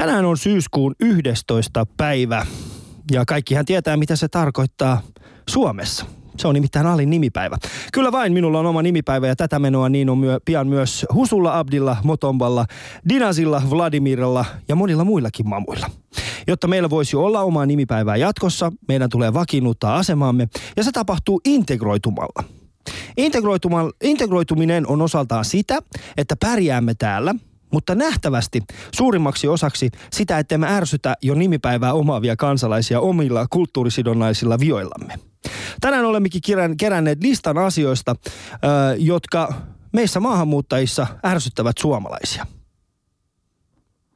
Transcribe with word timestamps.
Tänään 0.00 0.24
on 0.24 0.36
syyskuun 0.36 0.94
11. 1.00 1.86
päivä 1.96 2.46
ja 3.12 3.24
kaikkihan 3.24 3.64
tietää, 3.64 3.96
mitä 3.96 4.16
se 4.16 4.28
tarkoittaa 4.28 5.00
Suomessa. 5.48 6.06
Se 6.36 6.48
on 6.48 6.54
nimittäin 6.54 6.86
Alin 6.86 7.10
nimipäivä. 7.10 7.56
Kyllä 7.92 8.12
vain, 8.12 8.32
minulla 8.32 8.58
on 8.58 8.66
oma 8.66 8.82
nimipäivä 8.82 9.26
ja 9.26 9.36
tätä 9.36 9.58
menoa 9.58 9.88
niin 9.88 10.10
on 10.10 10.18
myö, 10.18 10.40
pian 10.44 10.68
myös 10.68 11.06
Husulla, 11.14 11.58
Abdilla, 11.58 11.96
Motomballa, 12.04 12.66
Dinasilla, 13.08 13.62
Vladimirilla 13.70 14.44
ja 14.68 14.74
monilla 14.74 15.04
muillakin 15.04 15.48
mamuilla. 15.48 15.90
Jotta 16.46 16.68
meillä 16.68 16.90
voisi 16.90 17.16
olla 17.16 17.40
omaa 17.40 17.66
nimipäivää 17.66 18.16
jatkossa, 18.16 18.72
meidän 18.88 19.10
tulee 19.10 19.34
vakiinnuttaa 19.34 19.96
asemaamme 19.96 20.48
ja 20.76 20.84
se 20.84 20.92
tapahtuu 20.92 21.40
integroitumalla. 21.44 22.44
Integroituminen 24.02 24.86
on 24.86 25.02
osaltaan 25.02 25.44
sitä, 25.44 25.78
että 26.16 26.36
pärjäämme 26.36 26.94
täällä– 26.94 27.34
mutta 27.72 27.94
nähtävästi 27.94 28.62
suurimmaksi 28.94 29.48
osaksi 29.48 29.90
sitä, 30.12 30.38
että 30.38 30.58
me 30.58 30.68
ärsytä 30.68 31.16
jo 31.22 31.34
nimipäivää 31.34 31.92
omaavia 31.92 32.36
kansalaisia 32.36 33.00
omilla 33.00 33.46
kulttuurisidonnaisilla 33.50 34.58
vioillamme. 34.60 35.18
Tänään 35.80 36.04
olemmekin 36.04 36.42
keränneet 36.78 37.22
listan 37.22 37.58
asioista, 37.58 38.16
jotka 38.98 39.52
meissä 39.92 40.20
maahanmuuttajissa 40.20 41.06
ärsyttävät 41.26 41.78
suomalaisia. 41.78 42.46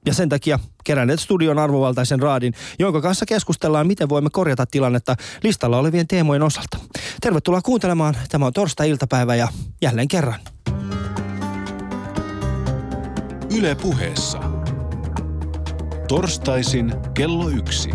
Ja 0.06 0.14
sen 0.14 0.28
takia 0.28 0.58
keränneet 0.84 1.20
studion 1.20 1.58
arvovaltaisen 1.58 2.20
raadin, 2.20 2.54
jonka 2.78 3.00
kanssa 3.00 3.26
keskustellaan, 3.26 3.86
miten 3.86 4.08
voimme 4.08 4.30
korjata 4.32 4.66
tilannetta 4.66 5.16
listalla 5.42 5.78
olevien 5.78 6.06
teemojen 6.06 6.42
osalta. 6.42 6.78
Tervetuloa 7.20 7.62
kuuntelemaan. 7.62 8.16
Tämä 8.28 8.46
on 8.46 8.52
torstai-iltapäivä 8.52 9.34
ja 9.34 9.48
jälleen 9.82 10.08
kerran 10.08 10.40
Yle 13.58 13.74
puheessa. 13.74 14.38
Torstaisin 16.08 16.92
kello 17.14 17.48
yksi. 17.48 17.90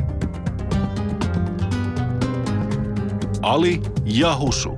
Ali 3.42 3.82
ja 4.06 4.38
Husu. 4.38 4.78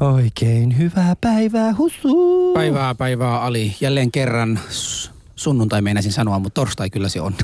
Oikein 0.00 0.78
hyvää 0.78 1.16
päivää, 1.20 1.74
Husu. 1.78 2.52
Päivää, 2.54 2.94
päivää, 2.94 3.40
Ali. 3.40 3.76
Jälleen 3.80 4.12
kerran 4.12 4.60
sunnuntai 5.36 5.82
meinasin 5.82 6.12
sanoa, 6.12 6.38
mutta 6.38 6.60
torstai 6.60 6.90
kyllä 6.90 7.08
se 7.08 7.20
on. 7.20 7.34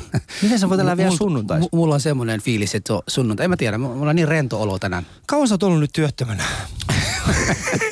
Miten 0.43 0.59
sä 0.59 0.69
voit 0.69 0.81
elää 0.81 0.97
vielä 0.97 1.17
sunnuntai? 1.17 1.61
Mulla 1.73 1.95
on 1.95 2.01
semmoinen 2.01 2.41
fiilis, 2.41 2.75
että 2.75 2.89
se 2.89 2.93
on 2.93 3.03
sunnuntai. 3.09 3.45
En 3.45 3.51
mä 3.51 3.57
tiedä, 3.57 3.79
mulla 3.79 4.11
on 4.11 4.17
niin 4.17 4.29
rento 4.29 4.63
olo 4.63 4.79
tänään. 4.79 5.07
Kauan 5.27 5.49
sä 5.49 5.55
oot 5.55 5.63
ollut 5.63 5.81
nyt 5.81 5.93
työttömänä? 5.93 6.45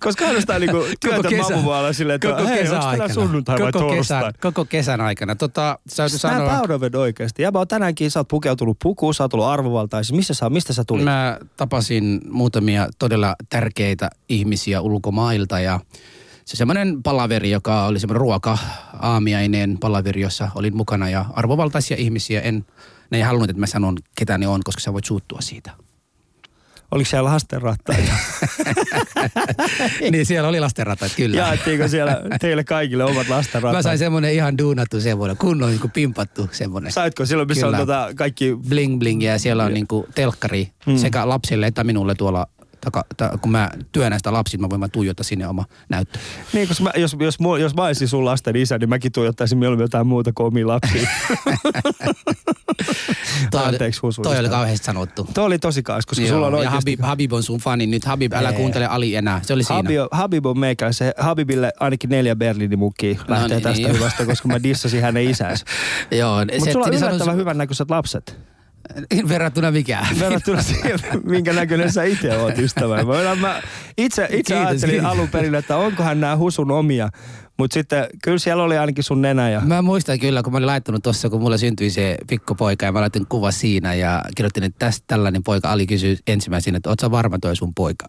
Koska 0.00 0.26
ainoastaan 0.26 0.60
niinku 0.60 0.84
työtä 1.00 1.28
mamuvaalla 1.50 1.92
silleen, 1.92 2.14
että 2.14 2.28
koko 2.28 2.48
hei, 2.48 2.68
onko 2.68 2.90
tänään 2.90 3.14
sunnuntai 3.14 3.58
vai 3.58 3.72
koko 3.72 3.90
kesän, 3.90 4.32
koko 4.40 4.64
kesän 4.64 5.00
aikana. 5.00 5.34
Tota, 5.34 5.78
sä 5.88 6.08
siis 6.08 6.22
sanoa... 6.22 6.52
Mä 6.52 6.62
proud 6.62 6.94
oikeasti. 6.94 7.42
Ja 7.42 7.50
mä 7.50 7.58
oon 7.58 7.68
tänäänkin, 7.68 8.10
sä 8.10 8.20
oot 8.20 8.28
pukeutunut 8.28 8.76
pukuun, 8.82 9.14
sä 9.14 9.24
oot 9.24 9.30
tullut 9.30 9.46
arvovaltaisiin. 9.46 10.16
Missä 10.16 10.34
sä, 10.34 10.50
mistä 10.50 10.72
sä 10.72 10.84
tulit? 10.84 11.04
Mä 11.04 11.38
tapasin 11.56 12.20
muutamia 12.30 12.88
todella 12.98 13.34
tärkeitä 13.50 14.10
ihmisiä 14.28 14.80
ulkomailta 14.80 15.60
ja 15.60 15.80
se 16.44 16.56
semmoinen 16.56 17.02
palaveri, 17.02 17.50
joka 17.50 17.84
oli 17.84 18.00
semmoinen 18.00 18.20
ruoka-aamiainen 18.20 19.78
palaveri, 19.78 20.20
jossa 20.20 20.50
olin 20.54 20.76
mukana 20.76 21.10
ja 21.10 21.24
arvovaltaisia 21.32 21.96
ihmisiä. 21.96 22.40
En, 22.40 22.66
ne 23.10 23.18
ei 23.18 23.22
halunnut, 23.22 23.50
että 23.50 23.60
mä 23.60 23.66
sanon, 23.66 23.96
ketä 24.14 24.38
ne 24.38 24.48
on, 24.48 24.60
koska 24.64 24.80
sä 24.80 24.92
voit 24.92 25.04
suuttua 25.04 25.40
siitä. 25.40 25.70
Oliko 26.90 27.10
siellä 27.10 27.30
lastenrattaita? 27.30 28.12
niin, 30.10 30.26
siellä 30.26 30.48
oli 30.48 30.60
lastenrattaita, 30.60 31.16
kyllä. 31.16 31.36
Jaettiinko 31.36 31.88
siellä 31.88 32.20
teille 32.40 32.64
kaikille 32.64 33.04
omat 33.04 33.28
lastenrattaat? 33.28 33.76
Mä 33.76 33.82
sain 33.82 33.98
semmoinen 33.98 34.32
ihan 34.32 34.58
duunattu 34.58 35.00
semmoinen, 35.00 35.36
kunnon 35.36 35.70
niin 35.70 35.90
pimpattu 35.90 36.48
semmoinen. 36.52 36.92
Saitko 36.92 37.26
silloin, 37.26 37.48
missä 37.48 37.66
kyllä. 37.66 37.78
on 37.78 37.86
tota 37.86 38.08
kaikki... 38.14 38.56
Bling 38.68 38.98
bling 38.98 39.22
ja 39.22 39.38
siellä 39.38 39.64
on 39.64 39.74
niin 39.74 39.86
kuin 39.86 40.06
telkkari 40.14 40.72
mm. 40.86 40.96
sekä 40.96 41.28
lapsille 41.28 41.66
että 41.66 41.84
minulle 41.84 42.14
tuolla 42.14 42.46
taka, 42.80 43.04
ta, 43.16 43.38
kun 43.42 43.50
mä 43.50 43.70
työnän 43.92 44.18
sitä 44.18 44.32
lapsia, 44.32 44.60
mä 44.60 44.70
voin 44.70 44.80
vaan 44.80 44.90
tuijottaa 44.90 45.24
sinne 45.24 45.48
oma 45.48 45.64
näyttö. 45.88 46.18
Niin, 46.52 46.68
koska 46.68 46.84
mä, 46.84 46.90
jos, 46.96 47.16
jos, 47.20 47.38
jos 47.60 47.74
mä 47.74 47.84
olisin 47.84 48.08
sun 48.08 48.24
lasten 48.24 48.56
isä, 48.56 48.78
niin 48.78 48.88
mäkin 48.88 49.12
tuijottaisin 49.12 49.58
mieluummin 49.58 49.84
jotain 49.84 50.06
muuta 50.06 50.32
kuin 50.32 50.46
omia 50.46 50.66
lapsia. 50.66 51.08
toi, 53.50 53.64
Anteeksi 53.64 54.00
husu. 54.00 54.22
Toi 54.22 54.38
oli 54.38 54.48
kauheasti 54.48 54.86
sanottu. 54.86 55.28
Toi 55.34 55.44
oli 55.44 55.58
tosi 55.58 55.82
kauheasti, 55.82 56.08
koska 56.08 56.24
Joo, 56.24 56.34
sulla 56.34 56.46
on 56.46 56.54
oikeasti... 56.54 56.76
Habib, 56.76 57.00
Habib 57.00 57.32
on 57.32 57.42
sun 57.42 57.60
fani 57.60 57.86
nyt. 57.86 58.04
Habib, 58.04 58.32
älä 58.32 58.52
kuuntele 58.52 58.86
Ali 58.86 59.14
enää. 59.14 59.40
Se 59.42 59.52
oli 59.52 59.62
siinä. 59.62 59.76
Habib, 59.76 59.96
Habib 60.10 60.46
on 60.46 60.58
meikä. 60.58 60.92
Se 60.92 61.14
Habibille 61.18 61.72
ainakin 61.80 62.10
neljä 62.10 62.36
Berliinin 62.36 62.78
mukkiä 62.78 63.14
no 63.14 63.24
lähtee 63.28 63.56
niin, 63.56 63.62
tästä 63.62 63.88
niin. 63.88 63.96
hyvästä, 63.96 64.26
koska 64.26 64.48
mä 64.48 64.62
dissasin 64.62 65.02
hänen 65.02 65.30
isänsä. 65.30 65.64
Joo. 66.18 66.36
Mutta 66.58 66.72
sulla 66.72 66.86
on 66.86 66.94
yllättävän 66.94 67.36
hyvän 67.36 67.58
näköiset 67.58 67.90
lapset. 67.90 68.38
Verrattuna 69.28 69.70
mikä? 69.70 70.06
Verrattuna 70.20 70.62
siihen, 70.62 70.98
minkä 71.24 71.52
näköinen 71.52 71.92
sä 71.92 72.02
itse 72.02 72.38
oot 72.38 72.58
ystävä. 72.58 73.02
Mä, 73.04 73.34
mä 73.34 73.62
itse, 73.98 74.24
itse 74.24 74.54
kiitos, 74.54 74.68
ajattelin 74.68 74.94
kiitos. 74.94 75.12
alun 75.12 75.28
perin, 75.28 75.54
että 75.54 75.76
onkohan 75.76 76.20
nämä 76.20 76.36
husun 76.36 76.70
omia. 76.70 77.08
Mutta 77.58 77.74
sitten 77.74 78.06
kyllä 78.22 78.38
siellä 78.38 78.62
oli 78.62 78.78
ainakin 78.78 79.04
sun 79.04 79.22
nenä. 79.22 79.50
Ja... 79.50 79.60
Mä 79.60 79.82
muistan 79.82 80.18
kyllä, 80.18 80.42
kun 80.42 80.52
mä 80.52 80.56
olin 80.56 80.66
laittanut 80.66 81.02
tuossa, 81.02 81.30
kun 81.30 81.40
mulle 81.40 81.58
syntyi 81.58 81.90
se 81.90 82.16
pikkupoika 82.26 82.86
ja 82.86 82.92
mä 82.92 83.00
laitin 83.00 83.26
kuva 83.26 83.50
siinä 83.50 83.94
ja 83.94 84.22
kirjoitin, 84.36 84.62
että 84.62 84.78
tästä 84.78 85.04
tällainen 85.06 85.42
poika 85.42 85.72
Ali 85.72 85.86
kysyi 85.86 86.18
ensimmäisenä, 86.26 86.76
että 86.76 86.90
oot 86.90 87.00
sä 87.00 87.10
varma 87.10 87.38
toi 87.38 87.56
sun 87.56 87.74
poika? 87.74 88.06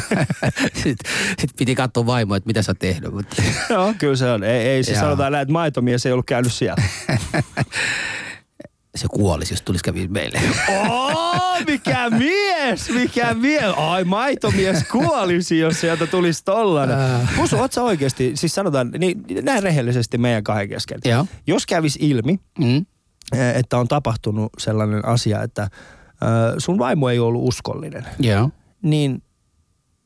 sitten 0.82 1.12
sit 1.38 1.50
piti 1.56 1.74
katsoa 1.74 2.06
vaimoa, 2.06 2.36
että 2.36 2.46
mitä 2.46 2.62
sä 2.62 2.70
oot 2.70 2.78
tehnyt. 2.78 3.12
Mutta... 3.12 3.42
Joo, 3.70 3.94
kyllä 3.98 4.16
se 4.16 4.30
on. 4.30 4.44
Ei, 4.44 4.68
ei 4.68 4.84
siis 4.84 4.98
sanotaan 4.98 5.32
näin, 5.32 5.42
että 5.42 5.52
maitomies 5.52 6.06
ei 6.06 6.12
ollut 6.12 6.26
käynyt 6.26 6.52
siellä 6.52 6.82
se 8.94 9.06
kuolisi, 9.10 9.52
jos 9.52 9.62
tulisi 9.62 9.84
kävi 9.84 10.08
meille. 10.08 10.40
Oh, 10.68 11.66
mikä 11.66 12.10
mies, 12.10 12.90
mikä 12.90 13.34
mies. 13.34 13.74
Ai, 13.76 14.04
maitomies 14.04 14.84
kuolisi, 14.92 15.58
jos 15.58 15.80
sieltä 15.80 16.06
tulisi 16.06 16.44
tollanen. 16.44 16.98
Äh. 16.98 17.36
Musu, 17.36 17.56
oot 17.56 17.72
sä 17.72 17.82
oikeasti, 17.82 18.32
siis 18.34 18.54
sanotaan, 18.54 18.90
niin 18.98 19.24
näin 19.42 19.62
rehellisesti 19.62 20.18
meidän 20.18 20.44
kahden 20.44 20.68
kesken. 20.68 21.00
Joo. 21.04 21.26
Jos 21.46 21.66
kävisi 21.66 21.98
ilmi, 22.02 22.40
mm. 22.58 22.86
että 23.54 23.78
on 23.78 23.88
tapahtunut 23.88 24.52
sellainen 24.58 25.04
asia, 25.04 25.42
että 25.42 25.62
äh, 25.62 25.70
sun 26.58 26.78
vaimo 26.78 27.08
ei 27.08 27.18
ollut 27.18 27.48
uskollinen. 27.48 28.06
Joo. 28.18 28.50
Niin 28.82 29.22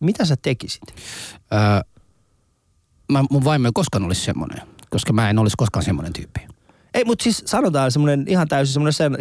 mitä 0.01 0.25
sä 0.25 0.37
tekisit? 0.43 0.83
Äh, 1.55 1.81
mä, 3.13 3.25
mun 3.31 3.45
vaimo 3.45 3.69
ei 3.69 3.73
koskaan 3.75 4.05
olisi 4.05 4.21
semmoinen, 4.21 4.61
koska 4.91 5.13
mä 5.13 5.31
en 5.31 5.39
olisi 5.39 5.57
koskaan 5.57 5.85
semmoinen 5.85 6.13
tyyppi. 6.13 6.41
Ei, 6.95 7.05
mutta 7.05 7.23
siis 7.23 7.43
sanotaan 7.47 7.91
semmoinen 7.91 8.25
ihan 8.29 8.49
täysin 8.49 8.73
semmoinen 8.73 8.93
sen, 8.93 9.17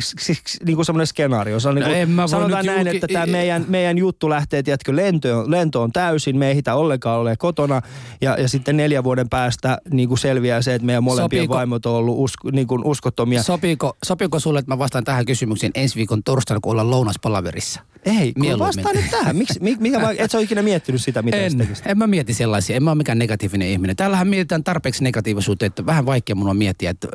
niin 0.66 0.76
kuin 0.76 0.86
semmoinen 0.86 1.08
skenaario. 1.08 1.60
Se 1.60 1.70
on 1.70 1.76
niin 1.76 1.86
kuin, 1.86 2.16
no 2.16 2.28
sanotaan 2.28 2.66
näin, 2.66 2.88
julki... 2.88 2.98
että 2.98 3.08
tämä 3.08 3.26
meidän, 3.26 3.66
meidän 3.68 3.98
juttu 3.98 4.30
lähtee, 4.30 4.64
tiedätkö, 4.64 4.96
lentoon, 4.96 5.52
lentoon 5.52 5.92
täysin. 5.92 6.38
Me 6.38 6.48
ei 6.48 6.56
hitä 6.56 6.76
ollenkaan 6.76 7.20
ole 7.20 7.38
kotona. 7.38 7.82
Ja, 8.22 8.36
ja 8.42 8.50
sitten 8.50 8.78
neljän 8.78 9.04
vuoden 9.04 9.30
päästä 9.30 9.78
niin 9.92 10.10
kuin 10.10 10.18
selviää 10.18 10.62
se, 10.62 10.76
että 10.76 10.86
meidän 10.86 11.04
molempien 11.04 11.42
sopiiko, 11.42 11.54
vaimot 11.54 11.86
on 11.86 11.96
ollut 11.96 12.16
usko, 12.18 12.52
niin 12.52 12.68
kuin 12.68 12.86
uskottomia. 12.86 13.44
Sopiiko, 13.44 13.98
sopiiko 14.04 14.40
sulle, 14.40 14.60
että 14.60 14.72
mä 14.72 14.80
vastaan 14.80 15.04
tähän 15.04 15.26
kysymykseen 15.26 15.72
ensi 15.76 15.96
viikon 15.96 16.24
torstaina, 16.24 16.60
kun 16.62 16.72
ollaan 16.72 16.92
lounaspalaverissa? 16.92 17.82
Ei, 18.06 18.34
kun 18.34 18.60
vastaa 18.60 18.94
nyt 18.94 19.12
tähän. 19.12 19.36
Miksi, 19.36 19.60
mikä, 19.60 20.00
et 20.18 20.32
sä 20.32 20.38
ole 20.38 20.44
ikinä 20.44 20.62
miettinyt 20.62 21.02
sitä, 21.02 21.22
mitä 21.22 21.38
en, 21.38 21.68
en 21.86 21.98
mä 21.98 22.08
mieti 22.08 22.34
sellaisia. 22.34 22.76
En 22.76 22.84
mä 22.84 22.90
ole 22.90 22.98
mikään 22.98 23.20
negatiivinen 23.20 23.68
ihminen. 23.68 23.96
Täällähän 23.96 24.28
mietitään 24.28 24.64
tarpeeksi 24.64 25.04
negatiivisuutta, 25.04 25.66
että 25.66 25.86
vähän 25.86 26.06
vaikea 26.06 26.36
mun 26.36 26.50
on 26.50 26.58
miettiä, 26.58 26.90
että 26.90 27.08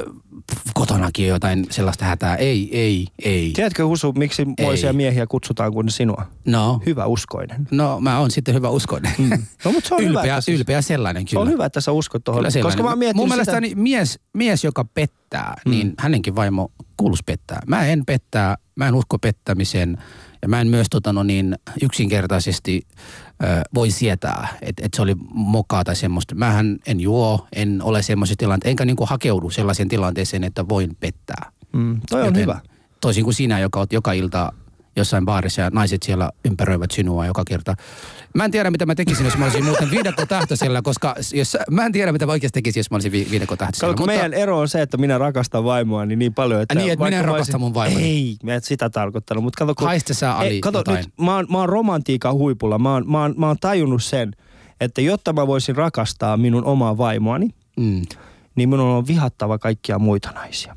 kotonakin 0.75 1.29
jotain 1.29 1.67
sellaista 1.71 2.05
hätää. 2.05 2.37
Ei, 2.37 2.69
ei, 2.73 3.07
ei. 3.25 3.53
Tiedätkö 3.55 3.87
Husu, 3.87 4.13
miksi 4.13 4.47
moisia 4.61 4.93
miehiä 4.93 5.27
kutsutaan 5.27 5.73
kuin 5.73 5.91
sinua? 5.91 6.27
No. 6.45 6.81
Hyvä 6.87 7.07
uskoinen. 7.07 7.69
No, 7.71 8.01
mä 8.01 8.19
oon 8.19 8.31
sitten 8.31 8.55
hyvä 8.55 8.69
uskoinen. 8.69 9.13
Mm. 9.19 9.43
No, 9.65 9.73
mutta 9.73 9.89
se 9.89 9.95
on 9.95 10.05
ylpeä, 10.11 10.23
hyvä. 10.23 10.41
Siis, 10.41 10.59
ylpeä 10.59 10.83
sellainen 10.83 11.25
kyllä. 11.25 11.43
On 11.43 11.51
hyvä, 11.51 11.67
että 11.67 11.81
sä 11.81 11.93
uskot 11.93 12.25
tuohon. 12.25 12.45
Koska 12.63 12.83
mä 12.83 12.97
Mun 12.97 12.99
sitä... 12.99 13.27
mielestäni 13.27 13.75
mies, 13.75 14.19
mies, 14.33 14.65
joka 14.65 14.85
pettää, 14.85 15.55
mm. 15.65 15.71
niin 15.71 15.95
hänenkin 15.99 16.37
vaimo 16.37 16.73
kuulus 16.97 17.23
pettää. 17.23 17.61
Mä 17.67 17.87
en 17.87 18.07
pettää, 18.07 18.57
mä 18.75 18.89
en 18.89 18.95
usko 18.95 19.19
pettämiseen. 19.19 19.99
Ja 20.43 20.49
mä 20.49 20.61
en 20.61 20.69
myös 20.69 20.87
tota, 20.91 21.13
no 21.13 21.23
niin, 21.23 21.57
yksinkertaisesti 21.83 22.87
ö, 23.43 23.47
voi 23.75 23.91
sietää, 23.91 24.49
että 24.63 24.87
et 24.87 24.95
se 24.95 25.03
oli 25.03 25.15
mokaa 25.35 25.85
tai 25.85 25.97
semmoista. 25.97 26.35
Mähän 26.35 26.77
en 26.87 27.01
juo, 27.01 27.47
en 27.53 27.83
ole 27.83 28.03
semmoisessa 28.03 28.39
tilanteessa, 28.39 28.71
enkä 28.71 28.85
niinku 28.85 29.07
hakeudu 29.07 29.51
sellaiseen 29.51 29.89
tilanteeseen, 29.89 30.45
että 30.45 30.69
voin 30.69 30.97
pettää. 31.01 31.53
Mm, 31.73 32.01
toi 32.11 32.21
on 32.21 32.27
Joten, 32.27 32.43
hyvä. 32.43 32.61
Toisin 33.01 33.25
kuin 33.25 33.35
sinä, 33.35 33.59
joka 33.59 33.79
oot 33.79 33.93
joka 33.93 34.13
ilta 34.13 34.53
jossain 34.97 35.25
baarissa 35.25 35.63
ja 35.63 35.71
naiset 35.73 36.03
siellä 36.03 36.31
ympäröivät 36.45 36.91
sinua 36.91 37.27
joka 37.27 37.43
kerta. 37.47 37.75
Mä 38.35 38.45
en 38.45 38.51
tiedä, 38.51 38.71
mitä 38.71 38.87
mä 38.87 38.95
tekisin, 38.95 39.25
jos 39.25 39.37
mä 39.37 39.45
olisin 39.45 39.65
muuten 39.65 39.91
viidakkotähtöisellä, 39.91 40.83
koska 40.83 41.15
jos, 41.35 41.57
mä 41.71 41.87
en 41.87 41.93
tiedä, 41.93 42.13
mitä 42.13 42.27
mä 42.27 42.33
oikeasti 42.33 42.57
tekisin, 42.57 42.81
jos 42.81 42.91
mä 42.91 42.97
olisin 42.97 43.13
vi- 43.13 43.29
viidakkotähtöisellä. 43.31 43.93
Mutta... 43.93 44.07
meidän 44.07 44.35
ero 44.35 44.59
on 44.59 44.69
se, 44.69 44.83
että 44.83 44.97
minä 44.97 45.19
rakastan 45.19 45.65
vaimoa 45.65 46.07
niin, 46.07 46.19
niin 46.19 46.35
paljon, 46.35 46.63
että... 46.63 46.75
Niin, 46.75 46.93
että 46.93 47.05
minä 47.05 47.23
rakastan 47.23 47.37
olisin... 47.39 47.61
mun 47.61 47.75
vaimoa. 47.75 48.01
Ei, 48.01 48.37
mä 48.43 48.55
et 48.55 48.65
sitä 48.65 48.91
tarkoittanut. 48.91 49.45
Mutta 49.45 49.59
kato, 49.59 49.75
kun... 49.75 49.87
Haiste 49.87 50.15
sä 50.15 50.33
Ali 50.33 50.49
ei, 50.49 50.61
kato, 50.61 50.79
jotain. 50.79 50.97
Nyt, 50.97 51.09
mä, 51.21 51.35
oon, 51.35 51.47
mä 51.51 51.59
oon 51.59 51.69
romantiikan 51.69 52.35
huipulla. 52.35 52.79
Mä 52.79 52.93
oon, 52.93 53.11
mä, 53.11 53.23
oon, 53.23 53.35
mä 53.37 53.47
oon 53.47 53.57
tajunnut 53.61 54.05
sen, 54.05 54.33
että 54.81 55.01
jotta 55.01 55.33
mä 55.33 55.47
voisin 55.47 55.77
rakastaa 55.77 56.37
minun 56.37 56.65
omaa 56.65 56.99
vaimoani, 56.99 57.49
mm 57.77 58.03
niin 58.57 58.69
minun 58.69 58.89
on 58.89 59.07
vihattava 59.07 59.59
kaikkia 59.59 59.99
muita 59.99 60.31
naisia. 60.31 60.77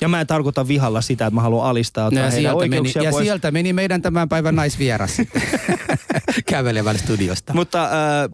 Ja 0.00 0.08
mä 0.08 0.20
en 0.20 0.26
tarkoita 0.26 0.68
vihalla 0.68 1.00
sitä, 1.00 1.26
että 1.26 1.34
mä 1.34 1.40
haluan 1.40 1.66
alistaa 1.66 2.10
No 2.10 2.20
ja 2.20 2.30
sieltä, 2.30 2.68
meni, 2.68 2.92
ja 3.04 3.10
pois. 3.10 3.24
sieltä 3.24 3.50
meni 3.50 3.72
meidän 3.72 4.02
tämän 4.02 4.28
päivän 4.28 4.56
naisvieras 4.56 5.16
sitten 5.16 5.42
kävelevän 6.46 6.98
studiosta. 6.98 7.54
Mutta 7.54 7.84
äh, 7.84 7.90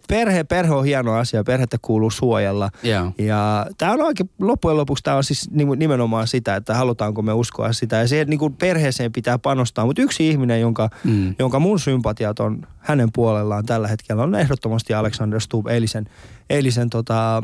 perhe, 0.09 0.45
perhe 0.45 0.75
on 0.75 0.85
hieno 0.85 1.15
asia, 1.15 1.45
perhettä 1.45 1.77
kuuluu 1.83 2.11
suojella. 2.11 2.71
Joo. 2.83 3.13
Ja 3.19 3.67
tämä 3.79 3.93
on 3.93 4.03
oikein, 4.03 4.31
loppujen 4.41 4.77
lopuksi 4.77 5.05
tämä 5.05 5.17
on 5.17 5.25
siis 5.25 5.51
nimenomaan 5.77 6.27
sitä, 6.27 6.57
että 6.57 6.75
halutaanko 6.75 7.23
me 7.23 7.33
uskoa 7.33 7.73
sitä. 7.73 7.97
Ja 7.97 8.09
siihen 8.09 8.29
niin 8.29 8.39
kuin 8.39 8.57
perheeseen 8.57 9.13
pitää 9.13 9.39
panostaa. 9.39 9.87
Mutta 9.87 10.03
yksi 10.03 10.29
ihminen, 10.29 10.61
jonka, 10.61 10.91
mm. 11.05 11.35
jonka 11.39 11.59
mun 11.59 11.81
sympatiat 11.81 12.41
on 12.41 12.67
hänen 12.79 13.09
puolellaan 13.13 13.67
tällä 13.67 13.89
hetkellä, 13.89 14.23
on 14.23 14.35
ehdottomasti 14.35 14.95
Alexander 14.95 15.41
Stubb 15.41 15.67
eilisen, 15.67 16.07
eilisen 16.51 16.91
tota, 16.91 17.43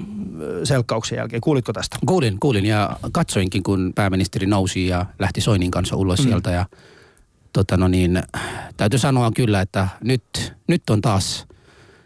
selkkauksen 0.64 1.16
jälkeen. 1.16 1.40
Kuulitko 1.40 1.72
tästä? 1.72 1.98
Kuulin, 2.06 2.40
kuulin 2.40 2.66
ja 2.66 2.96
katsoinkin, 3.12 3.62
kun 3.62 3.92
pääministeri 3.94 4.46
nousi 4.46 4.86
ja 4.86 5.06
lähti 5.18 5.40
Soinin 5.40 5.70
kanssa 5.70 5.96
ulos 5.96 6.18
mm. 6.18 6.24
sieltä. 6.24 6.50
Ja 6.50 6.66
tota 7.52 7.76
no 7.76 7.88
niin, 7.88 8.22
täytyy 8.76 8.98
sanoa 8.98 9.30
kyllä, 9.36 9.60
että 9.60 9.88
nyt, 10.04 10.54
nyt 10.66 10.90
on 10.90 11.00
taas 11.00 11.46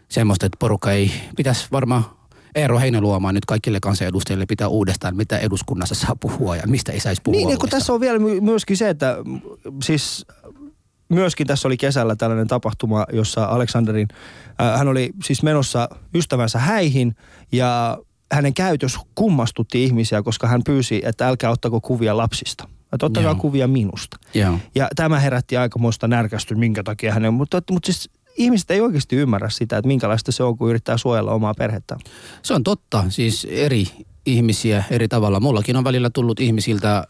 semmoista, 0.09 0.45
että 0.45 0.57
porukka 0.59 0.91
ei 0.91 1.11
pitäisi 1.35 1.67
varmaan 1.71 2.05
Eero 2.55 2.79
Heinäluomaan 2.79 3.35
nyt 3.35 3.45
kaikille 3.45 3.79
kansanedustajille 3.79 4.45
pitää 4.45 4.67
uudestaan, 4.67 5.15
mitä 5.15 5.37
eduskunnassa 5.37 5.95
saa 5.95 6.15
puhua 6.19 6.55
ja 6.55 6.63
mistä 6.67 6.91
ei 6.91 6.99
saisi 6.99 7.21
puhua. 7.21 7.47
Niin, 7.47 7.59
kun 7.59 7.69
tässä 7.69 7.93
on 7.93 7.99
vielä 7.99 8.19
my- 8.19 8.41
myöskin 8.41 8.77
se, 8.77 8.89
että 8.89 9.17
siis 9.83 10.25
myöskin 11.09 11.47
tässä 11.47 11.67
oli 11.67 11.77
kesällä 11.77 12.15
tällainen 12.15 12.47
tapahtuma, 12.47 13.05
jossa 13.13 13.45
Aleksanderin, 13.45 14.07
hän 14.77 14.87
oli 14.87 15.09
siis 15.23 15.43
menossa 15.43 15.89
ystävänsä 16.15 16.59
häihin 16.59 17.15
ja 17.51 17.97
hänen 18.31 18.53
käytös 18.53 18.97
kummastutti 19.15 19.83
ihmisiä, 19.83 20.23
koska 20.23 20.47
hän 20.47 20.63
pyysi, 20.63 21.01
että 21.05 21.27
älkää 21.27 21.49
ottako 21.49 21.81
kuvia 21.81 22.17
lapsista. 22.17 22.67
Että 22.93 23.05
ottakaa 23.05 23.31
Joo. 23.31 23.35
kuvia 23.35 23.67
minusta. 23.67 24.17
Joo. 24.33 24.59
Ja 24.75 24.87
tämä 24.95 25.19
herätti 25.19 25.57
aikamoista 25.57 26.07
närkästystä, 26.07 26.59
minkä 26.59 26.83
takia 26.83 27.13
hänen, 27.13 27.33
mutta, 27.33 27.61
mutta 27.71 27.85
siis 27.85 28.09
ihmiset 28.37 28.71
ei 28.71 28.81
oikeasti 28.81 29.15
ymmärrä 29.15 29.49
sitä, 29.49 29.77
että 29.77 29.87
minkälaista 29.87 30.31
se 30.31 30.43
on, 30.43 30.57
kun 30.57 30.69
yrittää 30.69 30.97
suojella 30.97 31.31
omaa 31.31 31.53
perhettä. 31.53 31.97
Se 32.41 32.53
on 32.53 32.63
totta, 32.63 33.03
siis 33.09 33.47
eri 33.49 33.87
ihmisiä 34.25 34.83
eri 34.91 35.07
tavalla. 35.07 35.39
Mullakin 35.39 35.75
on 35.75 35.83
välillä 35.83 36.09
tullut 36.09 36.39
ihmisiltä 36.39 37.07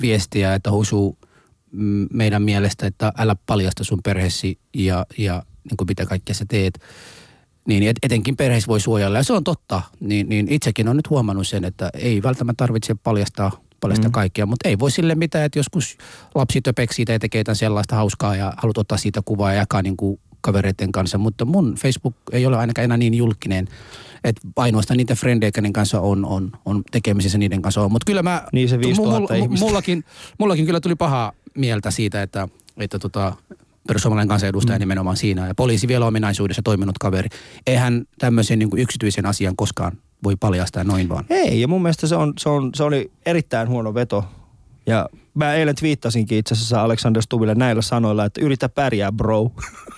viestiä, 0.00 0.54
että 0.54 0.70
husu 0.70 1.18
mm, 1.72 2.06
meidän 2.12 2.42
mielestä, 2.42 2.86
että 2.86 3.12
älä 3.18 3.36
paljasta 3.46 3.84
sun 3.84 4.00
perheesi 4.04 4.58
ja, 4.74 5.06
ja 5.18 5.42
niin 5.70 5.76
kuin 5.76 5.88
mitä 5.88 6.06
kaikkea 6.06 6.34
sä 6.34 6.44
teet. 6.48 6.78
Niin 7.68 7.82
et, 7.82 7.96
etenkin 8.02 8.36
perheessä 8.36 8.68
voi 8.68 8.80
suojella 8.80 9.18
ja 9.18 9.24
se 9.24 9.32
on 9.32 9.44
totta. 9.44 9.82
Niin, 10.00 10.28
niin 10.28 10.46
itsekin 10.50 10.88
on 10.88 10.96
nyt 10.96 11.10
huomannut 11.10 11.48
sen, 11.48 11.64
että 11.64 11.90
ei 11.94 12.22
välttämättä 12.22 12.62
tarvitse 12.62 12.94
paljastaa, 12.94 13.50
paljastaa 13.80 14.08
mm. 14.08 14.12
kaikkea, 14.12 14.46
mutta 14.46 14.68
ei 14.68 14.78
voi 14.78 14.90
sille 14.90 15.14
mitään, 15.14 15.44
että 15.44 15.58
joskus 15.58 15.96
lapsi 16.34 16.60
töpeksi 16.60 16.96
siitä 16.96 17.12
ja 17.12 17.18
tekee 17.18 17.40
jotain 17.40 17.56
sellaista 17.56 17.96
hauskaa 17.96 18.36
ja 18.36 18.52
haluat 18.56 18.78
ottaa 18.78 18.98
siitä 18.98 19.20
kuvaa 19.24 19.52
ja 19.52 19.58
jakaa 19.58 19.82
niin 19.82 19.96
kuin 19.96 20.20
kavereiden 20.40 20.92
kanssa, 20.92 21.18
mutta 21.18 21.44
mun 21.44 21.74
Facebook 21.74 22.14
ei 22.32 22.46
ole 22.46 22.56
ainakaan 22.56 22.84
enää 22.84 22.96
niin 22.96 23.14
julkinen, 23.14 23.68
että 24.24 24.40
ainoastaan 24.56 24.96
niitä 24.96 25.14
frendejä, 25.14 25.52
kenen 25.52 25.72
kanssa 25.72 26.00
on, 26.00 26.24
on, 26.24 26.52
on 26.64 26.82
tekemisissä 26.90 27.38
niiden 27.38 27.62
kanssa 27.62 27.82
on. 27.82 27.92
Mutta 27.92 28.06
kyllä 28.06 28.22
mä, 28.22 28.46
Niin 28.52 28.68
se 28.68 28.80
5000 28.80 29.34
ihmistä. 29.34 29.66
mullakin, 29.66 30.04
mullakin 30.38 30.66
kyllä 30.66 30.80
tuli 30.80 30.94
paha 30.94 31.32
mieltä 31.54 31.90
siitä, 31.90 32.22
että, 32.22 32.48
että 32.76 32.98
tota, 32.98 33.36
perussuomalainen 33.88 34.28
kansanedustaja 34.28 34.78
mm. 34.78 34.80
nimenomaan 34.80 35.16
siinä 35.16 35.46
ja 35.46 35.54
poliisi 35.54 35.88
vielä 35.88 36.06
ominaisuudessa 36.06 36.62
toiminut 36.62 36.98
kaveri. 36.98 37.28
Eihän 37.66 38.04
tämmöisen 38.18 38.58
niin 38.58 38.70
kuin 38.70 38.82
yksityisen 38.82 39.26
asian 39.26 39.56
koskaan 39.56 39.98
voi 40.24 40.36
paljastaa 40.36 40.84
noin 40.84 41.08
vaan. 41.08 41.24
Ei, 41.30 41.60
ja 41.60 41.68
mun 41.68 41.82
mielestä 41.82 42.06
se, 42.06 42.16
on, 42.16 42.32
se, 42.38 42.48
on, 42.48 42.70
se 42.74 42.82
oli 42.82 43.10
erittäin 43.26 43.68
huono 43.68 43.94
veto. 43.94 44.24
Ja 44.86 45.08
mä 45.34 45.54
eilen 45.54 45.74
twiittasinkin 45.74 46.38
itse 46.38 46.54
asiassa 46.54 46.82
Alexander 46.82 47.22
Stubille 47.22 47.54
näillä 47.54 47.82
sanoilla, 47.82 48.24
että 48.24 48.40
yritä 48.40 48.68
pärjää 48.68 49.12
bro. 49.12 49.50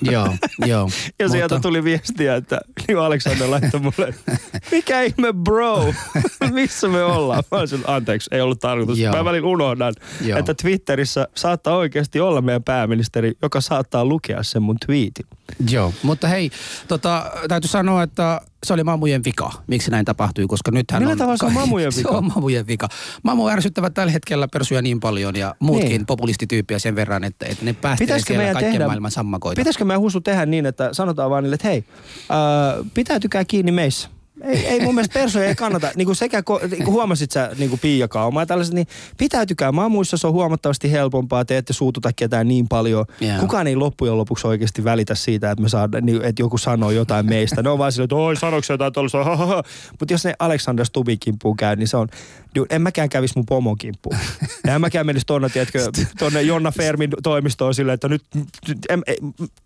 joo, 0.03 0.37
joo. 0.67 0.91
Ja 1.19 1.29
sieltä 1.29 1.61
tuli 1.61 1.85
viestiä, 1.85 2.35
että 2.37 2.61
niin 2.89 2.99
Alexander 2.99 3.51
laittoi 3.51 3.81
mulle, 3.81 4.15
mikä 4.73 5.03
ihme 5.03 5.33
bro, 5.33 5.95
missä 6.53 6.89
me 6.89 7.03
ollaan? 7.05 7.43
Mä 7.51 7.59
olisin, 7.59 7.81
anteeksi, 7.87 8.31
ei 8.33 8.41
ollut 8.41 8.61
tarkoitus. 8.61 8.99
Joo. 8.99 9.17
Mä 9.17 9.25
välillä 9.25 9.49
unohdan, 9.49 9.95
Joo. 10.21 10.39
että 10.39 10.55
Twitterissä 10.55 11.29
saattaa 11.35 11.77
oikeasti 11.77 12.21
olla 12.21 12.41
meidän 12.43 12.63
pääministeri, 12.63 13.33
joka 13.43 13.61
saattaa 13.61 14.05
lukea 14.05 14.43
sen 14.43 14.63
mun 14.63 14.77
tweetin. 14.87 15.27
Joo, 15.71 15.93
mutta 16.03 16.29
hei, 16.29 16.51
tota, 16.89 17.31
täytyy 17.49 17.69
sanoa, 17.71 18.03
että 18.03 18.41
se 18.67 18.73
oli 18.73 18.85
mamujen 18.85 19.25
vika, 19.25 19.51
miksi 19.67 19.91
näin 19.91 20.05
tapahtui, 20.05 20.47
koska 20.47 20.71
nythän 20.71 21.03
Millä 21.03 21.13
on... 21.13 21.19
tavalla 21.19 21.37
se 21.37 21.47
on 21.47 21.53
mamujen 21.53 21.93
Se 21.93 21.99
vika? 21.99 22.11
on 22.11 22.25
mamujen 22.35 22.67
vika. 22.67 22.89
Mamu 23.23 23.49
ärsyttävät 23.49 23.95
tällä 23.95 24.13
hetkellä 24.13 24.49
persuja 24.53 24.83
niin 24.83 25.01
paljon 25.01 25.26
ja 25.35 25.55
muutkin 25.61 25.89
Niin. 25.89 26.07
populistityyppiä 26.07 26.79
sen 26.79 26.97
verran, 26.97 27.25
että, 27.25 27.47
että 27.47 27.65
ne 27.65 27.73
päästelee 27.73 28.19
siellä 28.19 28.45
kaikkien 28.53 28.73
tehdä- 28.73 28.87
maailman 28.87 29.11
sammakoita. 29.11 29.61
Pitäisikö 29.61 29.85
meidän 29.85 30.01
husu 30.01 30.21
tehdä 30.21 30.47
niin, 30.47 30.67
että 30.67 30.89
sanotaan 30.93 31.31
vaan 31.31 31.43
niille, 31.45 31.55
että 31.55 31.69
hei, 31.69 31.85
äh, 32.31 32.87
pitäytykää 32.95 33.45
kiinni 33.45 33.73
meissä. 33.73 34.09
Ei, 34.43 34.67
ei 34.67 34.81
mun 34.81 34.95
mielestä 34.95 35.19
persoja 35.19 35.49
ei 35.49 35.55
kannata, 35.55 35.91
niin 35.97 36.07
kuin 36.07 36.17
sekä 36.17 36.43
niin 36.71 36.85
kuin 36.85 36.95
huomasit 36.95 37.31
sä 37.31 37.51
niin 37.59 37.71
kuin 37.71 37.81
Pia 37.81 38.09
Kauma 38.09 38.43
ja 38.43 38.47
tällaiset, 38.47 38.75
niin 38.75 38.87
pitäytykää 39.19 39.73
mamuissa, 39.73 40.17
se 40.17 40.27
on 40.27 40.33
huomattavasti 40.33 40.93
helpompaa, 40.93 41.45
te 41.45 41.57
ette 41.57 41.73
suututa 41.73 42.11
ketään 42.17 42.49
niin 42.49 42.69
paljon. 42.69 43.07
Joo. 43.21 43.41
Kukaan 43.41 43.67
ei 43.67 43.77
loppujen 43.77 44.19
lopuksi 44.19 44.47
oikeasti 44.47 44.85
välitä 44.85 45.15
siitä, 45.15 45.51
että 45.51 45.63
me 45.63 45.69
saadaan, 45.69 46.07
niin, 46.07 46.23
että 46.23 46.43
joku 46.43 46.59
sanoo 46.59 46.91
jotain 46.91 47.27
meistä. 47.27 47.63
Ne 47.63 47.69
on 47.71 47.79
vaan 47.79 47.93
silleen, 47.93 48.05
että 48.05 48.17
oi 48.17 48.37
sanoiko 48.37 48.65
se 48.65 48.73
jotain 48.73 48.93
tuollaista, 48.93 49.19
mutta 50.01 50.15
jos 50.15 50.25
ne 50.25 50.35
Alexander 50.39 50.87
Stubin 50.87 51.19
kimppuun 51.21 51.57
käy, 51.57 51.77
niin 51.77 51.89
se 51.89 51.97
on, 51.97 52.09
dude, 52.55 52.75
en 52.75 52.83
mäkään 52.83 53.09
kävisi 53.09 53.35
mun 53.37 53.47
pomon 53.47 53.79
kimppuun. 53.79 54.17
En 54.69 54.81
mäkään 54.81 55.07
menisi 55.07 55.27
tuonne, 55.27 55.49
tiedätkö, 55.49 55.91
tuonne 56.19 56.43
Jonna 56.43 56.71
Fermin 56.71 57.11
toimistoon 57.23 57.75
silleen, 57.75 57.95
että 57.95 58.09
nyt, 58.09 58.23
nyt 58.69 58.79
en, 58.89 59.03
en, 59.07 59.17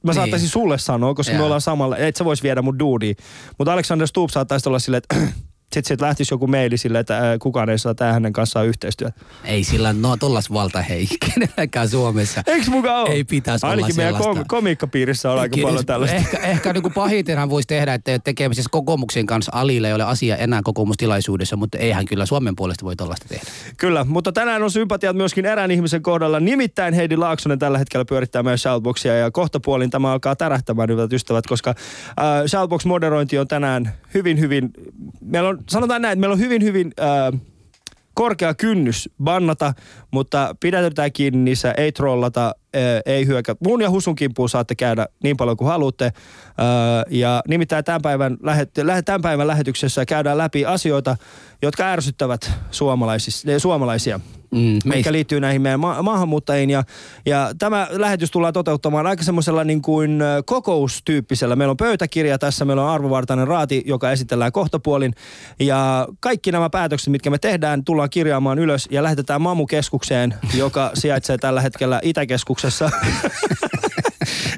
mä 0.02 0.12
saattaisin 0.12 0.48
sulle 0.48 0.78
sanoa, 0.78 1.14
koska 1.14 1.32
me 1.32 1.36
Joo. 1.36 1.44
ollaan 1.44 1.60
samalla, 1.60 1.96
et 1.96 2.16
sä 2.16 2.24
vois 2.24 2.42
viedä 2.42 2.62
mun 2.62 2.78
duudia. 2.78 3.14
Mutta 3.58 3.72
Alexander 3.72 4.06
Stubb 4.06 4.30
saattaisi 4.60 4.68
olla 4.68 4.78
silleen, 4.78 5.02
että 5.10 5.49
sitten 5.74 5.88
sieltä 5.88 6.04
lähtisi 6.04 6.34
joku 6.34 6.46
maili 6.46 6.76
silleen, 6.76 7.00
että 7.00 7.36
kukaan 7.42 7.70
ei 7.70 7.78
saa 7.78 7.94
tehdä 7.94 8.12
hänen 8.12 8.32
kanssaan 8.32 8.66
yhteistyötä. 8.66 9.20
Ei 9.44 9.64
sillä 9.64 9.92
no 9.92 10.16
tollas 10.16 10.52
valta 10.52 10.82
hei, 10.82 11.06
kenelläkään 11.34 11.88
Suomessa. 11.88 12.42
Eiks 12.46 12.68
mukaan 12.68 13.02
ole? 13.02 13.10
Ei 13.10 13.24
pitäisi 13.24 13.66
olla 13.66 13.70
Ainakin 13.70 13.96
meidän 13.96 14.14
sellaista. 14.14 14.40
kom- 14.40 14.44
komiikkapiirissä 14.48 15.32
on 15.32 15.38
aika 15.40 15.54
Kyllä, 15.54 15.66
paljon 15.68 15.86
tällaista. 15.86 16.16
Ehkä, 16.16 16.38
ehkä 16.38 16.72
niin 16.72 16.82
kuin 16.82 16.94
pahitenhan 16.94 17.50
voisi 17.50 17.68
tehdä, 17.68 17.94
että 17.94 18.10
ei 18.10 18.14
ole 18.14 18.20
tekemisissä 18.24 18.68
kokoomuksen 18.72 19.26
kanssa. 19.26 19.52
Alilla 19.54 19.88
ei 19.88 19.94
ole 19.94 20.04
asia 20.04 20.36
enää 20.36 20.60
kokoomustilaisuudessa, 20.64 21.56
mutta 21.56 21.78
eihän 21.78 22.06
kyllä 22.06 22.26
Suomen 22.26 22.56
puolesta 22.56 22.84
voi 22.84 22.96
tollaista 22.96 23.26
tehdä. 23.28 23.44
Kyllä, 23.76 24.04
mutta 24.04 24.32
tänään 24.32 24.62
on 24.62 24.70
sympatiat 24.70 25.16
myöskin 25.16 25.46
erään 25.46 25.70
ihmisen 25.70 26.02
kohdalla. 26.02 26.40
Nimittäin 26.40 26.94
Heidi 26.94 27.16
Laaksonen 27.16 27.58
tällä 27.58 27.78
hetkellä 27.78 28.04
pyörittää 28.04 28.42
meidän 28.42 28.58
Shoutboxia 28.58 29.16
ja 29.16 29.30
kohta 29.30 29.60
puolin 29.60 29.90
tämä 29.90 30.12
alkaa 30.12 30.36
tärähtämään, 30.36 30.90
hyvät 30.90 31.12
ystävät, 31.12 31.46
koska 31.46 31.70
äh, 31.70 31.76
Shoutbox-moderointi 32.46 33.38
on 33.38 33.48
tänään 33.48 33.92
hyvin, 34.14 34.40
hyvin, 34.40 34.70
meillä 35.20 35.48
on, 35.48 35.59
sanotaan 35.68 36.02
näin, 36.02 36.12
että 36.12 36.20
meillä 36.20 36.34
on 36.34 36.40
hyvin, 36.40 36.62
hyvin 36.62 36.92
äh, 37.00 37.40
korkea 38.14 38.54
kynnys 38.54 39.10
bannata, 39.24 39.74
mutta 40.10 40.56
pidätetään 40.60 41.12
kiinni 41.12 41.38
niissä, 41.38 41.74
ei 41.76 41.92
trollata, 41.92 42.46
äh, 42.76 42.82
ei 43.06 43.26
hyökä. 43.26 43.56
Mun 43.64 43.82
ja 43.82 43.90
Husun 43.90 44.14
kimppuun 44.14 44.48
saatte 44.48 44.74
käydä 44.74 45.06
niin 45.22 45.36
paljon 45.36 45.56
kuin 45.56 45.68
haluatte. 45.68 46.04
Äh, 46.04 46.12
ja 47.10 47.42
nimittäin 47.48 47.84
tämän 47.84 48.02
päivän, 48.02 48.36
lähet, 48.42 48.78
lähe- 48.78 49.02
tämän 49.02 49.22
päivän 49.22 49.46
lähetyksessä 49.46 50.06
käydään 50.06 50.38
läpi 50.38 50.64
asioita, 50.66 51.16
jotka 51.62 51.84
ärsyttävät 51.84 52.50
suomalaisia. 53.58 54.20
Mm, 54.50 54.78
meistä, 54.84 55.12
liittyy 55.12 55.40
näihin 55.40 55.62
meidän 55.62 55.80
ma- 55.80 56.02
maahanmuuttajiin. 56.02 56.70
Ja, 56.70 56.84
ja 57.26 57.50
tämä 57.58 57.86
lähetys 57.90 58.30
tullaan 58.30 58.52
toteuttamaan 58.52 59.06
aika 59.06 59.22
semmoisella 59.22 59.64
niin 59.64 59.82
kuin 59.82 60.20
kokoustyyppisellä. 60.44 61.56
Meillä 61.56 61.70
on 61.70 61.76
pöytäkirja 61.76 62.38
tässä, 62.38 62.64
meillä 62.64 62.82
on 62.84 62.90
arvovartainen 62.90 63.48
raati, 63.48 63.82
joka 63.86 64.10
esitellään 64.10 64.52
kohtapuolin. 64.52 65.14
Ja 65.60 66.08
kaikki 66.20 66.52
nämä 66.52 66.70
päätökset, 66.70 67.12
mitkä 67.12 67.30
me 67.30 67.38
tehdään, 67.38 67.84
tullaan 67.84 68.10
kirjaamaan 68.10 68.58
ylös 68.58 68.88
ja 68.90 69.02
lähetetään 69.02 69.42
Mamu-keskukseen, 69.42 70.34
joka 70.54 70.90
sijaitsee 70.94 71.38
tällä 71.38 71.60
hetkellä 71.60 72.00
Itäkeskuksessa. 72.02 72.90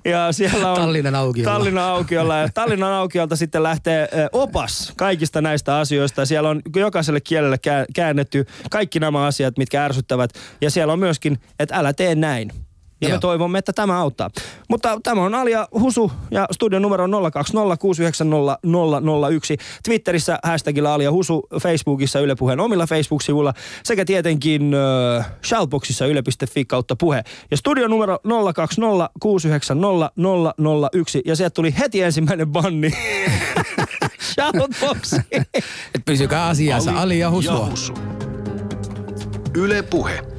ja 0.04 0.32
siellä 0.32 0.70
on... 0.70 0.76
Tallinnan 0.76 1.14
aukiolla. 1.14 1.52
Tallinnan 1.52 1.84
aukiolla. 1.84 2.38
Ja 2.38 2.48
Tallinnan 2.54 2.92
aukiolta 2.92 3.36
sitten 3.36 3.62
lähtee 3.62 4.02
ö, 4.02 4.28
opas 4.32 4.92
kaikista 4.96 5.40
näistä 5.40 5.78
asioista. 5.78 6.26
Siellä 6.26 6.48
on 6.48 6.62
jokaiselle 6.76 7.20
kielelle 7.20 7.58
kää- 7.58 7.84
käännetty 7.94 8.46
kaikki 8.70 9.00
nämä 9.00 9.26
asiat, 9.26 9.58
mitkä 9.58 9.84
ärsyttävät. 9.84 10.30
Ja 10.60 10.70
siellä 10.70 10.92
on 10.92 10.98
myöskin, 10.98 11.38
että 11.58 11.76
älä 11.76 11.92
tee 11.92 12.14
näin. 12.14 12.52
Ja 13.02 13.08
me 13.08 13.12
Joo. 13.12 13.20
toivomme, 13.20 13.58
että 13.58 13.72
tämä 13.72 14.00
auttaa. 14.00 14.30
Mutta 14.68 15.00
tämä 15.02 15.22
on 15.22 15.34
Alia 15.34 15.68
Husu 15.80 16.12
ja 16.30 16.46
studion 16.52 16.82
numero 16.82 17.04
on 17.04 17.10
020690001. 17.12 17.16
Twitterissä 19.84 20.38
hashtagilla 20.44 20.94
Alia 20.94 21.12
Husu, 21.12 21.46
Facebookissa 21.62 22.20
Yle 22.20 22.34
Puheen 22.34 22.60
omilla 22.60 22.86
Facebook-sivuilla 22.86 23.54
sekä 23.84 24.04
tietenkin 24.04 24.74
äh, 25.18 25.30
Shoutboxissa 25.44 26.06
yle.fi 26.06 26.64
kautta 26.64 26.96
puhe. 26.96 27.24
Ja 27.50 27.56
studion 27.56 27.90
numero 27.90 28.16
020690001 28.16 28.20
ja 31.24 31.36
sieltä 31.36 31.54
tuli 31.54 31.74
heti 31.78 32.02
ensimmäinen 32.02 32.48
banni. 32.48 32.90
Shoutboxiin. 34.34 35.46
Et 35.94 36.04
pysykää 36.04 36.46
asiassa. 36.46 36.92
Ali 36.92 37.18
ja 37.18 37.30
Husua. 37.30 37.52
Jahusu. 37.52 37.94
Yle 39.54 39.82
Puhe. 39.82 40.31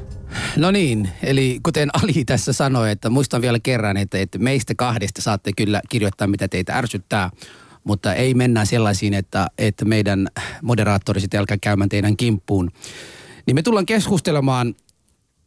No 0.58 0.72
niin, 0.72 1.10
eli 1.24 1.60
kuten 1.64 1.90
Ali 1.94 2.26
tässä 2.26 2.54
sanoi, 2.54 2.92
että 2.92 3.10
muistan 3.10 3.42
vielä 3.42 3.60
kerran, 3.60 3.98
että, 3.98 4.18
että 4.18 4.40
meistä 4.40 4.76
kahdesta 4.76 5.22
saatte 5.22 5.52
kyllä 5.58 5.82
kirjoittaa, 5.90 6.28
mitä 6.28 6.48
teitä 6.48 6.78
ärsyttää, 6.78 7.30
mutta 7.84 8.14
ei 8.14 8.34
mennä 8.34 8.66
sellaisiin, 8.66 9.14
että, 9.14 9.48
että 9.58 9.86
meidän 9.86 10.28
moderaattori 10.62 11.22
sitten 11.22 11.40
alkaa 11.40 11.58
käymään 11.62 11.90
teidän 11.90 12.18
kimppuun. 12.18 12.72
Niin 13.46 13.56
me 13.56 13.62
tullaan 13.62 13.86
keskustelemaan 13.86 14.76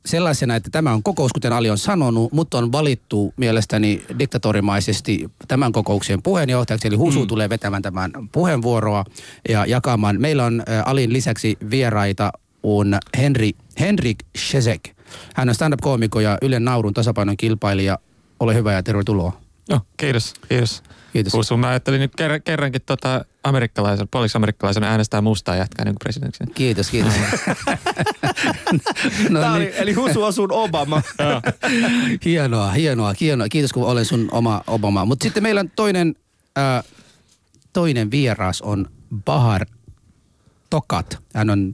sellaisena, 0.06 0.56
että 0.56 0.70
tämä 0.70 0.92
on 0.92 1.02
kokous, 1.02 1.32
kuten 1.32 1.52
Ali 1.52 1.70
on 1.70 1.78
sanonut, 1.78 2.32
mutta 2.32 2.58
on 2.58 2.72
valittu 2.72 3.34
mielestäni 3.36 4.02
diktatorimaisesti 4.18 5.30
tämän 5.48 5.72
kokouksen 5.72 6.22
puheenjohtajaksi, 6.22 6.88
eli 6.88 6.96
Husu 6.96 7.20
mm. 7.20 7.26
tulee 7.26 7.48
vetämään 7.48 7.82
tämän 7.82 8.10
puheenvuoroa 8.32 9.04
ja 9.48 9.66
jakamaan. 9.66 10.20
Meillä 10.20 10.44
on 10.44 10.62
Alin 10.84 11.12
lisäksi 11.12 11.58
vieraita 11.70 12.32
on 12.66 12.98
Henri, 13.18 13.52
Henrik 13.80 14.18
Shezek. 14.38 14.90
Hän 15.34 15.48
on 15.48 15.54
stand-up-koomikko 15.54 16.20
ja 16.20 16.38
Ylen 16.42 16.64
naurun 16.64 16.94
tasapainon 16.94 17.36
kilpailija. 17.36 17.98
Ole 18.40 18.54
hyvä 18.54 18.72
ja 18.72 18.82
tervetuloa. 18.82 19.40
No, 19.70 19.80
kiitos, 19.96 20.34
kiitos. 20.48 20.82
Kiitos. 21.12 21.32
Kusu, 21.32 21.56
mä 21.56 21.68
ajattelin 21.68 22.00
nyt 22.00 22.12
ker- 22.12 22.40
kerrankin 22.44 22.82
tota 22.86 23.24
amerikkalaisen, 23.44 24.08
puoliksi 24.10 24.38
amerikkalaisena 24.38 24.86
äänestää 24.86 25.20
mustaa 25.20 25.56
jätkää 25.56 25.84
niin 25.84 25.94
presidentiksi. 26.02 26.44
Kiitos, 26.54 26.90
kiitos. 26.90 27.12
no 29.30 29.40
niin, 29.40 29.52
oli, 29.52 29.72
eli 29.76 29.92
Husu 29.92 30.22
on 30.22 30.32
sun 30.32 30.52
Obama. 30.52 31.02
hienoa, 32.24 32.70
hienoa, 32.70 33.14
hienoa. 33.20 33.48
Kiitos 33.48 33.72
kun 33.72 33.86
olen 33.86 34.04
sun 34.04 34.28
oma 34.32 34.62
Obama. 34.66 35.04
Mutta 35.04 35.24
sitten 35.24 35.42
meillä 35.42 35.60
on 35.60 35.70
toinen, 35.76 36.14
äh, 36.58 36.84
toinen 37.72 38.10
vieras 38.10 38.62
on 38.62 38.86
Bahar 39.24 39.66
Tokat. 40.70 41.18
Hän 41.34 41.50
on 41.50 41.72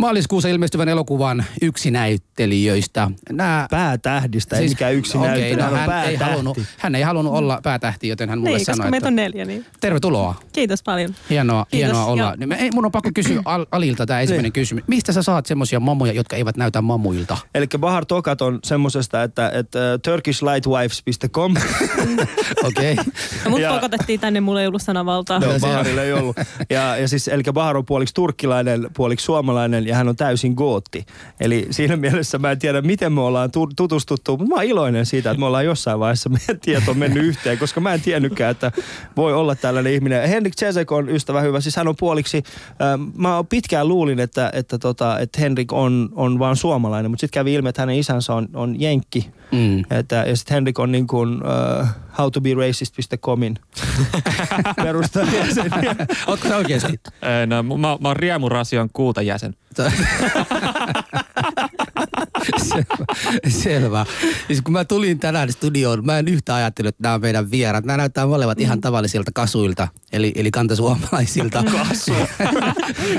maaliskuussa 0.00 0.48
ilmestyvän 0.48 0.88
elokuvan 0.88 1.44
yksi 1.62 1.90
näyttelijöistä. 1.90 3.10
Nämä 3.32 3.66
Päätähdistä, 3.70 4.56
ei 4.56 4.68
mikään 4.68 4.94
yksi 4.94 5.18
okei, 5.18 5.28
näyttelijä, 5.30 5.70
no, 5.70 5.76
hän 5.76 6.04
ei 6.08 6.16
halunnut, 6.16 6.58
hän 6.78 6.94
ei 6.94 7.02
halunnut 7.02 7.34
olla 7.34 7.60
päätähti, 7.62 8.08
joten 8.08 8.28
hän 8.28 8.38
mulle 8.38 8.50
Niin, 8.50 8.60
koska 8.60 8.74
sanoi, 8.74 8.90
meitä 8.90 8.96
että 8.96 9.08
on 9.08 9.16
neljä, 9.16 9.44
niin 9.44 9.66
tervetuloa. 9.80 10.34
kiitos 10.52 10.82
paljon. 10.82 11.14
Hienoa, 11.30 11.66
Kiitos, 11.70 11.86
hienoa 11.88 12.04
olla. 12.04 12.34
Niin 12.36 12.48
me, 12.48 12.54
ei, 12.54 12.70
mun 12.74 12.84
on 12.84 12.92
pakko 12.92 13.10
kysyä 13.14 13.42
Al, 13.44 13.66
Alilta 13.72 14.06
tämä 14.06 14.20
ensimmäinen 14.20 14.42
Niin. 14.44 14.52
kysymys. 14.52 14.84
Mistä 14.86 15.12
sä 15.12 15.22
saat 15.22 15.46
semmosia 15.46 15.80
mamuja, 15.80 16.12
jotka 16.12 16.36
eivät 16.36 16.56
näytä 16.56 16.80
mamuilta? 16.82 17.36
Eli 17.54 17.66
Bahar 17.78 18.06
Tokat 18.06 18.42
on 18.42 18.58
semmosesta, 18.64 19.22
että, 19.22 19.50
että 19.54 19.92
äh, 19.92 20.00
turkishlightwives.com. 20.04 21.54
Okei. 22.64 22.92
Okay. 22.92 23.04
No, 23.44 23.50
mut 23.50 23.60
Ja- 23.60 23.70
pakotettiin 23.72 24.20
tänne, 24.20 24.40
mulla 24.40 24.60
ei 24.60 24.66
ollut 24.66 24.82
sanavaltaa. 24.82 25.40
Joo, 25.42 25.58
se 25.58 25.66
on. 25.66 25.72
Baharilla 25.72 26.02
ei 26.02 26.12
ollut. 26.12 26.36
Ja, 26.70 26.96
ja 26.96 27.08
siis, 27.08 27.28
eli 27.28 27.42
Bahar 27.52 27.76
on 27.76 27.84
puoliksi 27.86 28.14
turkkilainen, 28.14 28.86
puoliksi 28.96 29.24
suomalainen 29.24 29.86
ja 29.90 29.96
hän 29.96 30.08
on 30.08 30.16
täysin 30.16 30.54
gootti. 30.54 31.06
Eli 31.40 31.66
siinä 31.70 31.96
mielessä 31.96 32.38
mä 32.38 32.50
en 32.50 32.58
tiedä, 32.58 32.82
miten 32.82 33.12
me 33.12 33.20
ollaan 33.20 33.50
tu- 33.50 33.70
tutustuttu, 33.76 34.36
mutta 34.36 34.48
mä 34.48 34.54
oon 34.54 34.64
iloinen 34.64 35.06
siitä, 35.06 35.30
että 35.30 35.38
me 35.38 35.46
ollaan 35.46 35.64
jossain 35.64 36.00
vaiheessa 36.00 36.28
meidän 36.28 36.60
tieto 36.60 36.94
mennyt 36.94 37.24
yhteen, 37.24 37.58
koska 37.58 37.80
mä 37.80 37.94
en 37.94 38.00
tiennytkään, 38.00 38.50
että 38.50 38.72
voi 39.16 39.34
olla 39.34 39.54
tällainen 39.54 39.92
ihminen. 39.92 40.28
Henrik 40.28 40.54
Cesek 40.54 40.92
on 40.92 41.08
ystävä 41.08 41.40
hyvä, 41.40 41.60
siis 41.60 41.76
hän 41.76 41.88
on 41.88 41.96
puoliksi, 41.98 42.42
äh, 42.66 42.98
mä 43.16 43.44
pitkään 43.48 43.88
luulin, 43.88 44.20
että, 44.20 44.50
että, 44.54 44.78
tota, 44.78 45.18
että 45.18 45.40
Henrik 45.40 45.72
on, 45.72 46.08
on 46.12 46.38
vaan 46.38 46.56
suomalainen, 46.56 47.10
mutta 47.10 47.20
sitten 47.20 47.40
kävi 47.40 47.54
ilmi, 47.54 47.68
että 47.68 47.82
hänen 47.82 47.98
isänsä 47.98 48.34
on, 48.34 48.48
on 48.54 48.80
jenkki. 48.80 49.30
Mm. 49.52 49.84
Että, 49.98 50.16
ja 50.16 50.36
sitten 50.36 50.54
Henrik 50.54 50.78
on 50.78 50.92
niin 50.92 51.06
kuin 51.06 51.42
uh, 51.42 51.86
howtoberacist.comin 52.18 53.58
perustajajäsen. 54.84 55.70
Ootko 56.26 56.48
sä 56.48 56.56
oikeesti? 56.56 57.00
Ee, 57.22 57.46
No, 57.46 57.62
mä, 57.62 57.76
mä 57.76 58.08
oon 58.08 58.16
Riemurasion 58.16 58.88
kultajäsen. 58.92 59.54
Selvä. 62.58 63.04
Selvä. 63.48 64.06
Siis 64.46 64.62
kun 64.62 64.72
mä 64.72 64.84
tulin 64.84 65.18
tänään 65.18 65.52
studioon, 65.52 66.06
mä 66.06 66.18
en 66.18 66.28
yhtä 66.28 66.54
ajatellut, 66.54 66.88
että 66.88 67.02
nämä 67.02 67.14
on 67.14 67.20
meidän 67.20 67.50
vieraat. 67.50 67.84
Nämä 67.84 67.96
näyttää 67.96 68.26
molemmat 68.26 68.60
ihan 68.60 68.80
tavallisilta 68.80 69.30
kasuilta, 69.34 69.88
eli, 70.12 70.32
eli 70.34 70.50
kantasuomalaisilta. 70.50 71.64
Kasu. 71.88 72.12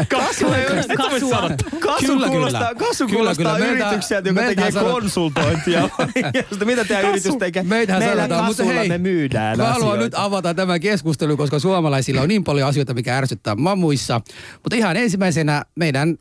Kasu 0.09 0.53
ei 0.53 0.65
oikeasti 0.67 0.95
Kasua. 0.95 1.49
Kasu 1.79 2.05
Kyllä, 2.05 2.27
kuulostaa, 2.27 2.61
kyllä. 2.75 2.87
kasu 2.87 3.05
Kyllä, 3.07 3.17
kuulostaa 3.17 3.55
kyllä. 3.55 3.67
Meiltä- 3.67 3.85
yritykseltä, 3.87 4.29
joka 4.29 4.41
tekee 4.41 4.69
sanot- 4.69 4.91
konsultointia. 4.91 5.89
Mitä 6.65 6.85
tämä 6.85 6.99
yritys 6.99 7.35
tekee? 7.35 7.63
Meitähän 7.63 8.03
Meillä 8.03 8.21
sanotaan, 8.23 8.45
mutta 8.45 8.63
hei, 8.63 8.89
me 8.89 8.97
myydään 8.97 9.57
Mä 9.57 9.63
haluan 9.63 9.77
asioita. 9.81 10.03
nyt 10.03 10.13
avata 10.15 10.53
tämän 10.53 10.79
keskustelun, 10.79 11.37
koska 11.37 11.59
suomalaisilla 11.59 12.21
on 12.21 12.27
niin 12.29 12.43
paljon 12.43 12.67
asioita, 12.69 12.93
mikä 12.93 13.17
ärsyttää 13.17 13.55
mamuissa. 13.55 14.21
Mutta 14.53 14.75
ihan 14.75 14.97
ensimmäisenä 14.97 15.63
meidän 15.75 16.17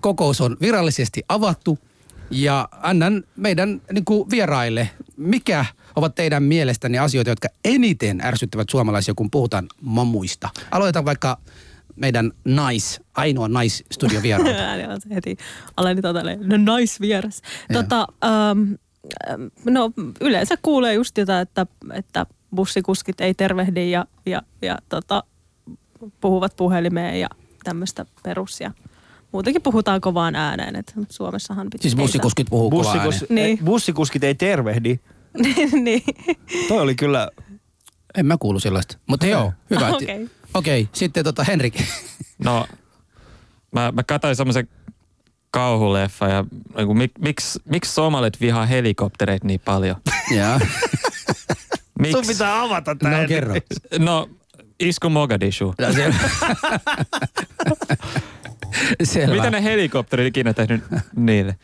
kokous 0.00 0.40
on 0.40 0.56
virallisesti 0.60 1.22
avattu 1.28 1.78
ja 2.30 2.68
annan 2.72 3.24
meidän 3.36 3.82
niin 3.92 4.04
kuin 4.04 4.30
vieraille, 4.30 4.90
mikä 5.16 5.64
ovat 5.96 6.14
teidän 6.14 6.42
mielestäni 6.42 6.98
asioita, 6.98 7.30
jotka 7.30 7.48
eniten 7.64 8.20
ärsyttävät 8.20 8.68
suomalaisia, 8.70 9.14
kun 9.16 9.30
puhutaan 9.30 9.66
mamuista. 9.80 10.48
Aloitetaan 10.70 11.04
vaikka 11.04 11.38
meidän 11.96 12.32
nais, 12.44 13.00
ainoa 13.14 13.48
naisstudiovieraalta. 13.48 15.08
Heti 15.14 15.36
aleni 15.76 16.02
totalle, 16.02 16.38
no 16.42 16.76
nice 16.76 17.00
vieras. 17.00 17.42
Tota, 17.72 18.06
ähm, 18.24 18.72
ähm, 19.30 19.42
no 19.64 19.92
yleensä 20.20 20.54
kuulee 20.62 20.94
just 20.94 21.18
jotain, 21.18 21.42
että, 21.42 21.66
että 21.92 22.26
bussikuskit 22.54 23.20
ei 23.20 23.34
tervehdi 23.34 23.90
ja, 23.90 24.06
ja, 24.26 24.42
ja 24.62 24.78
tota, 24.88 25.24
puhuvat 26.20 26.56
puhelimeen 26.56 27.20
ja 27.20 27.28
tämmöistä 27.64 28.06
perus 28.22 28.60
ja 28.60 28.70
muutenkin 29.32 29.62
puhutaan 29.62 30.00
kovaan 30.00 30.34
ääneen, 30.34 30.76
että 30.76 30.92
Suomessahan 31.08 31.70
pitää. 31.70 31.82
Siis 31.82 31.96
bussikuskit 31.96 32.46
puhuu 32.50 32.88
ääneen. 32.88 33.10
Niin. 33.10 33.34
niin. 33.34 33.64
Bussikuskit 33.64 34.24
ei 34.24 34.34
tervehdi. 34.34 35.00
niin. 35.84 36.02
Toi 36.68 36.80
oli 36.80 36.94
kyllä... 36.94 37.30
En 38.14 38.26
mä 38.26 38.36
kuulu 38.40 38.60
sellaista. 38.60 38.98
Mutta 39.06 39.26
joo, 39.26 39.52
hyvä. 39.70 39.88
Okei. 39.96 40.28
Okei, 40.54 40.80
okay, 40.80 40.92
sitten 40.92 41.24
tota 41.24 41.44
Henrik. 41.44 41.74
No, 42.44 42.66
mä, 43.72 43.92
mä 43.92 44.02
katsoin 44.02 44.36
semmoisen 44.36 44.68
kauhuleffa 45.50 46.28
ja 46.28 46.44
niin 46.76 46.86
kuin, 46.86 46.98
mik, 46.98 47.10
miksi, 47.18 47.58
miksi 47.64 47.92
somalit 47.92 48.40
vihaa 48.40 48.66
helikoptereita 48.66 49.46
niin 49.46 49.60
paljon? 49.64 49.96
Jaa. 50.36 50.60
Miksi? 51.98 52.12
Sun 52.12 52.26
pitää 52.26 52.62
avata 52.62 52.94
tää. 52.94 53.22
No 53.22 53.28
kerro. 53.28 53.54
No, 53.98 54.30
isku 54.80 55.10
Mogadishu. 55.10 55.74
No, 55.78 55.86
selvä. 59.02 59.34
Mitä 59.34 59.50
ne 59.50 59.62
helikopterit 59.64 60.26
ikinä 60.26 60.54
tehnyt 60.54 60.82
niille? 61.16 61.56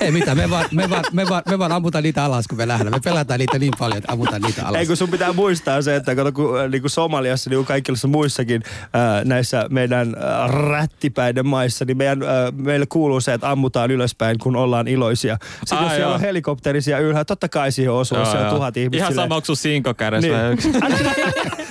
Ei 0.00 0.10
mitään, 0.10 0.36
me 0.36 0.50
vaan, 0.50 0.64
me, 0.72 0.90
vaan, 0.90 1.04
me, 1.12 1.28
vaan, 1.28 1.42
me 1.48 1.58
vaan 1.58 1.72
ammutaan 1.72 2.04
niitä 2.04 2.24
alas, 2.24 2.48
kun 2.48 2.58
me 2.58 2.68
lähdemme. 2.68 2.90
Me 2.90 3.00
pelataan 3.04 3.40
niitä 3.40 3.58
niin 3.58 3.72
paljon, 3.78 3.98
että 3.98 4.12
ammutaan 4.12 4.42
niitä 4.42 4.66
alas. 4.66 4.80
Ei 4.80 4.86
kun 4.86 4.96
sun 4.96 5.08
pitää 5.08 5.32
muistaa 5.32 5.82
se, 5.82 5.96
että 5.96 6.14
kato, 6.14 6.32
kun, 6.32 6.60
äh, 6.60 6.70
niin 6.70 6.80
kuin 6.82 6.90
Somaliassa, 6.90 7.50
niin 7.50 7.58
kuin 7.58 7.66
kaikissa 7.66 8.08
muissakin 8.08 8.62
ää, 8.92 9.24
näissä 9.24 9.66
meidän 9.70 10.16
ää, 10.20 10.48
rättipäiden 10.48 11.46
maissa, 11.46 11.84
niin 11.84 11.96
meidän, 11.96 12.22
ää, 12.22 12.50
meille 12.50 12.86
kuuluu 12.86 13.20
se, 13.20 13.32
että 13.32 13.50
ammutaan 13.50 13.90
ylöspäin, 13.90 14.38
kun 14.38 14.56
ollaan 14.56 14.88
iloisia. 14.88 15.38
Sitten 15.58 15.78
Ai 15.78 15.84
jos 15.84 15.92
siellä 15.92 16.14
on 16.14 16.20
helikopteri 16.20 16.82
siellä 16.82 17.00
ylhäällä, 17.00 17.24
totta 17.24 17.48
kai 17.48 17.72
siihen 17.72 17.92
osuu, 17.92 18.18
jos 18.18 18.30
siellä 18.30 18.48
on 18.48 18.54
tuhat 18.54 18.76
ihmistä. 18.76 18.96
Ihan 19.04 19.14
sama, 19.14 19.34
onko 19.34 19.46
sun 19.46 19.56
sinko 19.56 19.94
kädessä 19.94 20.28
Niin. 20.28 20.58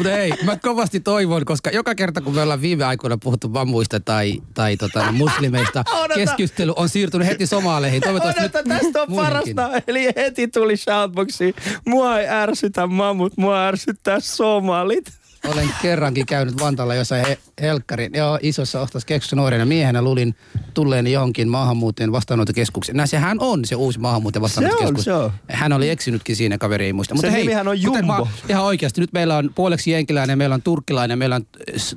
Mutta 0.00 0.18
ei, 0.18 0.32
mä 0.44 0.56
kovasti 0.56 1.00
toivon, 1.00 1.44
koska 1.44 1.70
joka 1.70 1.94
kerta 1.94 2.20
kun 2.20 2.34
me 2.34 2.42
ollaan 2.42 2.60
viime 2.60 2.84
aikoina 2.84 3.18
puhuttu 3.18 3.52
vammuista 3.52 4.00
tai, 4.00 4.42
tai 4.54 4.76
tota, 4.76 5.12
muslimeista, 5.22 5.84
Odota. 5.94 6.14
keskustelu 6.14 6.72
on 6.76 6.88
siirtynyt 6.88 7.26
heti 7.26 7.46
somaleihin. 7.46 8.02
Toivottavasti 8.02 8.40
Odota, 8.40 8.62
nyt 8.62 8.82
tästä 8.82 9.02
on 9.02 9.10
muihinkin. 9.10 9.56
parasta. 9.56 9.82
Eli 9.88 10.08
heti 10.16 10.48
tuli 10.48 10.76
shoutboxiin. 10.76 11.54
Mua 11.86 12.20
ei 12.20 12.28
ärsytä 12.28 12.86
mammut, 12.86 13.36
mua 13.36 13.66
ärsyttää 13.66 14.20
somalit. 14.20 15.19
Olen 15.48 15.68
kerrankin 15.82 16.26
käynyt 16.26 16.60
Vantaalla 16.60 16.94
jossain 16.94 17.26
he, 17.26 17.38
helkkarin, 17.60 18.12
joo, 18.14 18.38
isossa 18.42 18.80
ostoskeskuksessa 18.80 19.36
nuorena 19.36 19.64
miehenä 19.64 20.02
luulin 20.02 20.34
tulleen 20.74 21.06
johonkin 21.06 21.48
maahanmuuttajien 21.48 22.12
vastaanottokeskukseen. 22.12 22.96
Näin 22.96 23.08
sehän 23.08 23.40
on 23.40 23.64
se 23.64 23.74
uusi 23.74 23.98
maahanmuuttajien 23.98 24.42
vastaanottokeskus. 24.42 25.04
Se 25.04 25.12
on, 25.12 25.20
se 25.20 25.24
on. 25.24 25.32
Hän 25.48 25.72
oli 25.72 25.90
eksynytkin 25.90 26.36
siinä, 26.36 26.58
kaveri 26.58 26.84
ei 26.84 26.92
muista. 26.92 27.14
Sen 27.16 27.32
nimihän 27.32 27.68
on 27.68 27.76
kuten 27.84 28.06
Jumbo. 28.06 28.24
Mä, 28.24 28.30
ihan 28.48 28.64
oikeasti, 28.64 29.00
nyt 29.00 29.12
meillä 29.12 29.36
on 29.36 29.50
puoleksi 29.54 29.90
jenkiläinen, 29.90 30.38
meillä 30.38 30.54
on 30.54 30.62
turkkilainen, 30.62 31.18
meillä 31.18 31.36
on 31.36 31.46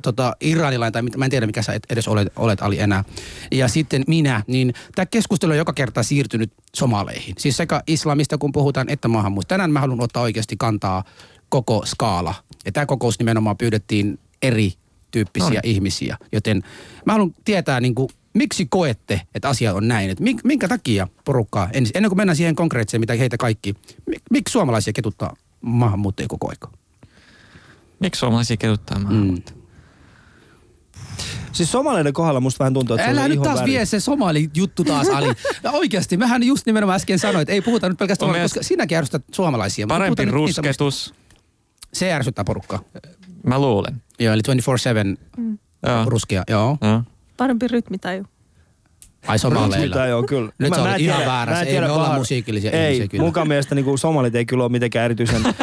tota, 0.01 0.35
iranilainen, 0.41 0.93
tai 0.93 1.01
mit- 1.01 1.17
mä 1.17 1.25
en 1.25 1.31
tiedä 1.31 1.45
mikä 1.45 1.61
sä 1.61 1.73
et 1.73 1.83
edes 1.89 2.07
olet, 2.07 2.27
olet 2.35 2.61
Ali 2.61 2.79
enää. 2.79 3.03
Ja 3.51 3.67
sitten 3.67 4.03
minä, 4.07 4.43
niin 4.47 4.73
tämä 4.95 5.05
keskustelu 5.05 5.51
on 5.51 5.57
joka 5.57 5.73
kerta 5.73 6.03
siirtynyt 6.03 6.53
somaleihin. 6.75 7.35
Siis 7.37 7.57
sekä 7.57 7.83
islamista 7.87 8.37
kun 8.37 8.51
puhutaan, 8.51 8.89
että 8.89 9.07
maahanmuusta. 9.07 9.49
Tänään 9.49 9.71
mä 9.71 9.79
haluan 9.79 10.01
ottaa 10.01 10.23
oikeasti 10.23 10.55
kantaa 10.57 11.03
koko 11.53 11.85
skaala. 11.85 12.35
Ja 12.65 12.71
tämä 12.71 12.85
kokous 12.85 13.19
nimenomaan 13.19 13.57
pyydettiin 13.57 14.19
eri 14.41 14.73
tyyppisiä 15.11 15.47
Noniin. 15.49 15.65
ihmisiä. 15.65 16.17
Joten 16.31 16.63
mä 17.05 17.13
haluan 17.13 17.33
tietää, 17.45 17.79
niin 17.79 17.95
kuin, 17.95 18.09
miksi 18.33 18.65
koette, 18.65 19.21
että 19.35 19.49
asia 19.49 19.73
on 19.73 19.87
näin? 19.87 20.09
Että 20.09 20.23
mink- 20.23 20.41
minkä 20.43 20.67
takia 20.67 21.07
porukkaa, 21.25 21.69
ennen 21.73 22.09
kuin 22.09 22.17
mennään 22.17 22.35
siihen 22.35 22.55
konkreettiseen, 22.55 22.99
mitä 23.01 23.13
heitä 23.13 23.37
kaikki, 23.37 23.73
mi- 24.07 24.15
miksi 24.31 24.51
suomalaisia 24.51 24.93
ketuttaa 24.93 25.35
maahanmuuttajia 25.61 26.27
koko 26.27 26.49
aika? 26.49 26.71
Miksi 27.99 28.19
suomalaisia 28.19 28.57
kehuttaa 28.57 28.99
Mm. 28.99 29.41
Siis 31.51 31.71
somaleiden 31.71 32.13
kohdalla 32.13 32.39
musta 32.39 32.59
vähän 32.59 32.73
tuntuu, 32.73 32.95
että 32.95 33.05
se 33.07 33.11
Älä 33.11 33.23
on 33.23 33.29
nyt 33.29 33.41
taas 33.41 33.59
väri. 33.59 33.71
vie 33.71 33.85
se 33.85 33.99
somali 33.99 34.49
juttu 34.55 34.83
taas, 34.83 35.07
Ali. 35.09 35.33
Ja 35.63 35.71
oikeasti, 35.71 36.17
mähän 36.17 36.43
just 36.43 36.65
nimenomaan 36.65 36.95
äsken 36.95 37.19
sanoin, 37.19 37.41
että 37.41 37.53
ei 37.53 37.61
puhuta 37.61 37.89
nyt 37.89 37.97
pelkästään, 37.97 38.31
On 38.31 38.41
koska 38.41 38.63
sinäkin 38.63 38.97
ärsytät 38.97 39.23
suomalaisia. 39.31 39.87
Parempi 39.87 40.25
niistä 40.25 40.35
rusketus. 40.35 41.13
Se 41.93 42.13
ärsyttää 42.13 42.43
porukkaa. 42.43 42.79
Mä 43.43 43.59
luulen. 43.59 44.01
Joo, 44.19 44.33
eli 44.33 44.41
24-7 45.41 45.41
Joo. 45.87 46.05
ruskea, 46.05 46.43
joo. 46.49 46.77
Joo. 46.81 47.03
Parempi 47.37 47.67
rytmitaju. 47.67 48.25
Ai 49.27 49.39
somaleilla. 49.39 49.85
Mitä 49.85 50.05
joo, 50.05 50.23
kyllä. 50.23 50.51
Nyt 50.57 50.69
Mä- 50.69 50.77
mä 50.77 50.83
ihan 50.95 50.97
tiedä- 50.97 51.25
väärässä. 51.31 51.59
mä 51.63 51.65
Ei 51.65 51.71
tiedä 51.71 51.85
me 51.87 51.91
olla 51.91 52.17
musiikillisia 52.17 52.71
ei, 52.71 52.85
ihmisiä 52.93 53.07
kyllä. 53.07 53.23
munkaan 53.23 53.47
mielestä 53.47 53.75
niin 53.75 53.97
somalit 53.97 54.35
ei 54.35 54.45
kyllä 54.45 54.63
ole 54.63 54.71
mitenkään 54.71 55.05
erityisen 55.05 55.41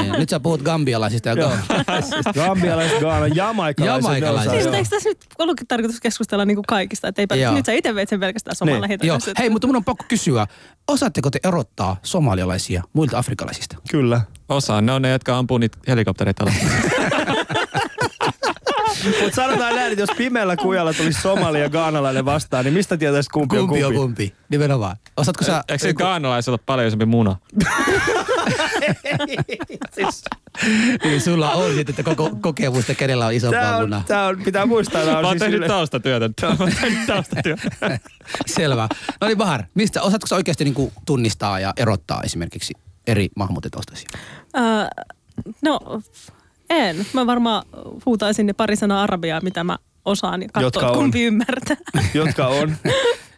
Niin, 0.00 0.12
nyt 0.12 0.28
sä 0.28 0.40
puhut 0.40 0.62
gambialaisista 0.62 1.28
ja 1.28 1.34
ga- 1.34 2.32
Gambialaiset, 2.46 3.00
Gaana, 3.00 3.26
jamaikalaiset. 3.26 4.10
ne 4.10 4.18
Jamaikalaiset. 4.18 4.48
osaa- 4.52 4.62
Siis 4.62 4.74
eikö 4.74 4.88
tässä 4.90 5.08
nyt 5.08 5.18
ollutkin 5.38 5.66
tarkoitus 5.66 6.00
keskustella 6.00 6.44
niin 6.44 6.56
kuin 6.56 6.64
kaikista? 6.68 7.08
Että 7.08 7.22
ei 7.22 7.26
pelkästään, 7.26 7.52
Joo. 7.52 7.56
nyt 7.58 7.66
sä 7.66 7.72
itse 7.72 7.94
veit 7.94 8.08
sen 8.08 8.20
pelkästään 8.20 8.56
somalla 8.56 8.86
Niin. 8.86 8.98
Joo, 9.02 9.18
heitä. 9.26 9.40
hei, 9.42 9.50
mutta 9.50 9.66
mun 9.66 9.76
on 9.76 9.84
pakko 9.84 10.04
kysyä. 10.08 10.46
Osaatteko 10.88 11.30
te 11.30 11.38
erottaa 11.44 11.96
somalialaisia 12.02 12.82
muilta 12.92 13.18
afrikkalaisista? 13.18 13.76
Kyllä. 13.90 14.20
Osa, 14.48 14.80
ne 14.80 14.92
on 14.92 15.02
ne, 15.02 15.10
jotka 15.10 15.38
ampuu 15.38 15.58
niitä 15.58 15.78
helikoptereita 15.88 16.44
alas. 16.44 16.54
Mutta 19.04 19.36
sanotaan 19.36 19.74
näin, 19.74 19.92
että 19.92 20.02
jos 20.02 20.10
pimeällä 20.16 20.56
kujalla 20.56 20.92
tulisi 20.94 21.20
somali 21.20 21.60
ja 21.60 21.68
gaanalainen 21.70 22.24
vastaan, 22.24 22.64
niin 22.64 22.74
mistä 22.74 22.96
tietäisi 22.96 23.30
kumpi, 23.30 23.58
on 23.58 23.68
kumpi? 23.68 23.84
on 23.84 23.94
kumpi? 23.94 24.34
Nimenomaan. 24.48 24.96
Osaatko 25.16 25.44
sä... 25.44 25.64
Eikö 25.68 25.78
se 25.82 25.94
gaanalaisella 25.94 26.54
ole 26.54 26.60
paljon 26.66 26.88
isompi 26.88 27.06
muna? 27.06 27.36
Siis, 29.94 30.24
Niin, 31.04 31.20
sulla 31.20 31.50
on 31.52 31.74
sitten 31.74 31.92
että 31.92 32.02
koko 32.02 32.36
kokemusta, 32.40 32.94
kenellä 32.94 33.26
on 33.26 33.30
tää 33.30 33.36
isompaa 33.36 33.76
on, 33.76 33.82
munaa. 33.82 34.02
tää 34.06 34.26
on, 34.26 34.42
pitää 34.44 34.66
muistaa, 34.66 35.02
tää 35.04 35.12
Mä 35.12 35.18
on 35.18 35.24
oon 35.24 35.32
siis 35.32 35.40
tehnyt 35.42 35.58
yle- 35.58 35.68
taustatyötä. 35.68 36.30
Mä 36.42 36.56
oon 36.60 36.72
tehnyt 36.80 37.06
taustatyötä. 37.06 37.62
Selvä. 38.46 38.88
No 39.20 39.26
niin, 39.26 39.38
Bahar, 39.38 39.62
mistä, 39.74 40.02
osaatko 40.02 40.26
sä 40.26 40.34
oikeasti 40.36 40.64
niin 40.64 40.92
tunnistaa 41.06 41.60
ja 41.60 41.72
erottaa 41.76 42.22
esimerkiksi 42.22 42.74
eri 43.06 43.28
maahanmuuttajataustaisia? 43.36 44.08
Öö, 44.56 44.62
no, 45.62 45.80
en. 46.70 47.06
Mä 47.12 47.26
varmaan 47.26 47.62
huutaisin 48.06 48.46
ne 48.46 48.52
pari 48.52 48.76
sanaa 48.76 49.02
arabiaa, 49.02 49.40
mitä 49.40 49.64
mä 49.64 49.78
osaan 50.04 50.42
ja 50.42 50.48
Jotka 50.60 50.60
katsoa, 50.80 50.90
on. 50.90 50.98
kumpi 50.98 51.22
ymmärtää. 51.24 51.76
jotka 52.14 52.46
on. 52.46 52.76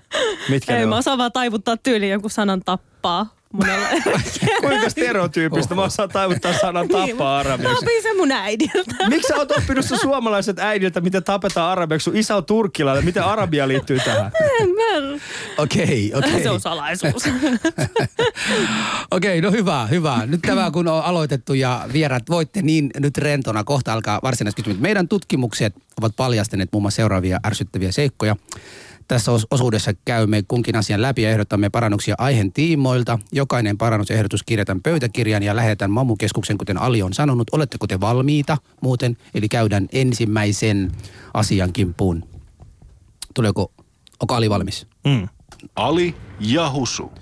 Mitkä 0.49 0.75
Ei, 0.75 0.81
ne 0.81 0.87
mä 0.87 0.97
osaan 0.97 1.19
vaan 1.19 1.33
taivuttaa 1.33 1.77
tyyliin 1.77 2.13
jonkun 2.13 2.31
sanan 2.31 2.61
tappaa 2.65 3.35
monella 3.53 3.87
Kuinka 4.61 4.91
stereotyyppistä? 4.91 5.75
Mä 5.75 5.83
osaan 5.83 6.09
taivuttaa 6.09 6.53
sanan 6.59 6.89
tappaa 6.89 7.17
Mä 7.27 7.39
arabiaksi. 7.39 7.85
opin 7.85 8.03
sen 8.03 8.17
mun 8.17 8.33
äidiltä. 8.33 8.95
Miksi 9.09 9.29
sä 9.29 9.37
oot 9.37 9.51
oppinut 9.51 9.85
sun 9.85 9.99
suomalaiset 9.99 10.59
äidiltä, 10.59 11.01
miten 11.01 11.25
tapetaan 11.25 11.71
arabiaksi? 11.73 12.05
Sun 12.05 12.17
isä 12.17 12.37
on 12.37 12.45
turkkilainen. 12.45 13.05
Miten 13.05 13.25
arabia 13.25 13.69
liittyy 13.69 13.99
tähän? 14.01 14.25
Mä- 14.77 15.19
Okei, 15.59 16.13
okei. 16.15 16.43
Se 16.43 16.51
on 16.51 16.61
salaisuus. 16.61 17.23
Okei, 19.11 19.41
no 19.41 19.51
hyvä, 19.51 19.87
hyvä. 19.87 20.19
Nyt 20.27 20.43
tämä 20.43 20.71
kun 20.71 20.89
on 20.89 21.05
aloitettu 21.05 21.55
ja 21.55 21.85
vierat 21.93 22.23
voitte 22.31 22.63
niin 22.63 22.91
nyt 22.99 23.19
rentona, 23.19 23.65
kohta 23.65 23.93
alkaa 23.93 24.21
varsinaiset 24.23 24.57
kysymykset. 24.57 24.83
Meidän 24.83 25.09
tutkimukset 25.09 25.75
ovat 26.01 26.17
paljastaneet 26.17 26.69
muun 26.73 26.83
muassa 26.83 26.97
seuraavia 26.97 27.41
ärsyttäviä 27.47 27.93
seikkoja. 27.93 28.37
Tässä 29.09 29.33
os- 29.33 29.47
osuudessa 29.51 29.93
käymme 30.05 30.43
kunkin 30.49 30.77
asian 30.77 31.03
läpi 31.03 31.23
ja 31.23 31.31
ehdotamme 31.31 31.71
parannuksia 31.71 32.15
aiheen 32.19 32.53
tiimoilta. 32.53 33.19
Jokainen 33.33 33.79
parannusehdotus 33.79 34.43
kirjataan 34.43 34.83
pöytäkirjaan 34.83 35.43
ja 35.43 35.57
lähetään 35.57 35.91
Mammukeskuksen, 35.91 36.59
kuten 36.59 36.79
Ali 36.79 37.03
on 37.03 37.13
sanonut. 37.13 37.49
Oletteko 37.53 37.87
te 37.87 38.01
valmiita 38.01 38.59
muuten? 38.81 39.17
Eli 39.35 39.49
käydään 39.49 39.89
ensimmäisen 39.93 40.93
asian 41.35 41.73
kimppuun. 41.73 42.25
Tuleeko, 43.35 43.73
onko 44.21 44.35
Ali 44.35 44.51
valmis? 44.51 44.87
Mm. 45.05 45.29
Ali 45.77 46.15
ja 46.41 46.71
Husu. 46.71 47.13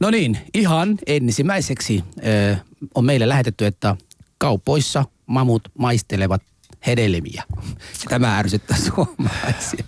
No 0.00 0.10
niin, 0.10 0.38
ihan 0.54 0.98
ensimmäiseksi 1.06 2.04
ö, 2.26 2.56
on 2.94 3.04
meille 3.04 3.28
lähetetty, 3.28 3.66
että 3.66 3.96
kaupoissa 4.38 5.04
mamut 5.26 5.62
maistelevat 5.78 6.42
hedelmiä. 6.86 7.42
Tämä 8.08 8.38
ärsyttää 8.38 8.76
suomalaisia. 8.76 9.84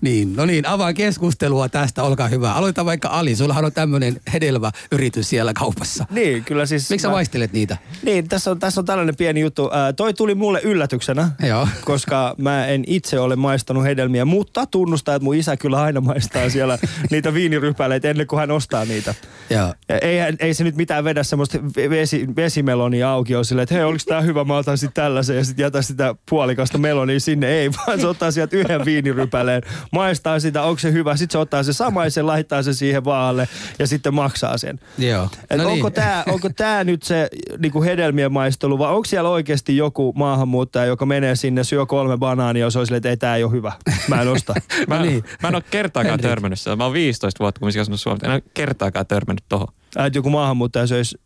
Niin, 0.00 0.36
no 0.36 0.46
niin, 0.46 0.66
avaan 0.66 0.94
keskustelua 0.94 1.68
tästä, 1.68 2.02
olkaa 2.02 2.28
hyvä. 2.28 2.52
Aloita 2.52 2.84
vaikka 2.84 3.08
Ali, 3.08 3.36
sullahan 3.36 3.64
on 3.64 3.72
tämmöinen 3.72 4.20
hedelmäyritys 4.32 5.28
siellä 5.28 5.52
kaupassa. 5.52 6.06
Niin, 6.10 6.44
kyllä 6.44 6.66
siis... 6.66 6.90
Miksi 6.90 7.02
sä 7.02 7.08
mä- 7.08 7.14
maistelet 7.14 7.52
niitä? 7.52 7.76
Niin, 8.02 8.28
tässä 8.28 8.50
on, 8.50 8.58
tässä 8.58 8.80
on 8.80 8.84
tällainen 8.84 9.16
pieni 9.16 9.40
juttu. 9.40 9.70
Ää, 9.72 9.92
toi 9.92 10.14
tuli 10.14 10.34
mulle 10.34 10.60
yllätyksenä, 10.64 11.30
Joo. 11.48 11.68
koska 11.84 12.34
mä 12.38 12.66
en 12.66 12.84
itse 12.86 13.20
ole 13.20 13.36
maistanut 13.36 13.84
hedelmiä, 13.84 14.24
mutta 14.24 14.66
tunnustaa, 14.66 15.14
että 15.14 15.24
mun 15.24 15.34
isä 15.34 15.56
kyllä 15.56 15.82
aina 15.82 16.00
maistaa 16.00 16.50
siellä 16.50 16.78
niitä 17.10 17.34
viinirypäleitä 17.34 18.10
ennen 18.10 18.26
kuin 18.26 18.40
hän 18.40 18.50
ostaa 18.50 18.84
niitä. 18.84 19.14
Joo. 19.50 19.74
Ei, 19.88 20.18
ei 20.38 20.54
se 20.54 20.64
nyt 20.64 20.76
mitään 20.76 21.04
vedä 21.04 21.22
semmoista 21.22 21.58
vesi, 21.90 22.26
vesimelonia 22.36 23.10
auki 23.10 23.34
on 23.36 23.44
silleen, 23.44 23.62
että 23.62 23.74
hei, 23.74 23.84
oliko 23.84 24.04
tää 24.08 24.20
hyvä, 24.20 24.44
mä 24.44 24.56
otan 24.56 24.78
sitten 24.78 25.02
tällaisen 25.02 25.36
ja 25.36 25.44
sitten 25.44 25.62
jätä 25.64 25.82
sitä 25.82 26.14
puolikasta 26.36 26.78
melonia 26.78 27.20
sinne. 27.20 27.48
Ei, 27.48 27.70
vaan 27.86 28.00
se 28.00 28.06
ottaa 28.06 28.30
sieltä 28.30 28.56
yhden 28.56 28.84
viinirypäleen, 28.84 29.62
maistaa 29.92 30.40
sitä, 30.40 30.62
onko 30.62 30.78
se 30.78 30.92
hyvä, 30.92 31.16
sitten 31.16 31.32
se 31.32 31.38
ottaa 31.38 31.62
se 31.62 31.72
sama 31.72 32.04
ja 32.04 32.10
se 32.10 32.22
laittaa 32.22 32.62
se 32.62 32.72
siihen 32.72 33.04
vaalle 33.04 33.48
ja 33.78 33.86
sitten 33.86 34.14
maksaa 34.14 34.58
sen. 34.58 34.80
Joo. 34.98 35.28
Et 35.50 35.58
No 35.58 35.64
niin. 35.64 35.72
onko 35.72 35.90
tämä 35.90 36.24
onko 36.32 36.48
tää 36.56 36.84
nyt 36.84 37.02
se 37.02 37.28
niinku 37.58 37.82
hedelmien 37.82 38.32
maistelu 38.32 38.78
vai 38.78 38.90
onko 38.90 39.04
siellä 39.04 39.30
oikeasti 39.30 39.76
joku 39.76 40.12
maahanmuuttaja, 40.16 40.84
joka 40.84 41.06
menee 41.06 41.36
sinne, 41.36 41.64
syö 41.64 41.86
kolme 41.86 42.16
banaania 42.16 42.64
ja 42.66 42.70
se 42.70 42.78
on 42.78 42.86
silleen, 42.86 42.98
että 42.98 43.10
ei 43.10 43.16
tämä 43.16 43.36
ei 43.36 43.44
ole 43.44 43.52
hyvä. 43.52 43.72
Mä 44.08 44.22
en 44.22 44.28
osta. 44.28 44.54
Mä, 44.88 44.96
No 44.98 45.02
niin. 45.02 45.24
mä 45.42 45.48
en 45.48 45.54
ole 45.54 45.62
kertaakaan 45.70 46.20
törmännyt 46.20 46.58
sitä. 46.58 46.76
Mä 46.76 46.84
oon 46.84 46.92
15 46.92 47.44
vuotta, 47.44 47.58
kun 47.58 47.68
mä 47.74 47.80
asunut 47.80 48.00
Suomessa. 48.00 48.26
En 48.26 48.32
ole 48.32 48.42
kertaakaan 48.54 49.06
törmännyt 49.06 49.44
tohon. 49.48 49.68
Äh, 49.98 50.10
joku 50.14 50.30
maahanmuuttaja 50.30 50.86
söisi. 50.86 51.18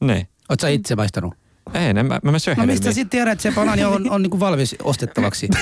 Niin. 0.00 0.28
Sä 0.60 0.68
itse 0.68 0.96
maistanut? 0.96 1.34
Ei, 1.74 1.86
en, 1.86 2.06
mä, 2.06 2.20
mä, 2.22 2.32
mä 2.32 2.38
syön 2.38 2.56
No 2.56 2.66
mistä 2.66 2.92
sitten 2.92 3.10
tiedät, 3.10 3.32
että 3.32 3.42
se 3.42 3.52
banaani 3.52 3.84
on, 3.84 4.10
on 4.10 4.22
niinku 4.22 4.40
valmis 4.40 4.76
ostettavaksi? 4.84 5.48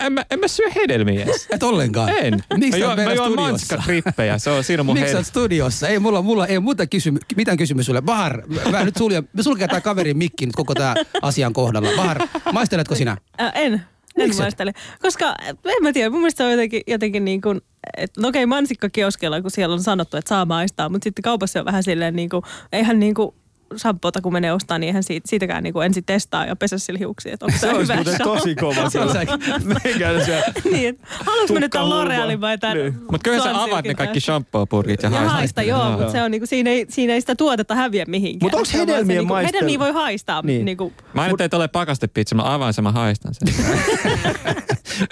En 0.00 0.12
mä, 0.12 0.24
en 0.30 0.40
mä 0.40 0.48
syö 0.48 0.66
hedelmiä 0.76 1.22
edes. 1.22 1.46
Et 1.50 1.62
ollenkaan. 1.62 2.08
En. 2.08 2.44
Miksi 2.56 2.80
mä 2.80 2.96
mä 2.96 3.02
juon 3.02 3.16
studiossa? 3.16 3.40
manskakrippejä. 3.40 4.38
Se 4.38 4.50
on 4.50 4.64
siinä 4.64 4.82
mun 4.82 4.94
Miksi 4.94 5.12
sä 5.12 5.22
studiossa? 5.22 5.88
Ei 5.88 5.98
mulla, 5.98 6.22
mulla 6.22 6.46
ei 6.46 6.58
muuta 6.58 6.86
kysymy, 6.86 7.18
mitään 7.36 7.56
kysymys 7.56 7.86
sulle. 7.86 8.02
Bahar, 8.02 8.42
mä 8.70 8.84
nyt 8.84 8.96
suljen, 8.96 9.28
me 9.32 9.42
sulketaan 9.42 9.70
tää 9.70 9.80
kaverin 9.80 10.18
mikki 10.18 10.46
nyt 10.46 10.56
koko 10.56 10.74
tää 10.74 10.94
asian 11.22 11.52
kohdalla. 11.52 11.88
Bahar, 11.96 12.18
maisteletko 12.52 12.94
sinä? 12.94 13.16
Äh, 13.40 13.52
en. 13.54 13.72
En 14.16 14.26
Miksi 14.26 14.40
maistele. 14.40 14.72
Koska, 15.02 15.26
äh, 15.26 15.48
en 15.48 15.82
mä 15.82 15.92
tiedä, 15.92 16.10
mun 16.10 16.20
mielestä 16.20 16.38
se 16.38 16.44
on 16.44 16.50
jotenkin, 16.50 16.82
jotenkin 16.86 17.24
niin 17.24 17.40
kuin, 17.40 17.60
että 17.96 18.20
no 18.20 18.28
okei 18.28 18.46
mansikkakioskella, 18.46 19.42
kun 19.42 19.50
siellä 19.50 19.72
on 19.72 19.82
sanottu, 19.82 20.16
että 20.16 20.28
saa 20.28 20.44
maistaa, 20.44 20.88
mutta 20.88 21.04
sitten 21.04 21.22
kaupassa 21.22 21.58
on 21.58 21.64
vähän 21.64 21.82
silleen 21.82 22.16
niin 22.16 22.28
kuin, 22.28 22.42
eihän 22.72 23.00
niin 23.00 23.14
kuin 23.14 23.34
shampoota 23.76 24.20
kun 24.20 24.32
menee 24.32 24.52
ostaa, 24.52 24.78
niin 24.78 24.86
eihän 24.86 25.02
siitä, 25.02 25.28
siitäkään 25.28 25.62
niin 25.62 25.72
kuin 25.72 25.86
ensin 25.86 26.04
testaa 26.04 26.46
ja 26.46 26.56
pesä 26.56 26.78
sillä 26.78 26.98
hiuksia, 26.98 27.32
että 27.34 27.46
onko 27.46 27.58
Se 27.58 27.66
olisi 27.70 27.82
hyvä 27.82 27.94
muuten 27.94 28.14
shampoo. 28.16 28.36
tosi 28.36 28.54
kova. 28.54 28.90
Se 28.90 29.00
on 29.00 29.12
se- 29.12 30.42
niin, 30.70 30.98
haluatko 31.26 31.58
nyt 31.58 31.70
tämän 31.70 31.88
L'Orealin 31.88 32.40
vai 32.40 32.58
tämän 32.58 32.76
Niin. 32.76 32.94
Mutta 32.94 33.18
kyllä 33.30 33.42
sä 33.42 33.62
avaat 33.62 33.84
ne 33.84 33.94
kaikki 33.94 34.20
shampoo-purkit 34.20 35.02
ja, 35.02 35.08
Ja 35.08 35.10
haistat. 35.10 35.32
haista, 35.32 35.62
joo, 35.62 35.90
mutta 35.90 36.12
se 36.12 36.22
on 36.22 36.30
niinku, 36.30 36.46
siinä, 36.46 36.70
ei, 36.70 36.86
siinä 36.88 37.12
ei 37.12 37.20
sitä 37.20 37.34
tuotetta 37.34 37.74
häviä 37.74 38.04
mihinkään. 38.08 38.46
Mut 38.46 38.54
onks 38.54 38.70
Se 38.70 38.80
on 38.80 38.86
vaan 38.86 38.88
se 38.88 38.92
hedelmien 38.94 39.18
niinku, 39.18 39.34
maistelu- 39.34 39.46
Hedelmiä 39.56 39.78
voi 39.78 39.92
haistaa. 39.92 40.42
Niin. 40.42 40.46
Niin. 40.46 40.64
Niinku, 40.64 40.92
Mä 41.14 41.26
en 41.26 41.34
nyt 41.38 41.54
ole 41.54 41.68
pakastepizza, 41.68 42.34
mä 42.34 42.54
avaan 42.54 42.74
sen, 42.74 42.84
mä 42.84 42.92
haistan 42.92 43.34
sen. 43.34 43.48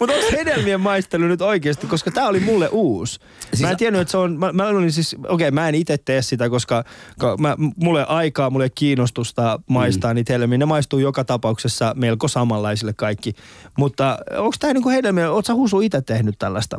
Mutta 0.00 0.14
onko 0.14 0.26
hedelmien 0.32 0.80
maistelu 0.80 1.24
nyt 1.24 1.42
oikeasti, 1.42 1.86
koska 1.86 2.10
tämä 2.10 2.28
oli 2.28 2.40
mulle 2.40 2.68
uusi. 2.68 3.20
Siis- 3.50 3.62
Mä 3.62 3.70
en 3.70 3.76
tiennyt, 3.76 4.00
että 4.02 4.10
se 4.12 4.16
on, 4.18 4.38
mä, 4.38 4.52
mä 4.52 4.66
olin 4.66 4.92
siis, 4.92 5.14
okei 5.14 5.28
okay, 5.28 5.50
mä 5.50 5.68
en 5.68 5.74
itse 5.74 5.98
tee 5.98 6.22
sitä, 6.22 6.50
koska 6.50 6.84
ko- 7.22 7.36
mä, 7.38 7.56
mulle 7.76 8.04
aikaa, 8.08 8.47
mulle 8.50 8.70
kiinnostusta 8.70 9.60
maistaa 9.66 10.12
mm. 10.12 10.14
niitä 10.14 10.32
hedelmiä. 10.32 10.58
Ne 10.58 10.64
maistuu 10.64 10.98
joka 10.98 11.24
tapauksessa 11.24 11.92
melko 11.96 12.28
samanlaisille 12.28 12.92
kaikki. 12.92 13.34
Mutta 13.78 14.18
onko 14.36 14.56
tämä 14.58 14.72
niinku 14.72 14.88
hedelmiä, 14.88 15.30
oot 15.30 15.46
sä 15.46 15.54
Husu 15.54 15.80
itse 15.80 16.00
tehnyt 16.00 16.38
tällaista? 16.38 16.78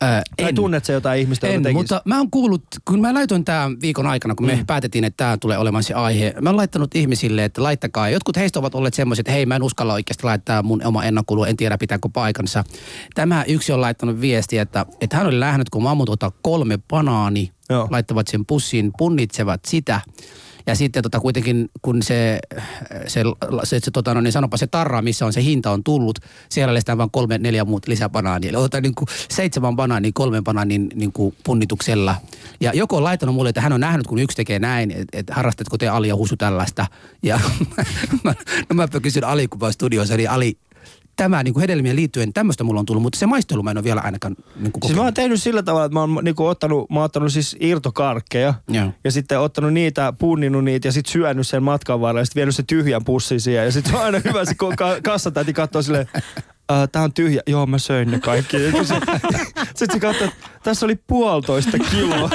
Ää, 0.00 0.22
Tai 0.42 0.52
tunnet 0.52 0.84
sä 0.84 0.92
jotain 0.92 1.20
ihmistä, 1.20 1.46
En, 1.46 1.62
tekisi? 1.62 1.78
mutta 1.78 2.02
mä 2.04 2.18
oon 2.18 2.30
kuullut, 2.30 2.62
kun 2.84 3.00
mä 3.00 3.14
laitoin 3.14 3.44
tämän 3.44 3.80
viikon 3.80 4.06
aikana, 4.06 4.34
kun 4.34 4.46
me 4.46 4.56
mm. 4.56 4.66
päätettiin, 4.66 5.04
että 5.04 5.16
tämä 5.24 5.36
tulee 5.36 5.58
olemaan 5.58 5.84
se 5.84 5.94
aihe. 5.94 6.34
Mä 6.40 6.48
oon 6.48 6.56
laittanut 6.56 6.94
ihmisille, 6.94 7.44
että 7.44 7.62
laittakaa. 7.62 8.08
Jotkut 8.08 8.36
heistä 8.36 8.58
ovat 8.58 8.74
olleet 8.74 8.94
semmoiset, 8.94 9.20
että 9.20 9.32
hei 9.32 9.46
mä 9.46 9.56
en 9.56 9.62
uskalla 9.62 9.92
oikeasti 9.92 10.24
laittaa 10.24 10.62
mun 10.62 10.86
oma 10.86 11.04
ennakkulu, 11.04 11.44
en 11.44 11.56
tiedä 11.56 11.78
pitääkö 11.78 12.08
paikansa. 12.12 12.64
Tämä 13.14 13.44
yksi 13.48 13.72
on 13.72 13.80
laittanut 13.80 14.20
viestiä, 14.20 14.62
että, 14.62 14.86
että 15.00 15.16
hän 15.16 15.26
oli 15.26 15.38
nähnyt, 15.38 15.70
kun 15.70 15.82
mammut 15.82 16.08
ottaa 16.08 16.32
kolme 16.42 16.78
banaani, 16.88 17.52
Joo. 17.70 17.88
laittavat 17.90 18.28
sen 18.28 18.46
pussiin, 18.46 18.90
punnitsevat 18.98 19.60
sitä 19.66 20.00
Ja 20.68 20.74
sitten 20.74 21.02
tota, 21.02 21.20
kuitenkin, 21.20 21.70
kun 21.82 22.02
se, 22.02 22.38
se, 23.06 23.22
se, 23.64 23.80
se 23.80 23.90
tota, 23.90 24.14
no, 24.14 24.20
niin 24.20 24.32
sanopa 24.32 24.56
se 24.56 24.66
tarra, 24.66 25.02
missä 25.02 25.26
on 25.26 25.32
se 25.32 25.42
hinta 25.42 25.70
on 25.70 25.84
tullut, 25.84 26.18
siellä 26.48 26.74
lestään 26.74 26.98
vain 26.98 27.10
kolme, 27.10 27.38
neljä 27.38 27.64
muut 27.64 27.88
lisäbanaania. 27.88 28.50
Eli 28.50 28.56
otetaan 28.56 28.82
niin 28.82 28.94
kuin 28.94 29.08
seitsemän 29.30 29.76
banaanin 29.76 30.12
kolmen 30.12 30.44
banaanin 30.44 30.88
niin 30.94 31.12
kuin 31.12 31.34
punnituksella. 31.44 32.14
Ja 32.60 32.72
joku 32.74 32.96
on 32.96 33.04
laittanut 33.04 33.34
mulle, 33.34 33.48
että 33.48 33.60
hän 33.60 33.72
on 33.72 33.80
nähnyt, 33.80 34.06
kun 34.06 34.18
yksi 34.18 34.36
tekee 34.36 34.58
näin, 34.58 34.90
että, 34.90 35.18
että 35.18 35.34
harrastatko 35.34 35.78
te 35.78 35.88
Ali 35.88 36.08
ja 36.08 36.16
Husu 36.16 36.36
tällaista. 36.36 36.86
Ja 37.22 37.40
mä, 38.24 38.34
no 38.68 38.74
mä 38.74 38.88
kysyn 39.02 39.24
Ali, 39.24 39.48
kun 39.48 39.72
studiossa, 39.72 40.16
niin 40.16 40.30
Ali, 40.30 40.58
tämä 41.18 41.42
niin 41.42 41.54
kuin 41.54 41.60
hedelmien 41.60 41.96
liittyen, 41.96 42.32
tämmöistä 42.32 42.64
mulla 42.64 42.80
on 42.80 42.86
tullut, 42.86 43.02
mutta 43.02 43.18
se 43.18 43.26
maistelu 43.26 43.62
mä 43.62 43.70
en 43.70 43.76
ole 43.78 43.84
vielä 43.84 44.00
ainakaan 44.00 44.36
niin 44.56 44.72
kuin 44.72 44.82
Siis 44.86 44.96
mä 44.96 45.04
oon 45.04 45.14
tehnyt 45.14 45.42
sillä 45.42 45.62
tavalla, 45.62 45.84
että 45.84 45.94
mä 45.94 46.00
oon 46.00 46.18
niinku 46.22 46.46
ottanut, 46.46 46.90
mä 46.90 46.98
oon 46.98 47.04
ottanut 47.04 47.32
siis 47.32 47.56
irtokarkkeja 47.60 48.54
Joo. 48.68 48.92
ja 49.04 49.10
sitten 49.10 49.40
ottanut 49.40 49.72
niitä, 49.72 50.12
punninut 50.18 50.64
niitä 50.64 50.88
ja 50.88 50.92
sitten 50.92 51.12
syönyt 51.12 51.46
sen 51.46 51.62
matkan 51.62 52.00
varrella 52.00 52.20
ja 52.20 52.24
sitten 52.24 52.40
vienyt 52.40 52.56
sen 52.56 52.66
tyhjän 52.66 53.04
pussin 53.04 53.40
siihen. 53.40 53.64
Ja 53.64 53.72
sitten 53.72 53.92
se 53.92 53.98
on 53.98 54.04
aina 54.04 54.20
hyvä, 54.24 54.44
se 54.44 54.54
ka- 54.54 55.00
kassatäti 55.02 55.52
katsoo 55.52 55.82
silleen, 55.82 56.08
"Ää, 56.68 56.86
tää 56.86 57.02
on 57.02 57.12
tyhjä. 57.12 57.42
Joo, 57.46 57.66
mä 57.66 57.78
söin 57.78 58.10
ne 58.10 58.20
kaikki. 58.20 58.56
Sitten 59.74 59.92
se 59.92 60.00
katsoo, 60.00 60.26
että 60.26 60.48
tässä 60.62 60.86
oli 60.86 60.96
puolitoista 61.06 61.78
kiloa. 61.78 62.30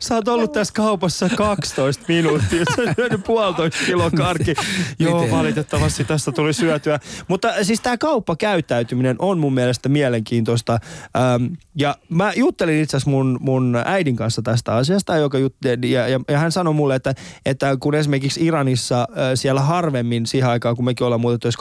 Sä 0.00 0.14
oot 0.14 0.28
ollut 0.28 0.52
tässä 0.52 0.74
kaupassa 0.74 1.28
12 1.28 2.04
minuuttia. 2.08 2.64
Sä 2.76 2.82
oot 2.82 2.96
syönyt 2.96 3.24
puolitoista 3.24 3.84
kiloa 3.86 4.10
karkki. 4.10 4.54
Joo, 4.98 5.30
valitettavasti 5.30 6.04
tästä 6.04 6.32
tuli 6.32 6.52
syötyä. 6.52 7.00
Mutta 7.28 7.64
siis 7.64 7.80
tämä 7.80 7.98
kauppakäyttäytyminen 7.98 9.16
on 9.18 9.38
mun 9.38 9.54
mielestä 9.54 9.88
mielenkiintoista. 9.88 10.78
Ähm, 11.16 11.44
ja 11.78 11.96
mä 12.08 12.32
juttelin 12.36 12.82
itse 12.82 12.96
asiassa 12.96 13.10
mun, 13.10 13.38
mun 13.40 13.82
äidin 13.84 14.16
kanssa 14.16 14.42
tästä 14.42 14.74
asiasta, 14.74 15.16
joka 15.16 15.38
jutteli, 15.38 15.90
ja, 15.90 16.08
ja, 16.08 16.20
ja 16.28 16.38
hän 16.38 16.52
sanoi 16.52 16.74
mulle, 16.74 16.94
että, 16.94 17.14
että 17.46 17.76
kun 17.80 17.94
esimerkiksi 17.94 18.44
Iranissa 18.46 19.00
äh, 19.00 19.06
siellä 19.34 19.60
harvemmin 19.60 20.26
siihen 20.26 20.50
aikaan, 20.50 20.76
kun 20.76 20.84
mekin 20.84 21.04
ollaan 21.04 21.20
muutettu 21.20 21.48
jos 21.48 21.56
20-25 21.56 21.58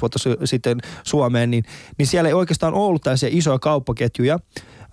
vuotta 0.00 0.18
sitten 0.44 0.80
Suomeen, 1.04 1.50
niin, 1.50 1.64
niin 1.98 2.06
siellä 2.06 2.28
ei 2.28 2.34
oikeastaan 2.34 2.74
ollut 2.74 3.02
tällaisia 3.02 3.28
isoja 3.32 3.58
kauppaketjuja. 3.58 4.38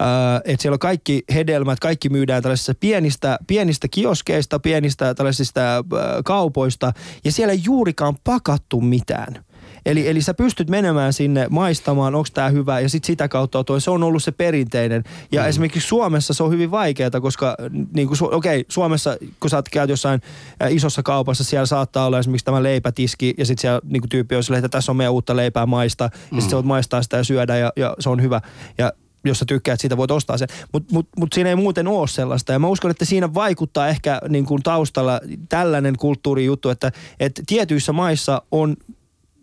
Äh, 0.02 0.42
että 0.46 0.62
siellä 0.62 0.76
on 0.76 0.80
kaikki 0.80 1.24
hedelmät, 1.34 1.80
kaikki 1.80 2.10
myydään 2.10 2.44
tällaisissa 2.44 2.74
pienistä, 2.80 3.40
pienistä 3.48 3.88
kioskeista, 3.88 4.60
pienistä 4.60 5.14
tällaisista 5.14 5.78
äh, 5.78 5.84
kaupoista, 6.26 6.94
ja 7.24 7.32
siellä 7.32 7.52
ei 7.52 7.62
juurikaan 7.64 8.16
pakattu 8.24 8.82
mitään. 8.82 9.46
Eli, 9.86 10.08
eli 10.08 10.22
sä 10.22 10.34
pystyt 10.34 10.70
menemään 10.70 11.14
sinne 11.14 11.48
maistamaan, 11.50 12.16
onko 12.16 12.30
tämä 12.34 12.50
hyvä, 12.50 12.80
ja 12.80 12.90
sitten 12.90 13.08
sitä 13.08 13.28
kautta 13.28 13.64
toi, 13.64 13.82
se 13.82 13.92
on 13.92 14.04
ollut 14.04 14.24
se 14.24 14.32
perinteinen. 14.32 15.04
Ja 15.32 15.42
mm. 15.42 15.48
esimerkiksi 15.48 15.88
Suomessa 15.88 16.34
se 16.34 16.44
on 16.44 16.52
hyvin 16.52 16.72
vaikeaa, 16.72 17.22
koska 17.22 17.56
niin 17.94 18.08
kuin, 18.08 18.34
okei, 18.34 18.66
Suomessa, 18.70 19.18
kun 19.40 19.50
sä 19.50 19.58
oot 19.58 19.70
käyt 19.70 19.90
jossain 19.90 20.22
äh, 20.64 20.74
isossa 20.74 21.04
kaupassa, 21.04 21.44
siellä 21.44 21.66
saattaa 21.66 22.06
olla 22.06 22.20
esimerkiksi 22.20 22.46
tämä 22.46 22.64
leipätiski, 22.64 23.34
ja 23.38 23.46
sitten 23.46 23.62
siellä 23.62 23.82
niin 23.84 24.02
kuin 24.02 24.10
tyyppi 24.10 24.36
on 24.36 24.44
silleen, 24.44 24.66
että 24.66 24.78
tässä 24.78 24.92
on 24.92 24.96
meidän 24.96 25.14
uutta 25.14 25.36
leipää 25.36 25.66
maista, 25.66 26.08
mm. 26.08 26.38
ja 26.38 26.42
sitten 26.42 26.50
sä 26.50 26.56
voit 26.56 26.66
maistaa 26.66 27.02
sitä 27.02 27.18
ja 27.18 27.24
syödä, 27.24 27.58
ja, 27.58 27.74
ja 27.76 27.96
se 28.00 28.10
on 28.10 28.22
hyvä. 28.22 28.42
Ja 28.78 28.94
jos 29.26 29.40
sä 29.40 29.46
tykkäät 29.46 29.80
siitä, 29.80 29.98
voit 29.98 30.12
ostaa 30.12 30.38
sen. 30.38 30.48
Mutta 30.74 30.94
mut, 30.94 31.08
mut 31.18 31.34
siinä 31.34 31.50
ei 31.50 31.56
muuten 31.56 31.88
ole 31.88 32.08
sellaista. 32.08 32.54
Ja 32.54 32.60
mä 32.60 32.68
uskon, 32.68 32.92
että 32.92 33.06
siinä 33.06 33.34
vaikuttaa 33.34 33.88
ehkä 33.88 34.22
niin 34.30 34.46
kuin 34.46 34.64
taustalla 34.64 35.22
tällainen 35.50 35.98
kulttuurijuttu, 35.98 36.70
että, 36.70 36.92
että 37.20 37.42
tietyissä 37.48 37.94
maissa 37.94 38.42
on 38.52 38.78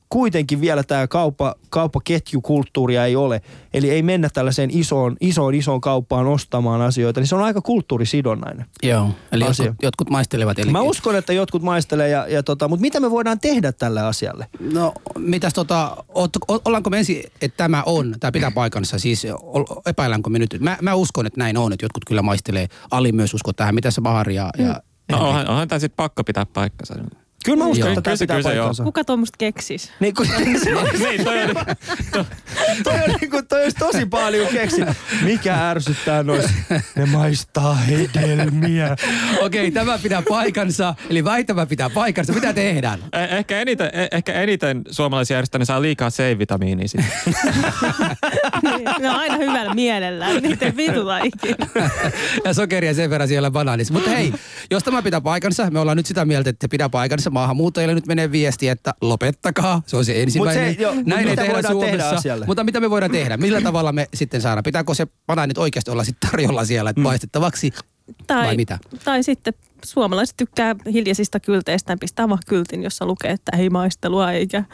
kuitenkin 0.08 0.60
vielä 0.60 0.82
tämä 0.82 1.06
kauppa, 1.06 1.54
kauppaketjukulttuuria 1.70 3.04
ei 3.04 3.16
ole. 3.16 3.42
Eli 3.74 3.90
ei 3.90 4.02
mennä 4.02 4.28
tällaiseen 4.34 4.70
isoon, 4.72 5.16
isoon, 5.20 5.54
isoon 5.54 5.80
kauppaan 5.80 6.26
ostamaan 6.26 6.80
asioita. 6.80 7.20
Niin 7.20 7.28
se 7.28 7.34
on 7.34 7.42
aika 7.42 7.60
kulttuurisidonnainen. 7.60 8.66
Joo, 8.82 9.10
eli 9.32 9.44
Asia. 9.44 9.66
jotkut, 9.66 9.82
jotkut 9.82 10.10
maistelevat. 10.10 10.58
Eli, 10.58 10.70
Mä 10.70 10.80
uskon, 10.80 11.16
että 11.16 11.32
jotkut 11.32 11.62
maistelee, 11.62 12.08
ja, 12.08 12.26
ja 12.28 12.42
tota, 12.42 12.68
mutta 12.68 12.80
mitä 12.80 13.00
me 13.00 13.10
voidaan 13.10 13.40
tehdä 13.40 13.72
tälle 13.72 14.00
asialle? 14.00 14.46
No, 14.72 14.92
mitäs 15.18 15.54
tota, 15.54 16.04
oot, 16.08 16.36
o, 16.36 16.60
ollaanko 16.64 16.90
me 16.90 16.98
ensin, 16.98 17.22
että 17.40 17.56
tämä 17.56 17.82
on, 17.86 18.14
tämä 18.20 18.32
pitää 18.32 18.50
paikansa, 18.50 18.98
siis 18.98 19.26
ol, 19.42 19.64
epäilläänkö 19.86 20.30
me 20.30 20.38
nyt? 20.38 20.56
Mä, 20.60 20.78
mä 20.82 20.94
uskon, 20.94 21.26
että 21.26 21.38
näin 21.40 21.56
on, 21.56 21.72
että 21.72 21.84
jotkut 21.84 22.04
kyllä 22.04 22.22
maistelee. 22.22 22.68
Ali 22.90 23.12
myös 23.12 23.34
usko 23.34 23.52
tähän, 23.52 23.74
mitä 23.74 23.90
se 23.90 24.00
Bahari 24.00 24.34
ja, 24.34 24.50
ja 24.58 24.82
No 25.12 25.28
onhan, 25.28 25.48
onhan 25.48 25.68
tämä 25.68 25.78
sitten 25.78 25.96
pakko 25.96 26.24
pitää 26.24 26.46
paikkansa. 26.46 26.94
Kyllä 27.44 27.58
mä 27.58 27.64
uskon, 27.66 27.78
Joo. 27.80 27.88
että 27.88 28.02
tämä 28.02 28.16
se- 28.16 28.22
pitää 28.24 28.36
kyllä 28.36 28.50
se 28.50 28.56
joo. 28.56 28.64
paikkansa. 28.64 28.84
Kuka 28.84 29.04
tuommoista 29.04 29.36
keksis? 29.38 29.92
Niin, 30.00 30.14
kun, 30.14 30.26
niin, 30.38 31.24
toi 31.24 31.42
on, 31.42 31.54
toi 32.84 32.94
on, 32.94 33.14
niin 33.20 33.30
kuin, 33.30 33.46
toi 33.48 33.62
olisi 33.62 33.76
tosi 33.76 34.06
paljon 34.06 34.48
keksi. 34.48 34.82
Mikä 35.22 35.68
ärsyttää 35.70 36.22
noissa? 36.22 36.50
Ne 36.96 37.06
maistaa 37.06 37.74
hedelmiä. 37.74 38.96
Okei, 39.40 39.70
tämä 39.70 39.98
pitää 39.98 40.22
paikansa, 40.28 40.94
eli 41.10 41.24
väittämä 41.24 41.66
pitää 41.66 41.90
paikansa. 41.90 42.32
Mitä 42.32 42.52
tehdään? 42.52 42.98
Eh- 42.98 43.34
ehkä, 43.34 43.60
eniten, 43.60 43.86
eh- 43.86 44.08
ehkä 44.16 44.32
eniten 44.32 44.82
suomalaisia 44.90 45.34
järjestöjä 45.36 45.58
ne 45.58 45.64
saa 45.64 45.82
liikaa 45.82 46.10
C-vitamiinia 46.10 46.88
sitten. 46.88 47.12
ne 49.00 49.10
on 49.10 49.16
aina 49.16 49.36
hyvällä 49.36 49.74
mielellä. 49.74 50.40
Niitä 50.40 50.66
ei 50.66 50.76
vituta 50.76 51.18
ikinä. 51.18 51.66
ja 52.44 52.54
sokeria 52.54 52.94
sen 52.94 53.10
verran 53.10 53.28
siellä 53.28 53.50
banaanissa. 53.50 53.94
Mutta 53.94 54.10
hei, 54.10 54.32
jos 54.70 54.82
tämä 54.84 55.02
pitää 55.02 55.20
paikansa, 55.20 55.70
me 55.70 55.80
ollaan 55.80 55.96
nyt 55.96 56.06
sitä 56.06 56.24
mieltä, 56.24 56.50
että 56.50 56.68
pitää 56.68 56.88
paikansa. 56.88 57.25
Maahanmuuttajille 57.30 57.94
nyt 57.94 58.06
menee 58.06 58.32
viesti, 58.32 58.68
että 58.68 58.94
lopettakaa. 59.00 59.82
Se 59.86 59.96
on 59.96 60.04
se 60.04 60.22
ensimmäinen. 60.22 60.68
Mut 60.68 60.76
se- 60.78 60.94
mut 60.94 61.06
Näin 61.06 61.18
ei 61.28 61.30
mitä 61.30 61.42
tehdä 61.42 61.54
tehdä 61.62 61.68
Suomessa. 61.72 62.10
asialle? 62.10 62.46
Mutta 62.46 62.64
mitä 62.64 62.80
me 62.80 62.90
voidaan 62.90 63.12
tehdä? 63.12 63.36
Millä 63.36 63.60
tavalla 63.60 63.92
me 63.92 64.08
sitten 64.14 64.40
saadaan? 64.42 64.62
Pitääkö 64.64 64.94
se 64.94 65.06
banaanit 65.26 65.58
oikeasti 65.58 65.90
olla 65.90 66.04
sitten 66.04 66.30
tarjolla 66.30 66.64
siellä, 66.64 66.90
että 66.90 67.02
paistettavaksi? 67.02 67.72
Tai, 68.26 68.46
Vai 68.46 68.56
mitä? 68.56 68.78
tai 69.04 69.22
sitten 69.22 69.54
suomalaiset 69.84 70.36
tykkää 70.36 70.74
hiljaisista 70.92 71.40
kylteistä 71.40 71.92
ja 71.92 71.96
pistää 72.00 72.28
vaan 72.28 72.38
kyltin, 72.46 72.82
jossa 72.82 73.06
lukee, 73.06 73.30
että 73.30 73.56
ei 73.56 73.70
maistelua 73.70 74.32
eikä 74.32 74.64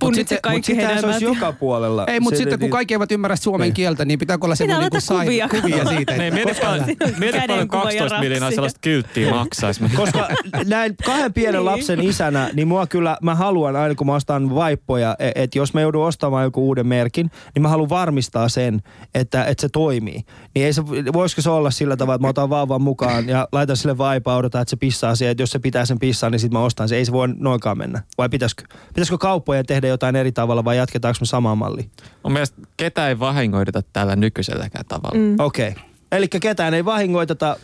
punnitse 0.00 0.34
sitten- 0.34 0.50
mut 0.52 0.52
kaikki 0.52 0.74
sitähän 0.74 1.00
se 1.00 1.06
olisi 1.06 1.24
joka 1.24 1.52
puolella. 1.52 2.04
Ei, 2.06 2.20
mutta 2.20 2.38
sitten 2.38 2.58
kun 2.58 2.64
niin- 2.66 2.70
kaikki 2.70 2.94
eivät 2.94 3.12
ymmärrä 3.12 3.36
suomen 3.36 3.72
kieltä, 3.72 4.04
niin 4.04 4.18
pitääkö 4.18 4.44
olla 4.44 4.54
semmoinen 4.54 4.90
laittaa 4.92 5.18
niin 5.24 5.48
kuvia. 5.48 5.48
kuvia 5.48 5.84
siitä. 5.96 6.12
Niin, 6.12 6.22
Että, 6.22 6.44
mieti 6.44 6.60
paljon, 6.60 6.84
mieti 6.86 6.98
paljon 7.18 7.32
Kädenkuva 7.48 7.82
ja 7.82 7.98
12 7.98 8.20
miljoonaa 8.20 8.50
sellaista 8.50 8.80
kylttiä 8.82 9.30
maksaisi. 9.30 9.80
Koska 9.96 10.28
näin 10.66 10.94
kahden 11.06 11.32
pienen 11.32 11.54
Niin. 11.54 11.64
lapsen 11.64 12.00
isänä, 12.00 12.50
niin 12.54 12.68
mua 12.68 12.86
kyllä, 12.86 13.16
mä 13.22 13.34
haluan 13.34 13.76
aina 13.76 13.94
kun 13.94 14.06
mä 14.06 14.14
ostan 14.14 14.54
vaippoja, 14.54 15.16
e- 15.18 15.30
että 15.34 15.58
jos 15.58 15.74
mä 15.74 15.80
joudun 15.80 16.04
ostamaan 16.06 16.44
joku 16.44 16.66
uuden 16.66 16.86
merkin, 16.86 17.30
niin 17.54 17.62
mä 17.62 17.68
haluan 17.68 17.88
varmistaa 17.88 18.48
sen, 18.48 18.82
että, 19.14 19.44
että 19.44 19.60
se 19.60 19.68
toimii. 19.68 20.20
Niin 20.54 20.66
ei 20.66 20.72
se, 20.72 20.82
voisiko 21.12 21.42
se 21.42 21.50
olla 21.50 21.70
sillä 21.70 21.96
tavalla, 21.96 22.14
että 22.14 22.22
mä 22.26 22.28
otan 22.28 22.50
vauvan 22.50 22.82
mukaan 22.82 23.28
ja 23.28 23.48
laitan 23.52 23.76
sille 23.76 23.98
vaipaa, 23.98 24.36
odotan, 24.36 24.62
että 24.62 24.70
se 24.70 24.76
pissaa 24.76 25.14
siihen, 25.16 25.30
että 25.30 25.42
jos 25.42 25.50
se 25.50 25.58
pitää 25.58 25.84
sen 25.86 25.98
pissaa, 25.98 26.30
niin 26.30 26.40
sitten 26.40 26.58
mä 26.58 26.64
ostan 26.64 26.88
se. 26.88 26.96
Ei 26.96 27.04
se 27.04 27.12
voi 27.12 27.28
noinkaan 27.36 27.78
mennä. 27.78 28.02
Vai 28.18 28.28
pitäisikö, 28.28 28.62
pitäisikö 28.88 29.18
kauppojen 29.18 29.66
tehdä 29.72 29.88
jotain 29.88 30.16
eri 30.16 30.32
tavalla 30.32 30.64
vai 30.64 30.76
jatketaanko 30.76 31.16
me 31.20 31.26
samaa 31.26 31.54
mallia? 31.54 31.84
Mun 32.22 32.32
mielestä 32.32 32.62
ketään 32.76 33.08
ei 33.08 33.18
vahingoideta 33.18 33.82
tällä 33.92 34.16
nykyiselläkään 34.16 34.84
tavalla. 34.88 35.18
Mm. 35.18 35.36
Okei. 35.38 35.68
Okay. 35.68 35.82
Eli 36.12 36.28
ketään 36.28 36.74
ei 36.74 36.84
vahingoiteta. 36.84 37.56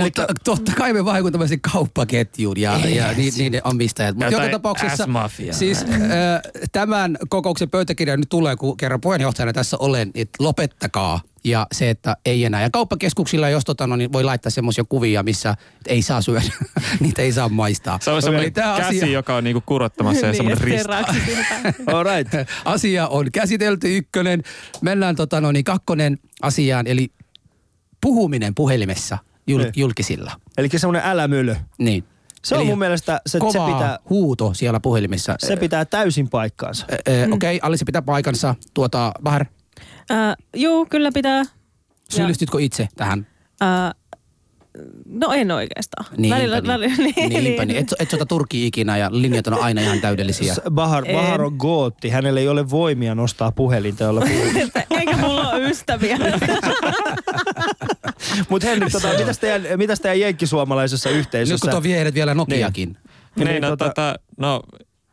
mutta 0.00 0.26
totta 0.44 0.72
kai 0.76 0.92
me 0.92 1.04
vaikutamme 1.04 1.48
sen 1.48 1.60
kauppaketjuun 1.60 2.60
ja, 2.60 2.78
ja 2.88 3.12
ni, 3.12 3.30
niiden 3.38 3.60
omistajat. 3.64 4.14
Mutta 4.14 4.26
joka 4.26 4.36
Jotain 4.36 4.52
tapauksessa 4.52 5.08
siis 5.50 5.82
äh, 5.82 6.68
tämän 6.72 7.18
kokouksen 7.28 7.70
pöytäkirja 7.70 8.16
nyt 8.16 8.28
tulee, 8.28 8.56
kun 8.56 8.76
kerran 8.76 9.00
puheenjohtajana 9.00 9.52
tässä 9.52 9.76
olen, 9.80 10.10
että 10.14 10.44
lopettakaa. 10.44 11.20
Ja 11.46 11.66
se, 11.72 11.90
että 11.90 12.16
ei 12.24 12.44
enää. 12.44 12.62
Ja 12.62 12.70
kauppakeskuksilla, 12.70 13.48
jos 13.48 13.64
tota, 13.64 13.86
no, 13.86 13.96
niin 13.96 14.12
voi 14.12 14.24
laittaa 14.24 14.50
semmoisia 14.50 14.84
kuvia, 14.88 15.22
missä 15.22 15.54
ei 15.86 16.02
saa 16.02 16.20
syödä, 16.20 16.42
niitä 17.00 17.22
ei 17.22 17.32
saa 17.32 17.48
maistaa. 17.48 17.98
Se 18.02 18.10
on 18.10 18.22
semmoinen 18.22 18.52
käsi, 18.52 18.82
asia, 18.82 19.06
joka 19.06 19.36
on 19.36 19.44
niinku 19.44 19.62
kurottamassa 19.66 20.26
ja 20.26 20.32
Niin, 20.32 20.36
semmoinen 20.36 20.64
risti. 20.64 20.88
päälle. 20.88 21.74
All 21.98 22.04
right. 22.04 22.32
asia 22.64 23.08
on 23.08 23.32
käsitelty 23.32 23.96
ykkönen. 23.96 24.42
Mennään 24.80 25.16
tota, 25.16 25.40
no, 25.40 25.52
niin 25.52 25.64
kakkonen 25.64 26.18
asiaan, 26.42 26.86
eli 26.86 27.08
puhuminen 28.00 28.54
puhelimessa 28.54 29.18
jul, 29.46 29.60
Niin. 29.62 29.72
julkisilla. 29.76 30.32
Eli 30.58 30.68
semmoinen 30.76 31.02
älämölö. 31.04 31.56
Niin. 31.78 32.04
Se 32.44 32.54
on 32.54 32.60
Eli 32.60 32.68
mun 32.68 32.78
mielestä, 32.78 33.20
se, 33.26 33.30
se, 33.30 33.38
Kovaa 33.38 33.72
pitää, 33.74 33.98
huuto 34.10 34.54
siellä 34.54 34.80
puhelimessa. 34.80 35.34
se 35.38 35.56
pitää 35.56 35.84
täysin 35.84 36.28
paikkaansa. 36.28 36.86
Ö, 37.08 37.26
Okei, 37.32 37.56
okay, 37.56 37.58
Ali, 37.68 37.78
se 37.78 37.84
pitää 37.84 38.02
paikansa. 38.02 38.54
Tuota, 38.74 39.12
Bahar, 39.22 39.46
Äh, 40.10 40.36
Juu, 40.56 40.86
kyllä 40.90 41.10
pitää. 41.14 41.42
syyllistytkö 42.10 42.58
itse 42.60 42.88
tähän? 42.96 43.26
Äh, 43.62 43.94
no 45.06 45.32
en 45.32 45.50
oikeastaan. 45.50 46.06
Niinpä, 46.16 46.36
välillä, 46.36 46.60
niin. 46.60 46.66
välillä, 46.68 46.96
niin, 47.16 47.44
Niinpä, 47.44 47.64
niin. 47.64 47.78
Et, 47.78 47.94
et 47.98 48.10
sota 48.10 48.26
Turkki 48.26 48.66
ikinä 48.66 48.96
ja 48.96 49.08
linjat 49.12 49.46
on 49.46 49.62
aina 49.62 49.80
ihan 49.80 50.00
täydellisiä. 50.00 50.54
Bahar. 50.70 51.04
Bahar 51.12 51.42
on 51.42 51.54
gootti. 51.58 52.08
Hänellä 52.08 52.40
ei 52.40 52.48
ole 52.48 52.70
voimia 52.70 53.14
nostaa 53.14 53.52
puhelinta, 53.52 54.04
jolla. 54.04 54.22
Eikä 54.98 55.16
mulla 55.16 55.50
ole 55.50 55.70
ystäviä. 55.70 56.18
Mutta 58.50 58.68
Henrik, 58.68 58.92
tota, 58.92 59.08
mitäs, 59.18 59.38
teidän, 59.38 59.78
mitäs 59.78 60.00
teidän 60.00 60.20
jenkkisuomalaisessa 60.20 61.08
Nyt 61.08 61.18
yhteisössä? 61.18 61.64
kun 61.64 61.70
tuo 61.70 61.82
vielä 62.14 62.34
Nokiakin. 62.34 62.96
Niin, 63.36 63.48
Niin, 63.48 63.62
no, 63.62 63.68
tota- 63.70 63.76
tota, 63.76 64.14
no 64.38 64.62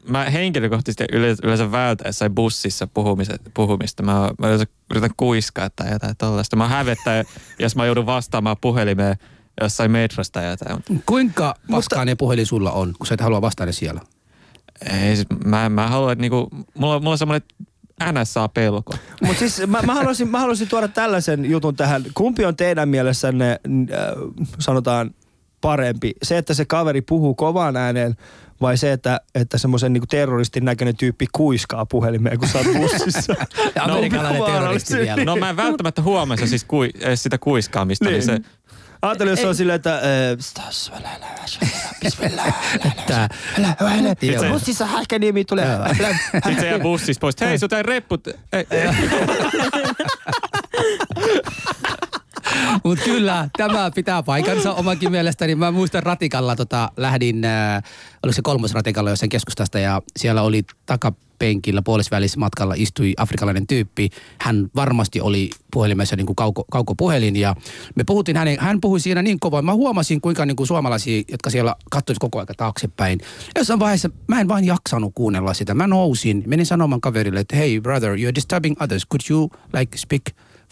mä 0.07 0.29
henkilökohtaisesti 0.29 1.05
yleensä, 1.11 1.41
yleensä 1.43 1.71
vältän 1.71 2.07
jossain 2.07 2.35
bussissa 2.35 2.87
puhumista. 2.87 3.35
puhumista. 3.53 4.03
Mä, 4.03 4.31
mä 4.39 4.47
yleensä 4.47 4.65
yritän 4.91 5.11
kuiskaa 5.17 5.69
tai 5.69 5.91
jotain 5.91 6.17
tollaista. 6.17 6.55
Mä 6.55 6.67
hävettää, 6.67 7.23
jos 7.59 7.75
mä 7.75 7.85
joudun 7.85 8.05
vastaamaan 8.05 8.57
puhelimeen 8.61 9.15
jossain 9.61 9.91
metrosta 9.91 10.41
ja 10.41 10.49
jotain. 10.49 10.75
Mutta 10.75 10.93
Kuinka 11.05 11.55
paskaa 11.71 12.05
ne 12.05 12.15
puhelin 12.15 12.45
sulla 12.45 12.71
on, 12.71 12.93
kun 12.97 13.07
sä 13.07 13.13
et 13.13 13.21
halua 13.21 13.41
vastata 13.41 13.71
siellä? 13.71 14.01
ei, 14.91 15.15
siis 15.15 15.27
mä, 15.45 15.69
mä 15.69 15.87
haluan, 15.87 16.11
että 16.11 16.21
niinku, 16.21 16.49
mulla, 16.73 16.99
mulla 16.99 17.11
on 17.11 17.17
semmoinen 17.17 17.47
NSA-pelko. 18.11 18.93
Mutta 19.21 19.39
siis 19.39 19.67
mä, 19.67 19.81
mä, 19.81 19.93
haluaisin, 19.93 20.29
mä 20.29 20.39
haluaisin 20.39 20.67
tuoda 20.67 20.87
tällaisen 20.87 21.45
jutun 21.45 21.75
tähän. 21.75 22.03
Kumpi 22.13 22.45
on 22.45 22.55
teidän 22.55 22.89
mielessänne, 22.89 23.51
äh, 23.51 23.57
sanotaan, 24.59 25.13
parempi? 25.63 26.11
Se, 26.23 26.37
että 26.37 26.53
se 26.53 26.65
kaveri 26.65 27.01
puhuu 27.01 27.35
kovaan 27.35 27.77
ääneen 27.77 28.15
vai 28.61 28.77
se, 28.77 28.91
että, 28.91 29.21
että 29.35 29.57
semmoisen 29.57 29.93
niinku 29.93 30.07
terroristin 30.07 30.65
näköinen 30.65 30.97
tyyppi 30.97 31.27
kuiskaa 31.31 31.85
puhelimeen, 31.85 32.39
kun 32.39 32.47
sä 32.47 32.57
oot 32.57 32.67
bussissa? 32.73 33.35
Ja 33.75 33.83
amerikkalainen 33.83 34.39
No, 34.39 34.45
terroristi 34.45 34.93
vaarallista. 34.93 34.97
vielä. 34.97 35.23
No 35.25 35.35
mä 35.35 35.49
en 35.49 35.57
välttämättä 35.57 36.01
huomaa 36.01 36.37
se 36.37 36.47
siis 36.47 36.63
kui, 36.63 36.89
edes 36.99 37.23
sitä 37.23 37.37
kuiskaamista, 37.37 38.05
niin, 38.05 38.13
Niin. 38.13 38.23
se, 38.23 38.39
Ajattelin, 39.01 39.31
jos 39.31 39.41
se 39.41 39.47
on 39.47 39.55
silleen, 39.55 39.75
että... 39.75 39.95
äh, 39.95 40.01
Bismillah. 42.03 42.55
Tää. 43.07 43.29
Bussissa 44.51 44.85
hähkä 44.85 45.19
nimi 45.19 45.45
tulee. 45.45 45.67
sit 46.47 46.59
se 46.59 46.67
jää 46.67 46.79
bussista 46.79 47.21
pois. 47.21 47.35
Hei, 47.41 47.57
repput. 47.83 48.27
Ei, 48.27 48.33
ei. 48.71 48.87
Mutta 52.83 53.05
kyllä, 53.05 53.49
tämä 53.57 53.91
pitää 53.91 54.23
paikansa 54.23 54.73
omakin 54.73 55.11
mielestäni. 55.11 55.55
Mä 55.55 55.71
muistan 55.71 56.03
ratikalla, 56.03 56.55
tota, 56.55 56.91
lähdin, 56.97 57.45
äh, 57.45 57.83
oliko 58.23 58.35
se 58.35 58.41
kolmosratikalla 58.41 59.09
jossain 59.09 59.29
keskustasta 59.29 59.79
ja 59.79 60.01
siellä 60.17 60.41
oli 60.41 60.63
takapenkillä 60.85 61.81
puolisvälissä 61.81 62.39
matkalla 62.39 62.73
istui 62.77 63.13
afrikalainen 63.17 63.67
tyyppi. 63.67 64.09
Hän 64.41 64.69
varmasti 64.75 65.21
oli 65.21 65.49
puhelimessa 65.73 66.15
niin 66.15 66.25
kuin 66.25 66.35
kauko, 66.35 66.65
kaukopuhelin 66.71 67.35
ja 67.35 67.55
me 67.95 68.03
puhuttiin 68.03 68.37
hänen, 68.37 68.57
hän 68.59 68.81
puhui 68.81 68.99
siinä 68.99 69.21
niin 69.21 69.39
kovaa. 69.39 69.61
Mä 69.61 69.73
huomasin 69.73 70.21
kuinka 70.21 70.45
niin 70.45 70.55
kuin 70.55 70.67
suomalaisia, 70.67 71.23
jotka 71.31 71.49
siellä 71.49 71.75
katsoivat 71.91 72.19
koko 72.19 72.39
ajan 72.39 72.47
taaksepäin. 72.57 73.19
Jossain 73.55 73.79
vaiheessa 73.79 74.09
mä 74.27 74.41
en 74.41 74.47
vain 74.47 74.65
jaksanut 74.65 75.11
kuunnella 75.15 75.53
sitä. 75.53 75.73
Mä 75.73 75.87
nousin, 75.87 76.43
menin 76.47 76.65
sanomaan 76.65 77.01
kaverille, 77.01 77.39
että 77.39 77.55
hey 77.55 77.81
brother, 77.81 78.15
you're 78.15 78.35
disturbing 78.35 78.75
others. 78.81 79.07
Could 79.07 79.21
you 79.29 79.49
like 79.73 79.97
speak 79.97 80.21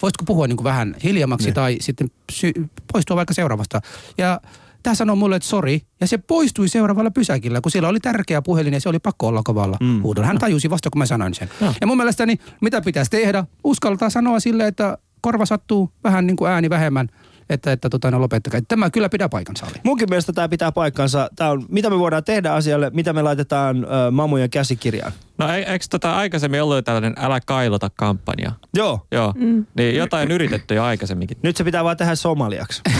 voisitko 0.02 0.24
puhua 0.26 0.48
niin 0.48 0.58
kuin 0.58 0.64
vähän 0.64 0.96
hiljemmaksi 1.04 1.48
Niin. 1.48 1.54
tai 1.54 1.78
sitten 1.82 2.12
sy- 2.32 2.70
poistua 2.94 3.16
vaikka 3.16 3.34
seuraavasta. 3.34 3.82
Ja 4.18 4.42
tämä 4.84 4.96
sanoi 4.96 5.16
mulle, 5.16 5.36
että 5.36 5.48
sori, 5.50 5.82
ja 6.02 6.08
se 6.08 6.18
poistui 6.18 6.68
seuraavalla 6.68 7.12
pysäkillä, 7.12 7.62
kun 7.62 7.72
siellä 7.72 7.90
oli 7.90 8.00
tärkeä 8.00 8.42
puhelin 8.42 8.74
ja 8.74 8.80
se 8.80 8.90
oli 8.90 9.00
pakko 9.00 9.28
olla 9.28 9.42
kovalla 9.44 9.78
mm. 9.82 10.02
huudolla. 10.02 10.28
Hän 10.28 10.40
tajusi 10.40 10.70
vasta, 10.70 10.90
kun 10.90 11.00
mä 11.00 11.06
sanoin 11.06 11.34
sen. 11.34 11.50
Ja, 11.62 11.74
ja 11.82 11.88
mun 11.88 11.98
mielestäni, 11.98 12.38
mitä 12.62 12.82
pitäisi 12.82 13.12
tehdä, 13.12 13.46
uskaltaa 13.64 14.10
sanoa 14.10 14.40
sille, 14.40 14.68
että 14.68 14.98
korva 15.22 15.46
sattuu 15.46 15.92
vähän 16.04 16.28
niin 16.28 16.38
kuin 16.38 16.52
ääni 16.52 16.70
vähemmän, 16.70 17.10
että, 17.50 17.72
että 17.72 17.90
tota, 17.90 18.12
no 18.12 18.22
lopettakaa. 18.22 18.62
Tämä 18.68 18.90
kyllä 18.90 19.10
pitää 19.10 19.30
paikansa 19.30 19.66
oli. 19.66 19.76
Munkin 19.84 20.10
mielestä 20.10 20.34
tämä 20.34 20.50
pitää 20.50 20.72
paikkansa. 20.72 21.30
Tää 21.36 21.52
on, 21.52 21.66
mitä 21.70 21.90
me 21.90 22.00
voidaan 22.00 22.24
tehdä 22.24 22.54
asialle, 22.54 22.92
mitä 22.94 23.14
me 23.14 23.22
laitetaan 23.22 23.84
ö, 23.84 24.12
mamujen 24.12 24.50
käsikirjaan. 24.50 25.12
No 25.38 25.50
ei, 25.54 25.64
eikö 25.64 25.86
tota 25.90 26.16
aikaisemmin 26.16 26.62
ollut 26.62 26.86
tällainen 26.86 27.14
älä 27.18 27.40
kailota 27.46 27.90
kampanja? 27.96 28.52
Joo, 28.76 29.08
Joo, 29.12 29.34
mm. 29.38 29.66
niin 29.78 29.96
jotain 29.96 30.32
yritetty 30.32 30.76
jo 30.76 30.84
aikaisemminkin. 30.84 31.38
nyt 31.44 31.58
se 31.58 31.64
pitää 31.64 31.84
vaan 31.84 31.98
tehdä 31.98 32.16
somaliaksi. 32.16 32.82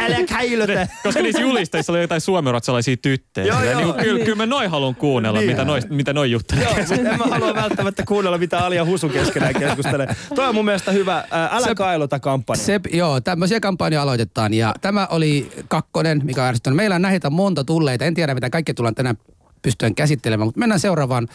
Älä 0.00 0.16
käilötä. 0.28 0.88
Koska 1.02 1.22
niissä 1.22 1.40
julisteissa 1.42 1.92
oli 1.92 2.00
jotain 2.00 2.20
suomenruotsalaisia 2.20 2.96
tyttöjä. 2.96 3.46
Joo, 3.46 3.62
Ja 3.64 3.70
joo. 3.70 3.80
niin 3.80 3.94
kyllä, 3.94 4.24
kyllä 4.24 4.36
mä 4.36 4.46
noin 4.46 4.70
haluan 4.70 4.94
kuunnella, 4.94 5.38
Niin. 5.38 5.50
mitä 5.50 5.64
noi, 5.64 5.80
mitä 5.88 6.12
noi 6.12 6.30
juttelee. 6.30 6.64
Joo, 6.64 6.74
mutta 6.78 6.94
en 6.94 7.18
mä 7.18 7.24
halua 7.24 7.54
välttämättä 7.54 8.02
kuunnella, 8.08 8.38
mitä 8.38 8.58
Ali 8.58 8.76
ja 8.76 8.84
Husu 8.84 9.08
keskenään 9.08 9.54
keskustelee. 9.54 10.16
Toi 10.34 10.48
on 10.48 10.54
mun 10.54 10.64
mielestä 10.64 10.92
hyvä. 10.92 11.24
Ää, 11.30 11.48
älä 11.52 11.66
Se- 11.66 11.74
kailota 11.74 12.20
kampanja. 12.20 12.64
Se, 12.64 12.80
joo, 12.92 13.20
tämmöisiä 13.20 13.60
kampanjoja 13.60 14.02
aloitetaan 14.02 14.54
ja 14.54 14.74
tämä 14.80 15.06
oli 15.10 15.50
kakkonen, 15.68 16.20
mikä 16.24 16.42
on 16.42 16.48
ärsyttänyt. 16.48 16.76
Meillä 16.76 16.96
on 16.96 17.02
näitä 17.02 17.30
monta 17.30 17.64
tulleita, 17.64 18.04
en 18.04 18.14
tiedä 18.14 18.34
mitä 18.34 18.50
kaikki 18.50 18.74
tullaan 18.74 18.94
tänään 18.94 19.16
pystyyn 19.64 19.94
käsittelemään, 19.94 20.46
mutta 20.46 20.58
mennään 20.58 20.80
seuraavaan. 20.80 21.28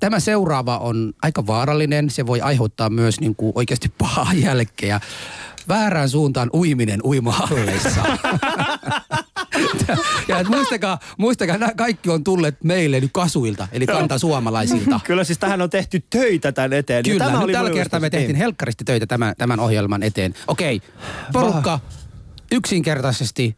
Tämä 0.00 0.20
seuraava 0.20 0.78
on 0.78 1.12
aika 1.22 1.46
vaarallinen, 1.46 2.10
se 2.10 2.26
voi 2.26 2.40
aiheuttaa 2.40 2.90
myös 2.90 3.20
niin 3.20 3.36
kuin 3.36 3.52
oikeasti 3.54 3.92
pahaa 3.98 4.32
jälkeä. 4.44 5.00
Väärään 5.68 6.08
suuntaan 6.08 6.50
uiminen 6.54 7.02
uimahalleissa. 7.02 8.00
ja 10.28 10.38
et 10.38 10.48
muistakaa, 10.48 10.98
muistakaa, 11.18 11.58
nämä 11.58 11.72
kaikki 11.76 12.10
on 12.10 12.24
tulleet 12.24 12.64
meille 12.64 13.00
nyt 13.00 13.10
kasuilta, 13.12 13.68
eli 13.72 13.86
kanta 13.86 14.18
suomalaisilta. 14.18 15.00
Kyllä 15.04 15.24
siis 15.24 15.38
tähän 15.38 15.62
on 15.62 15.70
tehty 15.70 16.04
töitä 16.10 16.52
tämän 16.52 16.72
eteen. 16.72 17.04
Ja 17.06 17.12
Kyllä, 17.12 17.24
tämä 17.24 17.36
nyt 17.36 17.44
oli 17.44 17.52
tällä 17.52 17.70
kertaa 17.70 18.00
me 18.00 18.10
tehtiin 18.10 18.28
niin. 18.28 18.36
helkkaristi 18.36 18.84
töitä 18.84 19.06
tämän, 19.06 19.34
tämän 19.38 19.60
ohjelman 19.60 20.02
eteen. 20.02 20.34
Okei, 20.48 20.82
porukka 21.32 21.80
yksinkertaisesti 22.52 23.56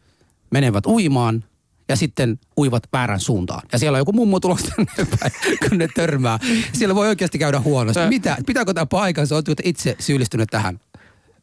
menevät 0.51 0.87
uimaan 0.87 1.45
ja 1.89 1.97
sitten 1.97 2.39
uivat 2.59 2.83
väärän 2.93 3.21
suuntaan. 3.21 3.63
Ja 3.73 3.79
siellä 3.79 3.97
on 3.97 4.01
joku 4.01 4.13
mummo 4.13 4.41
tulossa 4.41 4.75
tänne 4.77 5.11
päin, 5.21 5.33
kun 5.69 5.79
ne 5.79 5.89
törmää. 5.95 6.39
Siellä 6.73 6.95
voi 6.95 7.09
oikeasti 7.09 7.39
käydä 7.39 7.61
huonosti. 7.61 8.01
Tää- 8.01 8.09
Mitä? 8.09 8.37
Pitääkö 8.47 8.75
tämä 8.75 8.87
paikansa? 8.87 9.35
Oletko 9.35 9.53
itse 9.65 9.97
syyllistynyt 10.01 10.49
tähän? 10.51 10.81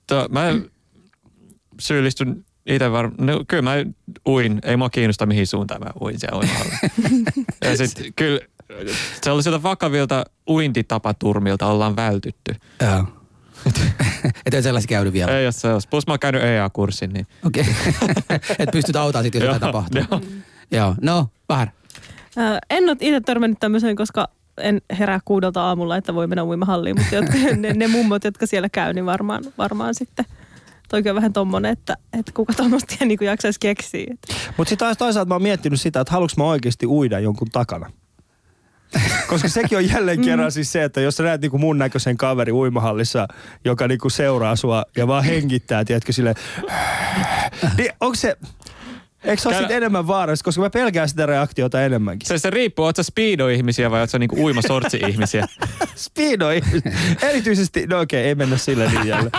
To, 0.07 0.27
mä 0.31 0.41
syyllistyn 1.79 2.45
itse 2.65 2.91
varmaan. 2.91 3.27
No, 3.27 3.43
kyllä 3.47 3.61
mä 3.63 3.71
uin. 4.27 4.59
Ei 4.63 4.77
mua 4.77 4.89
kiinnosta 4.89 5.25
mihin 5.25 5.47
suuntaan 5.47 5.81
mä 5.81 5.91
uin 6.01 6.19
siellä 6.19 6.37
uimalla. 6.39 6.73
ja 7.65 7.77
sit 7.77 7.93
kyllä 8.15 8.39
sellaisilta 9.23 9.63
vakavilta 9.63 10.25
uintitapaturmilta 10.49 11.67
ollaan 11.67 11.95
vältytty. 11.95 12.55
Joo. 12.81 13.20
Et 14.45 14.53
ole 14.53 14.61
sellaisia 14.61 14.87
käynyt 14.87 15.13
vielä. 15.13 15.37
Ei 15.37 15.45
ole 15.45 15.51
sellaista. 15.51 15.89
Plus 15.89 16.07
mä 16.07 16.13
oon 16.13 16.19
käynyt 16.19 16.43
EA-kurssin, 16.43 17.13
niin 17.13 17.27
Okei. 17.45 17.65
Et 18.59 18.71
pystyt 18.71 18.95
auttamaan 18.95 19.23
sitten, 19.23 19.39
jos 19.39 19.53
jotain 19.53 19.61
tapahtuu. 19.61 20.01
joo. 20.11 20.21
Joo. 20.71 20.95
No, 21.01 21.27
vähän. 21.49 21.71
Ää, 22.37 22.59
en 22.69 22.83
ole 22.83 22.97
itse 22.99 23.21
törmännyt 23.21 23.59
tämmöiseen, 23.59 23.95
koska 23.95 24.27
en 24.57 24.81
herää 24.99 25.19
kuudelta 25.25 25.61
aamulla, 25.63 25.97
että 25.97 26.15
voi 26.15 26.27
mennä 26.27 26.43
uimahalliin, 26.43 26.99
mutta 26.99 27.15
jotka, 27.15 27.33
ne, 27.57 27.73
ne 27.73 27.87
mummot, 27.87 28.23
jotka 28.23 28.45
siellä 28.45 28.69
käy, 28.69 28.93
niin 28.93 29.05
varmaan, 29.05 29.43
varmaan 29.57 29.95
sitten 29.95 30.25
toikin 30.89 31.11
on 31.11 31.15
vähän 31.15 31.33
tommonen, 31.33 31.71
että, 31.71 31.97
että 32.19 32.31
kuka 32.35 32.53
tuommoista 32.53 33.05
niin 33.05 33.19
jaksaisi 33.21 33.59
keksiä. 33.59 34.07
Että. 34.11 34.33
Mutta 34.57 34.69
sitten 34.69 34.85
taas 34.85 34.97
toisaalta 34.97 35.27
mä 35.27 35.35
oon 35.35 35.41
miettinyt 35.41 35.81
sitä, 35.81 35.99
että 35.99 36.11
haluanko 36.11 36.33
mä 36.37 36.43
oikeasti 36.43 36.85
uida 36.85 37.19
jonkun 37.19 37.47
takana. 37.51 37.91
Koska 39.27 39.47
sekin 39.47 39.77
on 39.77 39.89
jälleen 39.89 40.21
kerran 40.21 40.51
siis 40.51 40.71
se, 40.71 40.83
että 40.83 41.01
jos 41.01 41.17
sä 41.17 41.23
näet 41.23 41.41
niinku 41.41 41.57
mun 41.57 41.77
näköisen 41.77 42.17
kaveri 42.17 42.51
uimahallissa, 42.51 43.27
joka 43.65 43.87
niinku 43.87 44.09
seuraa 44.09 44.55
sua 44.55 44.85
ja 44.97 45.07
vaan 45.07 45.23
hengittää, 45.23 45.85
tiedätkö, 45.85 46.13
sille, 46.13 46.35
niin 47.77 47.91
onko 47.99 48.15
se, 48.15 48.37
eikö 49.23 49.41
se 49.41 49.49
ole 49.49 49.57
sit 49.57 49.71
enemmän 49.71 50.07
vaarallista, 50.07 50.43
koska 50.43 50.61
mä 50.61 50.69
pelkään 50.69 51.09
sitä 51.09 51.25
reaktiota 51.25 51.81
enemmänkin. 51.81 52.27
se, 52.27 52.37
se 52.37 52.49
riippuu, 52.49 52.85
ootko 52.85 53.03
sä 53.03 53.11
speedo-ihmisiä 53.11 53.91
vai 53.91 53.99
ootko 53.99 54.11
sä 54.11 54.19
niinku 54.19 54.43
uimasortsi-ihmisiä? 54.43 55.47
Speedo, 55.95 56.45
erityisesti, 57.21 57.87
no 57.87 57.99
okei, 57.99 58.23
ei 58.23 58.35
mennä 58.35 58.57
sille 58.57 58.91
linjalle, 58.93 59.31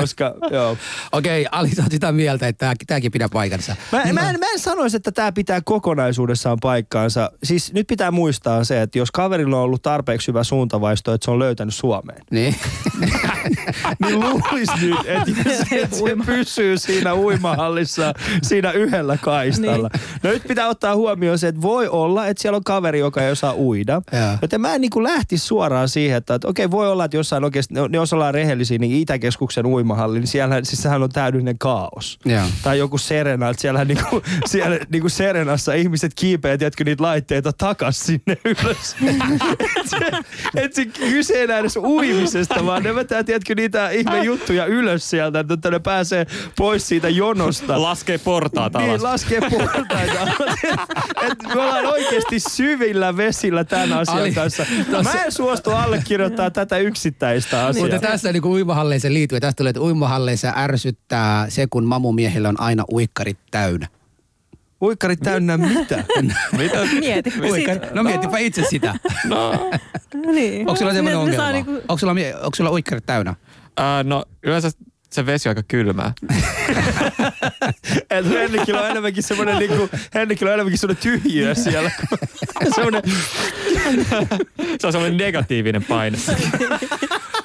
koska 0.00 0.34
joo. 0.50 0.76
Okei, 1.12 1.46
Ali, 1.52 1.68
sä 1.68 1.82
oot 1.82 1.92
sitä 1.92 2.12
mieltä, 2.12 2.48
että 2.48 2.74
tämäkin 2.86 3.12
pitää 3.12 3.28
paikansa. 3.32 3.76
Mä, 3.92 3.98
mä, 4.12 4.30
en, 4.30 4.40
mä 4.40 4.46
en 4.52 4.58
sanoisi, 4.58 4.96
että 4.96 5.12
tämä 5.12 5.32
pitää 5.32 5.60
kokonaisuudessaan 5.64 6.58
paikkaansa. 6.60 7.30
Siis 7.42 7.72
nyt 7.72 7.86
pitää 7.86 8.10
muistaa 8.10 8.64
se, 8.64 8.82
että 8.82 8.98
jos 8.98 9.10
kaverilla 9.10 9.56
on 9.56 9.62
ollut 9.62 9.82
tarpeeksi 9.82 10.28
hyvä 10.28 10.44
suuntavaisto, 10.44 11.14
että 11.14 11.24
se 11.24 11.30
on 11.30 11.38
löytänyt 11.38 11.74
Suomeen, 11.74 12.22
Niin. 12.30 12.54
niin 14.04 14.20
luulisi 14.20 14.72
nyt, 14.80 14.98
että 15.06 15.42
se, 15.68 15.88
se 15.90 16.16
pysyy 16.26 16.78
siinä 16.78 17.14
uimahallissa 17.14 18.14
siinä 18.42 18.72
yhdellä 18.72 19.16
kaistalla. 19.28 19.90
Niin. 19.94 20.02
No 20.22 20.30
nyt 20.30 20.42
pitää 20.48 20.68
ottaa 20.68 20.96
huomioon 20.96 21.38
se, 21.38 21.48
että 21.48 21.62
voi 21.62 21.88
olla, 21.88 22.26
että 22.26 22.42
siellä 22.42 22.56
on 22.56 22.64
kaveri, 22.64 22.98
joka 22.98 23.22
ei 23.22 23.32
osaa 23.32 23.54
uida. 23.54 24.02
Joo. 24.12 24.38
Joten 24.42 24.60
mä 24.60 24.74
en 24.74 24.80
niin 24.80 24.90
kuin 24.90 25.02
lähtisi 25.02 25.46
suoraan 25.46 25.88
siihen, 25.88 26.16
että, 26.16 26.34
että 26.34 26.48
okei, 26.48 26.70
voi 26.70 26.88
olla, 26.88 27.04
että 27.04 27.16
jossain 27.16 27.44
oikeasti, 27.44 27.74
ne, 27.74 27.80
jos 27.92 28.12
ollaan 28.12 28.34
rehellisiä, 28.34 28.78
niin 28.78 28.96
Itäkeskuksen 28.96 29.66
uimahalli, 29.66 30.18
niin 30.18 30.26
siellä, 30.26 30.60
siis 30.62 30.82
sehän 30.82 31.02
on 31.02 31.10
täydellinen 31.10 31.58
kaos. 31.58 32.18
Joo. 32.24 32.44
Tai 32.62 32.78
joku 32.78 32.98
Serena, 32.98 33.48
että 33.48 33.60
siellä, 33.60 33.84
niinku, 33.84 34.22
siellä 34.46 34.78
niinku 34.88 35.08
Serenassa 35.08 35.74
ihmiset 35.74 36.12
kiipeät, 36.14 36.58
tiedätkö, 36.58 36.84
niitä 36.84 37.02
laitteita 37.02 37.52
takas 37.52 38.00
sinne 38.00 38.36
ylös. 38.44 38.96
et, 39.80 39.86
se, 39.86 39.98
et 40.56 40.74
se 40.74 40.84
kyse 40.84 41.42
enää 41.42 41.58
edes 41.58 41.76
uimisesta, 41.76 42.66
vaan 42.66 42.82
ne 42.82 42.94
vetää, 42.94 43.24
tiedätkö, 43.24 43.54
niitä 43.54 43.90
ihme 43.90 44.24
juttuja 44.24 44.66
ylös 44.66 45.10
sieltä, 45.10 45.40
että 45.40 45.70
ne 45.70 45.78
pääsee 45.78 46.26
pois 46.56 46.88
siitä 46.88 47.08
jonosta. 47.08 47.82
Laskee 47.82 48.18
portaat 48.18 48.76
alas. 48.76 49.02
Laskee 49.18 49.40
portaita 49.50 50.20
alas. 50.20 50.34
Et, 51.22 51.32
et 51.32 51.38
me 51.54 51.60
ollaan 51.62 51.86
oikeasti 51.86 52.40
syvillä 52.40 53.16
vesillä 53.16 53.64
tämän 53.64 53.92
asian 53.92 54.18
Ali, 54.18 54.32
kanssa. 54.32 54.66
tossa- 54.90 55.12
Mä 55.16 55.24
en 55.24 55.32
suostu 55.32 55.70
allekirjoittaa 55.70 56.50
tätä 56.50 56.78
yksittäistä 56.78 57.66
asiaa. 57.66 57.86
Mutta 57.88 58.06
tässä 58.08 58.32
niin 58.32 58.44
uimahalleissa 58.44 59.08
liittyy, 59.12 59.36
ja 59.36 59.40
tästä 59.40 59.56
tulee, 59.56 59.70
että 59.70 59.80
uimahalleissa 59.80 60.52
ärsyttää 60.56 61.50
se, 61.50 61.66
kun 61.70 61.84
mamumiehillä 61.84 62.48
on 62.48 62.60
aina 62.60 62.84
uikkarit 62.92 63.38
täynnä. 63.50 63.86
Uikkarit 64.82 65.20
täynnä 65.20 65.56
mitä? 65.56 66.04
Mitä? 66.58 66.78
Mieti. 67.00 67.32
Uikkari. 67.50 67.80
No 67.92 68.02
mietipä 68.02 68.38
itse 68.38 68.62
sitä. 68.70 68.94
No, 69.24 69.70
niin. 70.32 70.60
Onko 70.60 70.76
sulla 70.76 70.92
Ne- 70.92 70.96
sellainen 70.96 71.04
ne 71.04 71.16
ongelma? 71.16 71.50
niinku- 71.52 71.72
Onko 71.88 71.98
sulla, 71.98 72.12
onko 72.42 72.54
sulla 72.56 72.70
uikkarit 72.70 73.06
täynnä? 73.06 73.30
äh, 73.80 74.04
no 74.04 74.24
yleensä 74.42 74.70
se 75.10 75.26
vesi 75.26 75.48
on 75.48 75.50
aika 75.50 75.62
kylmää. 75.68 76.12
Et 78.10 78.28
Henrikillä 78.30 78.80
on 78.80 78.90
enemmänkin 78.90 79.22
semmoinen 79.22 79.58
niinku, 79.58 79.88
Henrikillä 80.14 80.50
on 80.50 80.54
enemmänkin 80.54 80.78
semmoinen 80.78 81.02
tyhjiö 81.02 81.54
siellä. 81.54 81.90
semmoinen, 82.74 83.02
Se 84.80 84.86
on 84.86 84.92
semmoinen 84.92 85.16
negatiivinen 85.16 85.84
paine. 85.84 86.18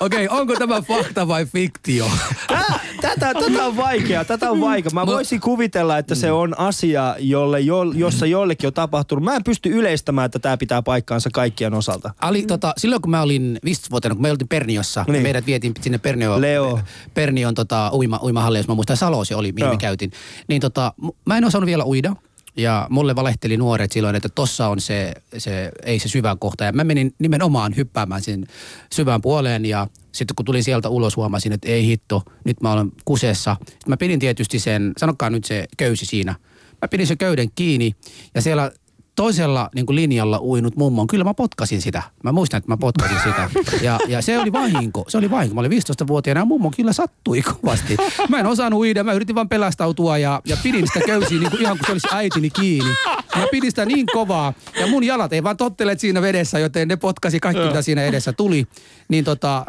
Okei, 0.04 0.28
okay, 0.28 0.40
onko 0.40 0.56
tämä 0.56 0.82
fakta 0.82 1.28
vai 1.28 1.46
fiktio? 1.46 2.12
Tää, 2.48 2.80
tätä, 3.02 3.34
tätä 3.34 3.66
on 3.66 3.78
vaikea, 3.78 4.26
tätä 4.26 4.52
on 4.52 4.62
vaikea. 4.62 4.92
Mä 4.94 5.06
voisin 5.06 5.40
kuvitella, 5.40 5.98
että 5.98 6.16
se 6.16 6.32
on 6.32 6.60
asia, 6.60 7.16
jolle, 7.20 7.60
jo, 7.60 7.84
jossa 7.84 8.26
jollekin 8.26 8.68
on 8.68 8.74
tapahtunut. 8.74 9.24
Mä 9.24 9.36
en 9.36 9.44
pysty 9.44 9.70
yleistämään, 9.70 10.26
että 10.26 10.40
tämä 10.40 10.58
pitää 10.58 10.82
paikkaansa 10.82 11.30
kaikkien 11.34 11.74
osalta. 11.74 12.14
Ali, 12.22 12.46
tota, 12.46 12.74
silloin 12.78 13.02
kun 13.02 13.12
mä 13.12 13.22
olin 13.22 13.60
15-vuotiaana, 13.66 14.16
kun 14.16 14.22
me 14.22 14.32
oltiin 14.32 14.48
Perniossa, 14.48 15.06
niin. 15.08 15.24
Meidät 15.24 15.46
vietiin 15.46 15.74
sinne 15.82 15.98
Pernio, 15.98 16.42
Leo. 16.42 16.80
Pernion 17.14 17.54
tota, 17.54 17.92
uima, 17.94 18.20
uimahalli, 18.24 18.60
jos 18.60 18.68
mä 18.68 18.76
muistan, 18.76 18.98
Salosi 18.98 19.34
oli, 19.34 19.52
mihin 19.52 19.66
Joo. 19.66 19.74
me 19.74 19.78
käytiin. 19.78 20.12
Niin 20.48 20.62
tota, 20.62 20.94
mä 21.26 21.38
en 21.38 21.46
osannut 21.46 21.68
vielä 21.68 21.86
uida. 21.86 22.16
Ja 22.58 22.88
mulle 22.90 23.16
valehteli 23.16 23.58
nuoret 23.58 23.92
silloin, 23.92 24.16
että 24.16 24.30
tossa 24.30 24.68
on 24.68 24.82
se, 24.82 25.14
se, 25.38 25.72
ei 25.84 26.00
se 26.00 26.10
syvä 26.10 26.36
kohta. 26.40 26.64
Ja 26.64 26.72
mä 26.72 26.84
menin 26.84 27.14
nimenomaan 27.20 27.76
hyppäämään 27.76 28.22
sen 28.22 28.46
syvään 28.94 29.22
puoleen 29.22 29.66
ja 29.66 29.88
sitten 30.12 30.36
kun 30.36 30.46
tulin 30.46 30.64
sieltä 30.64 30.90
ulos 30.90 31.16
huomasin, 31.16 31.54
että 31.54 31.68
ei 31.70 31.86
hitto, 31.86 32.24
nyt 32.44 32.62
mä 32.62 32.72
olen 32.72 32.92
kusessa. 33.06 33.56
Sitten 33.60 33.90
mä 33.90 33.98
pidin 33.98 34.20
tietysti 34.20 34.60
sen, 34.60 34.94
sanokaa 34.98 35.30
nyt 35.30 35.46
se 35.46 35.66
köysi 35.78 36.06
siinä. 36.06 36.36
Mä 36.82 36.88
pidin 36.88 37.08
sen 37.08 37.18
köyden 37.18 37.50
kiinni 37.56 37.96
ja 38.36 38.42
siellä 38.42 38.72
toisella 39.16 39.70
niin 39.76 39.86
kuin 39.86 39.96
linjalla 39.96 40.40
uinut 40.42 40.76
mummon, 40.76 41.08
kyllä 41.08 41.24
mä 41.24 41.34
potkasin 41.34 41.82
sitä. 41.82 42.04
Mä 42.24 42.32
muistan, 42.32 42.58
että 42.58 42.72
mä 42.72 42.78
potkasin 42.78 43.18
sitä. 43.24 43.50
Ja, 43.82 44.00
ja 44.08 44.22
se 44.22 44.40
oli 44.40 44.52
vahinko. 44.52 45.06
Se 45.08 45.18
oli 45.18 45.32
vahinko. 45.32 45.56
Mä 45.56 45.60
olin 45.60 45.72
15-vuotiaana 45.72 46.42
ja 46.42 46.46
mummo 46.46 46.72
kyllä 46.76 46.94
sattui 46.94 47.42
kovasti. 47.42 47.98
Mä 48.30 48.40
en 48.40 48.46
osannut 48.46 48.80
uida. 48.80 49.04
Mä 49.04 49.14
yritin 49.14 49.36
vaan 49.36 49.50
pelastautua 49.50 50.18
ja, 50.18 50.42
ja 50.46 50.58
pidin 50.64 50.88
sitä 50.88 51.00
köysiä 51.06 51.40
niin 51.40 51.52
kuin 51.52 51.62
ihan 51.62 51.78
kuin 51.78 51.86
se 51.86 51.92
olisi 51.92 52.08
äitini 52.12 52.50
kiinni. 52.50 52.92
Mä 53.36 53.46
pidin 53.52 53.72
sitä 53.72 53.86
niin 53.86 54.06
kovaa. 54.14 54.54
Ja 54.80 54.88
mun 54.88 55.04
jalat 55.04 55.34
ei 55.34 55.44
vaan 55.44 55.58
tottele 55.58 55.98
siinä 55.98 56.22
vedessä, 56.22 56.60
joten 56.60 56.88
ne 56.88 56.96
potkasi 56.96 57.40
kaikki, 57.40 57.64
mitä 57.64 57.82
siinä 57.82 58.04
edessä 58.04 58.34
tuli. 58.34 58.68
Niin 59.08 59.24
tota, 59.24 59.66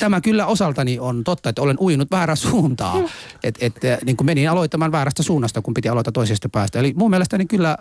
tämä 0.00 0.20
kyllä 0.20 0.46
osaltani 0.46 0.98
on 0.98 1.24
totta, 1.24 1.48
että 1.48 1.62
olen 1.62 1.76
uinut 1.80 2.10
väärään 2.10 2.36
suuntaan. 2.36 3.10
Että 3.44 3.66
et, 3.66 4.04
niin 4.04 4.16
kuin 4.16 4.26
menin 4.26 4.50
aloittamaan 4.50 4.92
väärästä 4.92 5.22
suunnasta, 5.22 5.62
kun 5.62 5.74
piti 5.74 5.88
aloittaa 5.88 6.12
toisesta 6.12 6.48
päästä. 6.48 6.78
Eli 6.78 6.92
mun 6.96 7.10
mielestäni 7.10 7.46
kyllä 7.46 7.78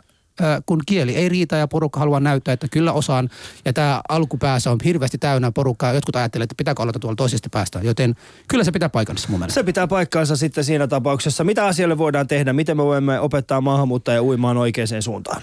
kun 0.65 0.79
kieli 0.85 1.15
ei 1.15 1.29
riitä 1.29 1.55
ja 1.57 1.67
porukka 1.67 1.99
haluaa 1.99 2.19
näyttää, 2.19 2.53
että 2.53 2.67
kyllä 2.71 2.91
osaan. 2.93 3.29
Ja 3.65 3.73
tämä 3.73 4.01
alkupäässä 4.09 4.71
on 4.71 4.77
hirveästi 4.85 5.17
täynnä 5.17 5.51
porukkaa. 5.51 5.93
Jotkut 5.93 6.15
ajattelevat, 6.15 6.45
että 6.51 6.55
pitääkö 6.57 6.81
aloittaa 6.81 6.99
tuolla 6.99 7.15
toisesta 7.15 7.49
päästä. 7.51 7.79
Joten 7.83 8.15
kyllä 8.47 8.63
se 8.63 8.71
pitää 8.71 8.89
paikansa 8.89 9.27
mun 9.29 9.39
mielestä. 9.39 9.59
Se 9.59 9.63
pitää 9.63 9.87
paikkaansa 9.87 10.35
sitten 10.35 10.63
siinä 10.63 10.87
tapauksessa. 10.87 11.43
Mitä 11.43 11.65
asialle 11.65 11.97
voidaan 11.97 12.27
tehdä? 12.27 12.53
Miten 12.53 12.77
me 12.77 12.83
voimme 12.83 13.19
opettaa 13.19 13.61
maahanmuuttajia 13.61 14.23
uimaan 14.23 14.57
oikeaan 14.57 15.01
suuntaan? 15.01 15.41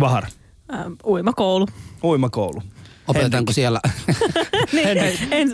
Vahar, 0.00 0.24
Ähm, 0.74 0.92
uimakoulu. 1.04 1.66
uimakoulu. 2.04 2.62
Opetetaanko 3.08 3.52
siellä? 3.52 3.80
Niin, 4.72 4.98
en, 5.30 5.48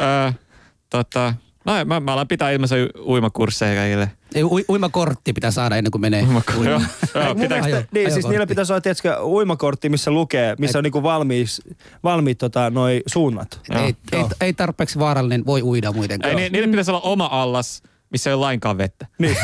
Öö, 0.00 0.32
tota, 0.90 1.34
no, 1.66 1.84
mä, 1.84 2.00
mä 2.00 2.12
alan 2.12 2.28
pitää 2.28 2.50
ilmaisen 2.50 2.88
uimakursseja 3.06 3.80
kaikille. 3.80 4.10
Ei, 4.34 4.44
u- 4.44 4.64
uimakortti 4.68 5.32
pitää 5.32 5.50
saada 5.50 5.76
ennen 5.76 5.90
kuin 5.90 6.02
menee. 6.02 6.22
Uimakursseja. 6.22 6.80
Joo, 7.14 7.24
joo, 7.24 7.34
pitääkö, 7.34 7.64
ajo- 7.66 7.82
niin, 7.92 8.12
siis 8.12 8.28
niillä 8.28 8.46
pitäisi 8.46 8.72
olla 8.72 8.80
tietysti 8.80 9.08
uimakortti, 9.24 9.88
missä 9.88 10.10
lukee, 10.10 10.54
missä 10.58 10.78
on 10.78 10.84
niinku 10.84 11.02
valmiis, 11.02 11.62
valmiit 12.04 12.38
tota, 12.38 12.70
noi 12.70 13.02
suunnat. 13.06 13.60
ei, 13.74 13.80
ei, 13.82 13.94
Joo. 14.12 14.28
ei, 14.40 14.52
tarpeeksi 14.52 14.98
vaarallinen 14.98 15.46
voi 15.46 15.62
uida 15.62 15.92
muiden 15.92 16.14
ei, 16.14 16.18
kanssa. 16.18 16.38
ni, 16.38 16.48
niille 16.48 16.68
pitäisi 16.68 16.90
olla 16.90 17.00
oma 17.00 17.28
allas, 17.32 17.82
missä 18.10 18.30
ei 18.30 18.34
ole 18.34 18.40
lainkaan 18.40 18.78
vettä. 18.78 19.06
Niin. 19.18 19.36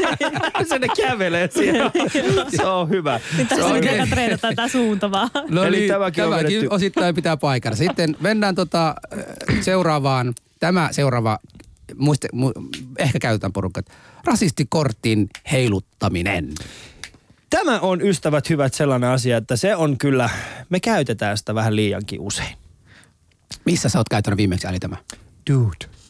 se 0.68 0.78
ne 0.78 0.86
kävelee 0.96 1.48
siellä. 1.54 1.90
Se 2.56 2.66
on 2.66 2.88
hyvä. 2.88 3.20
niin 3.36 3.46
tässä 3.48 3.66
on 3.66 3.76
eka 3.76 4.06
treenataan 4.10 4.54
tätä 4.56 4.68
suunta 4.68 5.10
vaan. 5.10 5.30
No 5.48 5.64
Eli 5.64 5.76
niin, 5.76 5.88
tämäkin 5.88 6.24
on 6.24 6.30
tämäkin 6.30 6.48
vedetty. 6.56 6.74
osittain 6.74 7.14
pitää 7.14 7.36
paikata. 7.36 7.76
Sitten 7.76 8.16
mennään 8.20 8.54
tota, 8.54 8.94
seuraavaan. 9.60 10.34
Tämä 10.60 10.88
seuraava, 10.92 11.38
muiste, 11.96 12.28
mu, 12.32 12.52
ehkä 12.98 13.18
käytetään 13.18 13.52
porukat. 13.52 13.86
Rasistikortin 14.24 15.28
heiluttaminen. 15.52 16.52
Tämä 17.50 17.80
on 17.80 18.02
ystävät 18.02 18.50
hyvät 18.50 18.74
sellainen 18.74 19.10
asia, 19.10 19.36
että 19.36 19.56
se 19.56 19.76
on 19.76 19.98
kyllä, 19.98 20.30
me 20.68 20.80
käytetään 20.80 21.38
sitä 21.38 21.54
vähän 21.54 21.76
liiankin 21.76 22.20
usein. 22.20 22.56
Missä 23.64 23.88
sä 23.88 23.98
oot 23.98 24.08
käyttänyt 24.08 24.36
viimeksi 24.36 24.66
äli 24.66 24.78
tämä? 24.78 24.96
Dude. 25.50 26.00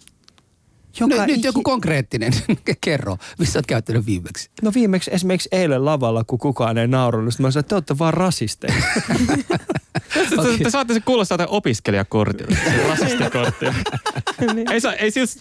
Joka 1.00 1.16
nyt, 1.16 1.26
nyt 1.26 1.44
joku 1.44 1.62
konkreettinen, 1.62 2.32
kerro, 2.80 3.16
missä 3.38 3.58
oot 3.58 3.66
käyttänyt 3.66 4.06
viimeksi? 4.06 4.50
No 4.62 4.72
viimeksi 4.74 5.10
esimerkiksi 5.14 5.48
eilen 5.52 5.84
lavalla, 5.84 6.24
kun 6.24 6.38
kukaan 6.38 6.78
ei 6.78 6.88
naurannut, 6.88 7.34
sitten 7.34 7.46
mä 7.46 7.50
sanoin, 7.50 7.62
että 7.62 7.68
te 7.68 7.74
olette 7.74 7.98
vaan 7.98 8.14
rasisteja. 8.14 8.74
Okay. 10.16 10.56
Te, 10.58 10.64
te 10.64 10.70
saatte 10.70 10.94
se 10.94 11.00
kuulostaa 11.00 11.34
jotain 11.34 11.48
opiskelijakortilta, 11.48 12.54
se 12.54 12.82
rasistikorttia. 12.88 13.74
Niin. 14.54 14.72
ei, 14.72 14.80
saa, 14.80 14.92
ei 14.92 15.10
siis, 15.10 15.36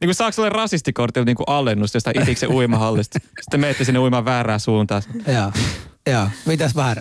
niin 0.00 0.06
kuin 0.08 0.14
saako 0.14 0.42
olla 0.42 0.48
rasistikortilla 0.50 1.24
niin 1.24 1.36
kuin 1.36 1.48
alennus 1.48 1.94
jostain 1.94 2.22
itiksen 2.22 2.50
uimahallista. 2.50 3.18
Sitten 3.40 3.60
menette 3.60 3.84
sinne 3.84 3.98
uimaan 3.98 4.24
väärään 4.24 4.60
suuntaan. 4.60 5.02
Joo, 5.26 5.52
joo. 6.12 6.28
Mitäs 6.46 6.76
vähän? 6.76 6.96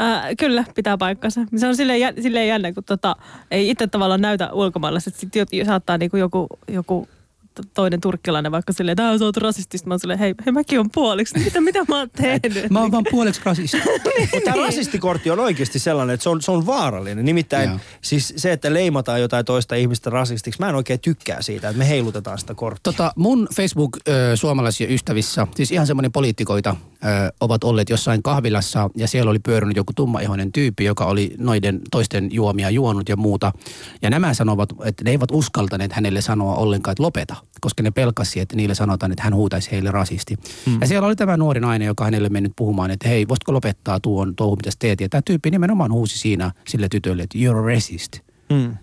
Äh, 0.00 0.22
kyllä, 0.38 0.64
pitää 0.74 0.98
paikkansa. 0.98 1.40
Se 1.56 1.66
on 1.66 1.76
silleen, 1.76 2.00
jä- 2.00 2.22
silleen 2.22 2.48
jännä, 2.48 2.72
kun 2.72 2.84
tota, 2.84 3.16
ei 3.50 3.70
itse 3.70 3.86
tavallaan 3.86 4.20
näytä 4.20 4.52
ulkomailla. 4.52 5.00
Sitten 5.00 5.66
saattaa 5.66 5.98
niinku 5.98 6.16
joku, 6.16 6.46
joku 6.68 7.08
toinen 7.74 8.00
turkkilainen 8.00 8.52
vaikka 8.52 8.72
silleen, 8.72 8.92
että 8.92 9.08
"Ää, 9.08 9.18
sä 9.18 9.24
oot 9.24 9.36
rasistista. 9.36 9.88
Mä 9.88 9.94
oon 9.94 10.00
silleen, 10.00 10.18
hei, 10.18 10.34
hei 10.46 10.52
mäkin 10.52 10.80
on 10.80 10.90
puoliksi. 10.90 11.38
Mitä, 11.38 11.60
mitä 11.60 11.84
mä 11.88 11.98
oon 11.98 12.10
tehnyt? 12.10 12.70
Mä 12.70 12.80
oon 12.80 12.92
vaan 12.92 13.04
puoleksi 13.10 13.40
rasisti. 13.44 13.76
Mutta 14.32 14.40
tämä 14.44 14.66
rasistikortti 14.66 15.30
on 15.30 15.40
oikeasti 15.40 15.78
sellainen, 15.78 16.14
että 16.14 16.22
se 16.22 16.28
on, 16.28 16.42
se 16.42 16.50
on 16.50 16.66
vaarallinen. 16.66 17.24
Nimittäin 17.24 17.70
Joo. 17.70 17.78
siis 18.02 18.34
se, 18.36 18.52
että 18.52 18.74
leimataan 18.74 19.20
jotain 19.20 19.44
toista 19.44 19.74
ihmistä 19.74 20.10
rasistiksi, 20.10 20.60
mä 20.60 20.68
en 20.68 20.74
oikein 20.74 21.00
tykkää 21.00 21.42
siitä, 21.42 21.68
että 21.68 21.78
me 21.78 21.88
heilutetaan 21.88 22.38
sitä 22.38 22.54
korttia. 22.54 22.80
Tota, 22.92 23.12
mun 23.16 23.48
Facebook 23.56 23.96
ö, 24.08 24.36
suomalaisia 24.36 24.88
ystävissä, 24.88 25.46
siis 25.54 25.72
ihan 25.72 25.86
semmoinen 25.86 26.12
poliitikoita, 26.12 26.76
ö, 26.94 27.32
ovat 27.40 27.64
olleet 27.64 27.90
jossain 27.90 28.22
kahvilassa 28.22 28.90
ja 28.96 29.08
siellä 29.08 29.30
oli 29.30 29.38
pyörinyt 29.38 29.76
joku 29.76 29.92
tummaihoinen 29.96 30.52
tyyppi, 30.52 30.84
joka 30.84 31.04
oli 31.04 31.34
noiden 31.38 31.80
toisten 31.90 32.28
juomia 32.32 32.70
juonut 32.70 33.08
ja 33.08 33.16
muuta. 33.16 33.52
Ja 34.02 34.10
nämä 34.10 34.34
sanovat, 34.34 34.68
että 34.84 35.04
ne 35.04 35.10
eivät 35.10 35.30
uskaltaneet 35.32 35.92
hänelle 35.92 36.20
sanoa 36.20 36.54
ollenkaan, 36.56 36.92
että 36.92 37.02
lopeta, 37.02 37.36
koska 37.60 37.82
ne 37.82 37.90
pelkasi, 37.90 38.40
että 38.40 38.56
niille 38.56 38.74
sanotaan, 38.74 39.12
että 39.12 39.24
hän 39.24 39.34
huutaisi 39.34 39.70
heille 39.70 39.90
rasisti. 39.90 40.36
Hmm. 40.66 40.78
Ja 40.80 40.86
siellä 40.86 41.06
oli 41.06 41.16
tämä 41.16 41.36
nuori 41.36 41.60
nainen, 41.60 41.86
joka 41.86 42.04
hänelle 42.04 42.28
mennyt 42.28 42.52
puhumaan, 42.56 42.90
että 42.90 43.08
hei, 43.08 43.28
voisitko 43.28 43.52
lopettaa 43.52 44.00
tuon 44.00 44.36
touhu, 44.36 44.56
mitä 44.56 44.70
teet. 44.78 45.00
Ja 45.00 45.08
tämä 45.08 45.22
tyyppi 45.24 45.50
nimenomaan 45.50 45.92
huusi 45.92 46.18
siinä 46.18 46.52
sille 46.68 46.88
tytölle, 46.88 47.22
että 47.22 47.38
you're 47.38 47.56
a 47.56 47.74
racist. 47.74 48.23
Mm. 48.50 48.76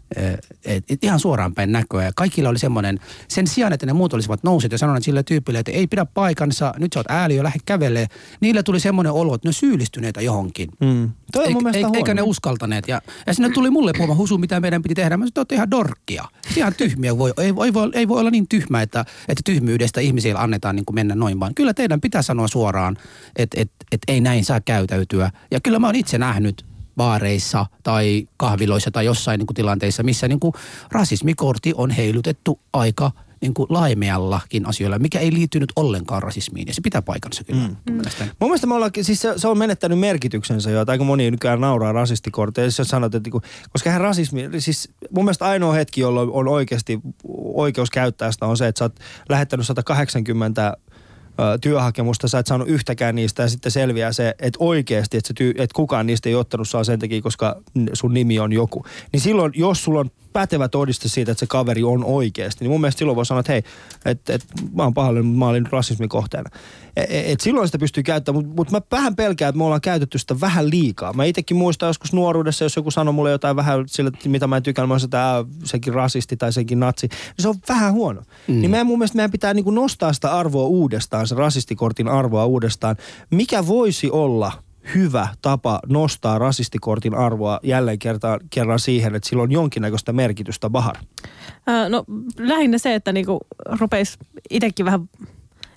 Et, 0.65 0.85
et 0.89 1.03
ihan 1.03 1.19
suoraan 1.19 1.53
päin 1.53 1.71
näköä. 1.71 2.03
Ja 2.03 2.11
kaikilla 2.15 2.49
oli 2.49 2.59
semmoinen, 2.59 2.99
sen 3.27 3.47
sijaan, 3.47 3.73
että 3.73 3.85
ne 3.85 3.93
muut 3.93 4.13
olisivat 4.13 4.43
nousseet 4.43 4.71
ja 4.71 4.77
sanoneet 4.77 5.03
sille 5.03 5.23
tyypille, 5.23 5.59
että 5.59 5.71
ei 5.71 5.87
pidä 5.87 6.05
paikansa, 6.05 6.73
nyt 6.77 6.93
sä 6.93 6.99
oot 6.99 7.05
ääliö, 7.09 7.43
lähde 7.43 7.59
kävelee. 7.65 8.07
Niillä 8.41 8.63
tuli 8.63 8.79
semmoinen 8.79 9.13
olo, 9.13 9.35
että 9.35 9.49
ne 9.49 9.53
syyllistyneitä 9.53 10.21
johonkin. 10.21 10.69
Mm. 10.79 11.09
Toi 11.31 11.45
on 11.45 11.53
mun 11.53 11.63
mielestä 11.63 11.87
Eik- 11.87 11.95
eikä 11.95 12.13
ne 12.13 12.21
uskaltaneet. 12.21 12.87
Ja, 12.87 13.01
ja 13.27 13.33
sinne 13.33 13.49
tuli 13.49 13.69
mulle 13.69 13.91
puhumaan 13.93 14.17
husu, 14.17 14.37
mitä 14.37 14.59
meidän 14.59 14.81
piti 14.81 14.95
tehdä. 14.95 15.17
Mä 15.17 15.25
sanoin, 15.25 15.41
että 15.41 15.55
ihan 15.55 15.71
dorkkia. 15.71 16.25
Ihan 16.57 16.73
tyhmiä. 16.75 17.17
Voi, 17.17 17.33
ei, 17.37 17.53
ei, 17.65 17.73
voi, 17.73 17.89
ei 17.93 18.07
voi 18.07 18.19
olla 18.19 18.31
niin 18.31 18.47
tyhmä, 18.49 18.81
että, 18.81 19.05
että 19.27 19.41
tyhmyydestä 19.45 20.01
ihmisille 20.01 20.39
annetaan 20.39 20.75
niin 20.75 20.85
kuin 20.85 20.95
mennä 20.95 21.15
noin 21.15 21.39
vaan. 21.39 21.55
Kyllä 21.55 21.73
teidän 21.73 22.01
pitää 22.01 22.21
sanoa 22.21 22.47
suoraan, 22.47 22.97
että, 23.35 23.61
että, 23.61 23.75
että 23.91 24.13
ei 24.13 24.21
näin 24.21 24.45
saa 24.45 24.61
käytäytyä. 24.61 25.31
Ja 25.51 25.59
kyllä 25.59 25.79
mä 25.79 25.87
oon 25.87 25.95
itse 25.95 26.17
nähnyt 26.17 26.65
baareissa 26.95 27.65
tai 27.83 28.27
kahviloissa 28.37 28.91
tai 28.91 29.05
jossain 29.05 29.39
niin 29.39 29.47
kuin 29.47 29.55
tilanteissa, 29.55 30.03
missä 30.03 30.27
niin 30.27 30.39
kuin 30.39 30.53
rasismikortti 30.91 31.73
on 31.75 31.91
heilutettu 31.91 32.59
aika 32.73 33.11
niin 33.41 33.53
kuin 33.53 33.67
laimeallakin 33.69 34.65
asioilla, 34.65 34.99
mikä 34.99 35.19
ei 35.19 35.33
liittynyt 35.33 35.71
ollenkaan 35.75 36.23
rasismiin. 36.23 36.67
Ja 36.67 36.73
se 36.73 36.81
pitää 36.81 37.01
paikansa 37.01 37.43
kyllä. 37.43 37.67
Mm. 37.67 37.75
Mun 37.87 37.95
mielestäni. 37.95 38.31
Mun 38.39 38.49
mielestä 38.49 38.67
me 38.67 38.73
ollaan, 38.73 38.91
siis 39.01 39.21
se, 39.21 39.33
se 39.37 39.47
on 39.47 39.57
menettänyt 39.57 39.99
merkityksensä 39.99 40.69
jo, 40.69 40.81
että 40.81 40.91
aika 40.91 41.03
moni 41.03 41.31
nykyään 41.31 41.61
nauraa 41.61 41.91
rasistikortteja. 41.91 42.65
Jos 42.65 42.75
sanot, 42.83 43.15
että 43.15 43.27
niinku- 43.27 43.41
koska 43.69 43.89
hän 43.89 44.01
rasismi, 44.01 44.49
siis 44.59 44.89
mun 45.11 45.25
mielestä 45.25 45.45
ainoa 45.45 45.73
hetki, 45.73 46.01
jolloin 46.01 46.29
on 46.29 46.47
oikeasti 46.47 46.99
oikeus 47.53 47.89
käyttää 47.89 48.31
sitä 48.31 48.45
on 48.45 48.57
se, 48.57 48.67
että 48.67 48.79
sä 48.79 48.85
oot 48.85 48.99
lähettänyt 49.29 49.65
180 49.65 50.67
ö, 50.67 50.71
ö, 50.71 50.90
työhakemusta, 51.61 52.27
sä 52.27 52.39
et 52.39 52.47
saanut 52.47 52.67
yhtäkään 52.67 53.15
niistä 53.15 53.43
ja 53.43 53.49
sitten 53.49 53.71
selviää 53.71 54.11
se, 54.11 54.35
että 54.39 54.57
oikeasti, 54.59 55.17
että, 55.17 55.33
tyy, 55.33 55.53
että 55.57 55.75
kukaan 55.75 56.07
niistä 56.07 56.29
ei 56.29 56.35
ottanut 56.35 56.69
saa 56.69 56.83
sen 56.83 56.99
takia, 56.99 57.21
koska 57.21 57.61
sun 57.93 58.13
nimi 58.13 58.39
on 58.39 58.53
joku. 58.53 58.85
Niin 59.11 59.21
silloin, 59.21 59.51
jos 59.55 59.83
sulla 59.83 59.99
on 59.99 60.11
pätevä 60.33 60.67
todiste 60.67 61.09
siitä, 61.09 61.31
että 61.31 61.39
se 61.39 61.47
kaveri 61.47 61.83
on 61.83 62.05
oikeasti, 62.05 62.63
niin 62.63 62.71
mun 62.71 62.81
mielestä 62.81 62.99
silloin 62.99 63.15
voi 63.15 63.25
sanoa, 63.25 63.39
että 63.39 63.51
hei, 63.51 63.63
että 64.05 64.33
et, 64.33 64.45
mä 64.73 64.83
oon 64.83 64.93
pahoillani, 64.93 65.25
mutta 65.25 65.39
mä 65.39 65.47
olin 65.47 65.71
rasismin 65.71 66.09
kohteena. 66.09 66.49
Et, 66.95 67.09
et 67.09 67.41
silloin 67.41 67.67
sitä 67.67 67.77
pystyy 67.77 68.03
käyttämään, 68.03 68.45
mutta 68.45 68.55
mut 68.55 68.71
mä 68.71 68.81
vähän 68.91 69.15
pelkään, 69.15 69.49
että 69.49 69.57
me 69.57 69.63
ollaan 69.63 69.81
käytetty 69.81 70.17
sitä 70.17 70.39
vähän 70.41 70.69
liikaa. 70.69 71.13
Mä 71.13 71.23
itsekin 71.23 71.57
muistan 71.57 71.87
joskus 71.87 72.13
nuoruudessa, 72.13 72.65
jos 72.65 72.75
joku 72.75 72.91
sanoi 72.91 73.13
mulle 73.13 73.31
jotain 73.31 73.55
vähän 73.55 73.83
sillä, 73.87 74.11
mitä 74.25 74.47
mä 74.47 74.57
en 74.57 74.63
tykännyt, 74.63 74.89
mä 74.89 74.99
sanoin, 74.99 75.05
että 75.05 75.45
sekin 75.63 75.93
rasisti 75.93 76.37
tai 76.37 76.53
sekin 76.53 76.79
natsi, 76.79 77.07
niin 77.07 77.17
se 77.39 77.49
on 77.49 77.55
vähän 77.69 77.93
huono. 77.93 78.21
Mm. 78.47 78.61
Niin 78.61 78.71
meidän, 78.71 78.87
mun 78.87 78.99
mielestä 78.99 79.15
meidän 79.15 79.31
pitää 79.31 79.53
niinku 79.53 79.71
nostaa 79.71 80.13
sitä 80.13 80.37
arvoa 80.37 80.67
uudestaan, 80.67 81.27
se 81.27 81.35
rasistikortin 81.35 82.07
arvoa 82.07 82.45
uudestaan. 82.45 82.95
Mikä 83.31 83.67
voisi 83.67 84.09
olla 84.09 84.51
hyvä 84.95 85.27
tapa 85.41 85.79
nostaa 85.89 86.39
rasistikortin 86.39 87.15
arvoa 87.15 87.59
jälleen 87.63 87.99
kertaan, 87.99 88.39
kerran 88.49 88.79
siihen, 88.79 89.15
että 89.15 89.29
sillä 89.29 89.43
on 89.43 89.51
jonkinnäköistä 89.51 90.13
merkitystä 90.13 90.69
Bahar? 90.69 90.95
Ää, 91.67 91.89
no 91.89 92.03
lähinnä 92.37 92.77
se, 92.77 92.95
että 92.95 93.11
niinku 93.11 93.39
rupeisi 93.79 94.17
itsekin 94.49 94.85
vähän 94.85 95.09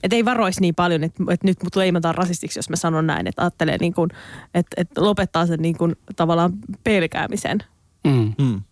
että 0.03 0.17
ei 0.17 0.25
varoisi 0.25 0.61
niin 0.61 0.75
paljon, 0.75 1.05
että, 1.05 1.25
että 1.31 1.47
nyt 1.47 1.63
mut 1.63 1.77
leimataan 1.77 2.15
rasistiksi, 2.15 2.59
jos 2.59 2.71
mä 2.71 2.77
sanon 2.77 3.07
näin. 3.07 3.27
Että 3.27 3.43
ajattelee, 3.43 3.79
niin 3.81 3.95
kuin, 3.95 4.11
että, 4.55 4.75
että 4.77 5.03
lopettaa 5.03 5.47
sen 5.47 5.63
niin 5.63 5.79
kuin, 5.79 5.97
tavallaan 6.17 6.53
pelkäämisen. 6.85 7.59
Mm. 8.05 8.33
Mm. 8.39 8.63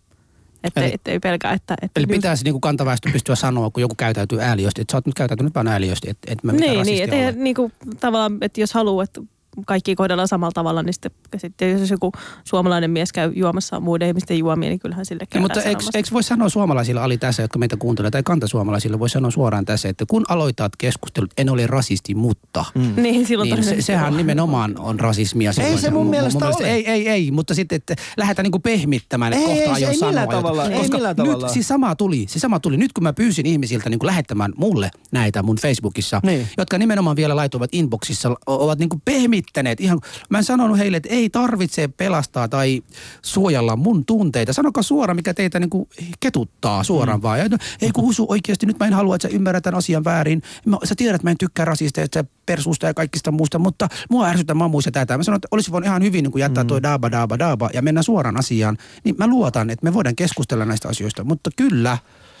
Että 0.63 0.81
Eli- 0.81 0.89
ei, 0.89 0.93
et 0.93 1.07
ei 1.07 1.19
pelkää, 1.19 1.53
että... 1.53 1.75
että 1.81 1.99
Eli 1.99 2.05
just- 2.05 2.11
pitäisi 2.11 2.43
niin 2.43 2.53
kuin 2.53 2.61
kantaväestö 2.61 3.09
pystyä 3.11 3.35
sanoa, 3.35 3.69
kun 3.69 3.81
joku 3.81 3.95
käytäytyy 3.95 4.41
ääliösti, 4.41 4.81
että 4.81 4.91
sä 4.91 4.97
oot 4.97 5.05
nyt 5.05 5.15
käytäytynyt 5.15 5.55
vaan 5.55 5.67
ääliösti, 5.67 6.09
että, 6.09 6.31
että 6.31 6.47
mä 6.47 6.53
mitään 6.53 6.69
Niin, 6.69 6.79
rasistia 6.79 7.07
niin 7.07 7.27
että, 7.27 7.41
niin 7.41 7.55
kuin, 7.55 7.73
tavallaan, 7.99 8.37
että 8.41 8.61
jos 8.61 8.73
haluaa, 8.73 9.03
että 9.03 9.21
kaikki 9.65 9.95
kohdellaan 9.95 10.27
samalla 10.27 10.51
tavalla, 10.51 10.83
niin 10.83 10.93
sitten, 10.93 11.11
sitten 11.37 11.71
jos 11.79 11.89
joku 11.89 12.11
suomalainen 12.43 12.91
mies 12.91 13.11
käy 13.11 13.31
juomassa 13.35 13.79
muiden 13.79 14.07
ihmisten 14.07 14.37
juomia, 14.39 14.69
niin 14.69 14.79
kyllähän 14.79 15.05
sille 15.05 15.19
Niin, 15.23 15.29
käydään 15.49 15.75
mutta 15.83 15.97
eikö, 15.97 16.09
voi 16.13 16.23
sanoa 16.23 16.49
suomalaisille 16.49 17.01
Ali 17.01 17.17
tässä, 17.17 17.41
jotka 17.41 17.59
meitä 17.59 17.77
kuuntelee, 17.77 18.11
tai 18.11 18.23
kantasuomalaisille 18.23 18.99
voi 18.99 19.09
sanoa 19.09 19.31
suoraan 19.31 19.65
tässä, 19.65 19.89
että 19.89 20.05
kun 20.07 20.25
aloitat 20.29 20.75
keskustelut, 20.77 21.31
en 21.37 21.49
ole 21.49 21.67
rasisti, 21.67 22.15
mutta... 22.15 22.65
Mm. 22.75 22.93
Niin, 23.03 23.27
silloin 23.27 23.49
Niin, 23.49 23.63
se, 23.63 23.81
sehän 23.81 24.07
on. 24.11 24.17
nimenomaan 24.17 24.79
on 24.79 24.99
rasismia. 24.99 25.53
silloin. 25.53 25.79
se 25.79 25.91
mun 25.91 26.07
mielestä 26.07 26.45
ole. 26.45 26.67
Ei, 26.71 26.89
ei, 26.91 27.07
ei, 27.09 27.31
mutta 27.31 27.53
sitten, 27.53 27.75
että 27.75 27.95
lähdetään 28.17 28.43
niinku 28.43 28.59
pehmittämään, 28.59 29.33
että 29.33 29.45
Ei, 29.45 29.55
kohta 29.57 29.63
ei, 29.63 29.69
aion 29.85 29.91
ei 29.91 29.97
sanoa. 29.97 30.09
millään 30.11 30.25
jotain. 30.25 30.43
tavalla, 30.43 30.69
ei 30.69 30.77
Koska 30.79 30.97
millään 30.97 31.15
nyt 31.17 31.25
tavalla. 31.27 31.47
siis 31.47 31.67
sama 31.67 31.95
tuli, 31.95 32.25
se 32.29 32.39
sama 32.39 32.59
tuli. 32.59 32.77
Nyt 32.77 32.93
kun 32.93 33.03
mä 33.03 33.13
pyysin 33.13 33.45
ihmisiltä 33.45 33.89
niinku 33.89 34.05
lähettämään 34.05 34.53
mulle 34.57 34.91
näitä 35.11 35.43
mun 35.43 35.55
Facebookissa, 35.57 36.19
Niin. 36.23 36.47
jotka 36.57 36.77
nimenomaan 36.77 37.15
vielä 37.15 37.35
laitoivat 37.35 37.69
inboxissa, 37.73 38.35
ovat 38.47 38.79
niinku 38.79 39.01
pehmittäneet. 39.43 39.81
Ihan, 39.81 39.99
mä 40.29 40.37
en 40.37 40.43
sanonut 40.43 40.77
heille, 40.77 40.97
että 40.97 41.09
ei 41.09 41.29
tarvitse 41.29 41.87
pelastaa 41.87 42.47
tai 42.47 42.81
suojella 43.21 43.75
mun 43.75 44.05
tunteita. 44.05 44.53
Sanokaa 44.53 44.83
suoraan, 44.83 45.15
mikä 45.15 45.33
teitä 45.33 45.59
niinku 45.59 45.89
ketuttaa 46.19 46.83
suoraan 46.83 47.19
mm. 47.19 47.23
vaan. 47.23 47.39
Ja, 47.39 47.49
no, 47.49 47.57
ei 47.81 47.91
kun 47.91 48.03
Husu, 48.03 48.25
oikeasti 48.29 48.65
nyt 48.65 48.79
mä 48.79 48.87
en 48.87 48.93
halua, 48.93 49.15
että 49.15 49.27
sä 49.27 49.35
ymmärrät 49.35 49.63
tämän 49.63 49.77
asian 49.77 50.03
väärin. 50.03 50.41
Mä, 50.65 50.77
sä 50.83 50.95
tiedät, 50.95 51.15
että 51.15 51.25
mä 51.25 51.31
en 51.31 51.37
tykkää 51.37 51.65
rasisteista, 51.65 52.25
persuusta 52.45 52.85
ja 52.85 52.93
kaikista 52.93 53.31
muusta, 53.31 53.59
mutta 53.59 53.87
mua 54.09 54.27
ärsyttää 54.27 54.53
mamuista 54.53 54.91
tätä. 54.91 55.17
Mä 55.17 55.23
sanoin, 55.23 55.37
että 55.37 55.47
olisi 55.51 55.71
voinut 55.71 55.87
ihan 55.87 56.03
hyvin 56.03 56.23
niin 56.23 56.39
jättää 56.39 56.63
mm. 56.63 56.67
toi 56.67 56.83
daaba, 56.83 57.11
daaba, 57.11 57.39
daaba 57.39 57.69
ja 57.73 57.81
mennä 57.81 58.01
suoraan 58.01 58.39
asiaan. 58.39 58.77
Niin 59.03 59.15
mä 59.17 59.27
luotan, 59.27 59.69
että 59.69 59.83
me 59.83 59.93
voidaan 59.93 60.15
keskustella 60.15 60.65
näistä 60.65 60.89
asioista. 60.89 61.23
Mutta 61.23 61.49
kyllä, 61.55 61.97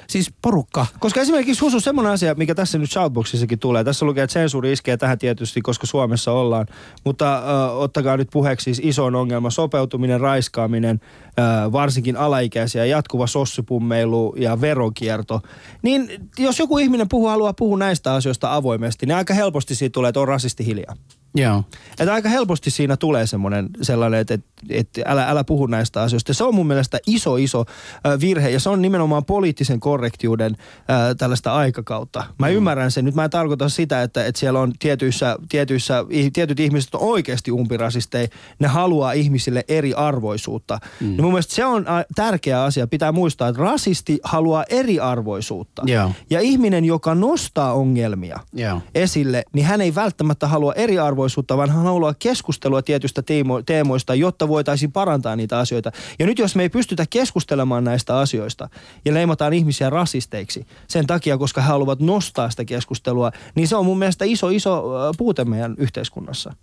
siis 0.07 0.33
porukka, 0.41 0.85
Koska 0.99 1.21
esimerkiksi 1.21 1.61
Husu, 1.61 1.79
semmoinen 1.79 2.13
asia, 2.13 2.35
mikä 2.35 2.55
tässä 2.55 2.77
nyt 2.77 2.91
Shoutboxissakin 2.91 3.59
tulee. 3.59 3.83
Tässä 3.83 4.05
lukee, 4.05 4.23
että 4.23 4.33
sensuuri 4.33 4.71
iskee 4.71 4.97
tähän 4.97 5.17
tietysti, 5.17 5.61
koska 5.61 5.87
Suomessa 5.87 6.31
ollaan. 6.31 6.65
Mutta 7.03 7.35
äh, 7.35 7.77
ottakaa 7.77 8.17
nyt 8.17 8.29
puheeksi 8.33 8.63
siis 8.63 8.81
isoin 8.83 9.15
ongelma, 9.15 9.49
sopeutuminen, 9.49 10.19
raiskaaminen, 10.19 10.99
äh, 11.39 11.71
varsinkin 11.71 12.17
alaikäisiä, 12.17 12.85
jatkuva 12.85 13.27
sossupummeilu 13.27 14.35
ja 14.37 14.61
veronkierto. 14.61 15.41
Niin 15.81 16.29
jos 16.39 16.59
joku 16.59 16.77
ihminen 16.77 17.09
puhuu, 17.09 17.27
haluaa 17.27 17.53
puhua 17.53 17.77
näistä 17.77 18.13
asioista 18.13 18.55
avoimesti, 18.55 19.05
niin 19.05 19.15
aika 19.15 19.33
helposti 19.33 19.75
siitä 19.75 19.93
tulee, 19.93 20.09
että 20.09 20.19
on 20.19 20.27
rasisti 20.27 20.65
hiljaa. 20.65 20.95
Joo. 21.35 21.63
Että 21.99 22.13
aika 22.13 22.29
helposti 22.29 22.71
siinä 22.71 22.97
tulee 22.97 23.27
semmoinen 23.27 23.69
sellainen, 23.81 24.19
että, 24.19 24.33
että, 24.33 24.47
että 24.69 25.01
älä, 25.05 25.29
älä 25.29 25.43
puhu 25.43 25.65
näistä 25.65 26.01
asioista. 26.01 26.33
Se 26.33 26.43
on 26.43 26.55
mun 26.55 26.67
mielestä 26.67 26.99
iso, 27.07 27.35
iso 27.35 27.65
virhe 28.19 28.49
ja 28.49 28.59
se 28.59 28.69
on 28.69 28.81
nimenomaan 28.81 29.25
poliittisen 29.25 29.79
korrektiuden 29.79 30.57
äh, 30.77 31.15
tällaista 31.17 31.53
aikakautta. 31.53 32.23
Mä 32.39 32.47
mm. 32.47 32.53
ymmärrän 32.53 32.91
sen. 32.91 33.05
Nyt 33.05 33.15
mä 33.15 33.23
en 33.23 33.29
tarkoita 33.29 33.69
sitä, 33.69 34.01
että, 34.01 34.25
että 34.25 34.39
siellä 34.39 34.59
on 34.59 34.73
tietyissä, 34.79 35.37
tietyissä, 35.49 36.05
tietyt 36.33 36.59
ihmiset 36.59 36.95
on 36.95 37.01
oikeasti 37.01 37.51
umpirasisteja. 37.51 38.27
Ne 38.59 38.67
haluaa 38.67 39.11
ihmisille 39.11 39.65
eriarvoisuutta. 39.67 40.79
Mm. 40.99 41.07
Niin 41.07 41.21
mun 41.21 41.31
mielestä 41.31 41.55
se 41.55 41.65
on 41.65 41.85
tärkeä 42.15 42.63
asia. 42.63 42.87
Pitää 42.87 43.11
muistaa, 43.11 43.47
että 43.47 43.61
rasisti 43.61 44.19
haluaa 44.23 44.63
eriarvoisuutta. 44.69 45.81
Joo. 45.85 46.11
Ja 46.29 46.39
ihminen, 46.39 46.85
joka 46.85 47.15
nostaa 47.15 47.73
ongelmia, 47.73 48.39
Joo. 48.53 48.81
esille, 48.95 49.43
niin 49.53 49.65
hän 49.65 49.81
ei 49.81 49.95
välttämättä 49.95 50.47
halua 50.47 50.73
eriarvoisuutta, 50.73 51.22
vaan 51.57 51.69
hän 51.69 51.83
haluaa 51.83 52.13
keskustelua 52.19 52.81
tietystä 52.81 53.21
teemo- 53.21 53.63
teemoista, 53.65 54.15
jotta 54.15 54.47
voitaisiin 54.47 54.91
parantaa 54.91 55.35
niitä 55.35 55.59
asioita. 55.59 55.91
Ja 56.19 56.25
nyt 56.25 56.39
jos 56.39 56.55
me 56.55 56.63
ei 56.63 56.69
pystytä 56.69 57.05
keskustelemaan 57.09 57.83
näistä 57.83 58.17
asioista 58.17 58.69
ja 59.05 59.13
leimataan 59.13 59.53
ihmisiä 59.53 59.89
rasisteiksi 59.89 60.67
sen 60.87 61.07
takia, 61.07 61.37
koska 61.37 61.61
he 61.61 61.67
haluavat 61.67 61.99
nostaa 61.99 62.49
sitä 62.49 62.65
keskustelua, 62.65 63.31
niin 63.55 63.67
se 63.67 63.75
on 63.75 63.85
mun 63.85 63.99
mielestä 63.99 64.25
iso, 64.25 64.49
iso 64.49 64.83
puute 65.17 65.45
meidän 65.45 65.75
yhteiskunnassa. 65.77 66.53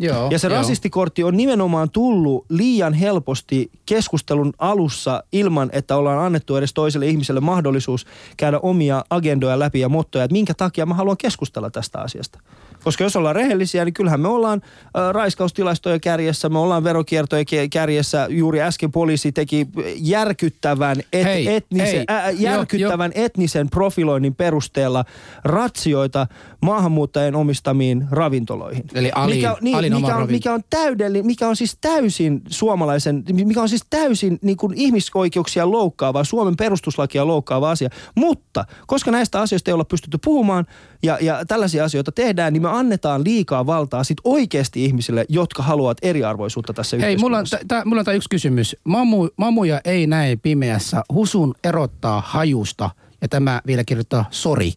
Joo. 0.00 0.28
Ja 0.30 0.38
se 0.38 0.48
joo. 0.48 0.56
rasistikortti 0.56 1.24
on 1.24 1.36
nimenomaan 1.36 1.90
tullut 1.90 2.46
liian 2.48 2.94
helposti 2.94 3.70
keskustelun 3.86 4.52
alussa 4.58 5.24
ilman, 5.32 5.70
että 5.72 5.96
ollaan 5.96 6.18
annettu 6.18 6.56
edes 6.56 6.74
toiselle 6.74 7.06
ihmiselle 7.06 7.40
mahdollisuus 7.40 8.06
käydä 8.36 8.58
omia 8.58 9.04
agendoja 9.10 9.58
läpi 9.58 9.80
ja 9.80 9.88
mottoja, 9.88 10.24
että 10.24 10.32
minkä 10.32 10.54
takia 10.54 10.86
mä 10.86 10.94
haluan 10.94 11.16
keskustella 11.16 11.70
tästä 11.70 11.98
asiasta. 12.00 12.38
Koska 12.84 13.04
jos 13.04 13.16
ollaan 13.16 13.34
rehellisiä, 13.36 13.84
niin 13.84 13.94
kyllähän 13.94 14.20
me 14.20 14.28
ollaan 14.28 14.62
äh, 14.64 15.10
raiskaustilastoja 15.12 15.98
kärjessä, 15.98 16.48
me 16.48 16.58
ollaan 16.58 16.84
verokiertoja 16.84 17.44
kärjessä. 17.70 18.26
Juuri 18.30 18.62
äsken 18.62 18.92
poliisi 18.92 19.32
teki 19.32 19.68
järkyttävän, 19.96 20.96
et, 21.12 21.24
Hei, 21.24 21.54
etnisen, 21.54 21.86
hei. 21.86 22.04
ää, 22.08 22.30
Jo, 22.30 22.36
järkyttävän 22.40 23.12
etnisen 23.14 23.70
profiloinnin 23.70 24.34
perusteella 24.34 25.04
ratsioita 25.44 26.26
maahanmuuttajien 26.62 27.34
omistamiin 27.34 28.06
ravintoloihin. 28.10 28.84
Eli 28.94 29.10
Alin- 29.14 29.36
mikä, 29.36 29.56
niin, 29.60 29.76
Alin 29.76 29.94
mikä, 29.94 30.16
on, 30.16 30.30
mikä 30.30 30.54
on 30.54 30.60
täydellinen, 30.70 31.26
mikä 31.26 31.48
on 31.48 31.56
siis 31.56 31.78
täysin 31.80 32.42
suomalaisen, 32.48 33.24
mikä 33.32 33.62
on 33.62 33.68
siis 33.68 33.84
täysin 33.90 34.38
niin 34.42 34.56
kuin 34.56 34.74
ihmisoikeuksia 34.76 35.70
loukkaava, 35.70 36.24
Suomen 36.24 36.56
perustuslakia 36.56 37.26
loukkaava 37.26 37.70
asia. 37.70 37.88
Mutta 38.14 38.64
koska 38.86 39.10
näistä 39.10 39.40
asioista 39.40 39.70
ei 39.70 39.72
olla 39.72 39.84
pystytty 39.84 40.18
puhumaan 40.24 40.66
ja, 41.02 41.18
ja 41.20 41.44
tällaisia 41.48 41.84
asioita 41.84 42.12
tehdään, 42.12 42.52
niin 42.52 42.62
me 42.62 42.68
annetaan 42.68 43.24
liikaa 43.24 43.66
valtaa 43.66 44.04
sit 44.04 44.18
oikeasti 44.24 44.84
ihmisille, 44.84 45.24
jotka 45.28 45.62
haluavat 45.62 45.98
eriarvoisuutta 46.02 46.72
tässä 46.72 46.96
Hei, 47.00 47.16
mulla 47.16 47.38
on, 47.38 47.44
t- 47.44 47.68
t- 47.68 47.84
mulla 47.84 48.00
on 48.00 48.04
tää 48.04 48.14
yksi 48.14 48.28
kysymys. 48.28 48.76
Mamu, 48.84 49.28
mamuja 49.36 49.80
ei 49.84 50.06
näe 50.06 50.36
pimeässä. 50.36 51.02
Husun 51.12 51.54
erottaa 51.64 52.22
hajusta 52.26 52.90
ja 53.22 53.28
tämä 53.28 53.62
vielä 53.66 53.84
kirjoittaa 53.84 54.24
sori. 54.30 54.72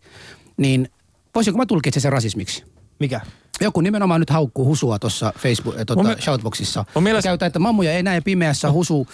Niin 0.58 0.90
voisinko 1.36 1.58
mä 1.58 1.66
tulkitse 1.66 2.00
sen 2.00 2.12
rasismiksi? 2.12 2.64
Mikä? 3.00 3.22
Joku 3.62 3.82
nimenomaan 3.82 4.20
nyt 4.22 4.30
haukkuu 4.30 4.66
husua 4.66 5.00
tuossa 5.00 5.34
Facebook, 5.38 5.76
äh, 5.80 5.82
tuota, 5.88 6.16
Shoutboxissa. 6.22 6.86
mun 6.96 7.04
mielestä- 7.04 7.30
Käytä, 7.30 7.46
että 7.46 7.60
mammuja 7.60 7.94
ei 7.94 8.04
näe 8.04 8.22
pimeässä 8.22 8.72
husu, 8.72 9.08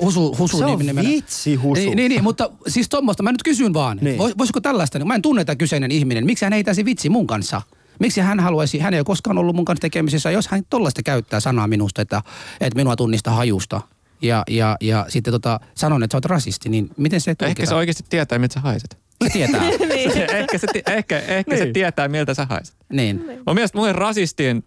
husu, 0.00 0.36
husu 0.38 0.58
Se 0.58 0.64
on 0.64 0.78
nimellä. 0.78 1.10
vitsi, 1.10 1.54
Husu. 1.54 1.82
Niin, 1.82 1.96
niin, 1.96 2.08
niin, 2.10 2.22
mutta 2.24 2.50
siis 2.68 2.88
tuommoista, 2.88 3.22
mä 3.22 3.32
nyt 3.32 3.42
kysyn 3.42 3.74
vaan. 3.74 3.98
Niin. 4.02 4.18
Voisiko 4.18 4.60
tällaista, 4.60 5.04
mä 5.04 5.14
en 5.14 5.22
tunne 5.22 5.44
tätä 5.44 5.56
kyseinen 5.56 5.90
ihminen, 5.90 6.26
miksi 6.26 6.44
hän 6.44 6.52
heitäisi 6.52 6.84
vitsi 6.84 7.08
mun 7.08 7.26
kanssa? 7.26 7.62
Miksi 8.00 8.20
hän 8.20 8.40
haluaisi, 8.40 8.78
hän 8.78 8.94
ei 8.94 9.00
ole 9.00 9.04
koskaan 9.04 9.38
ollut 9.38 9.56
mun 9.56 9.64
kanssa 9.64 9.80
tekemisissä, 9.80 10.30
jos 10.30 10.48
hän 10.48 10.62
tollaista 10.70 11.02
käyttää 11.02 11.40
sanaa 11.40 11.66
minusta, 11.66 12.02
että, 12.02 12.22
että 12.60 12.76
minua 12.76 12.96
tunnistaa 12.96 13.34
hajusta. 13.34 13.80
Ja, 14.22 14.42
ja, 14.48 14.76
ja 14.80 15.06
sitten 15.08 15.32
tota, 15.32 15.60
sanon, 15.74 16.02
että 16.02 16.14
sä 16.14 16.16
oot 16.16 16.24
rasisti, 16.24 16.68
niin 16.68 16.90
miten 16.96 17.20
se 17.20 17.30
Ehkä 17.30 17.44
se 17.46 17.54
tulkitaan? 17.54 17.78
oikeasti 17.78 18.04
tietää, 18.10 18.38
miltä 18.38 18.54
sä 18.54 18.60
haiset. 18.60 18.98
Se 19.24 19.30
tietää. 19.32 19.60
ehkä 20.38 20.58
se, 20.58 20.66
ehkä, 20.86 21.18
ehkä 21.18 21.56
se 21.56 21.64
Niin. 21.64 21.72
tietää, 21.72 22.08
miltä 22.08 22.34
sä 22.34 22.46
haiset. 22.50 22.76
niin, 22.92 23.24
Mun 23.46 23.54
mielestä 23.54 23.78
mulle 23.78 23.92
rasistien 23.92 24.62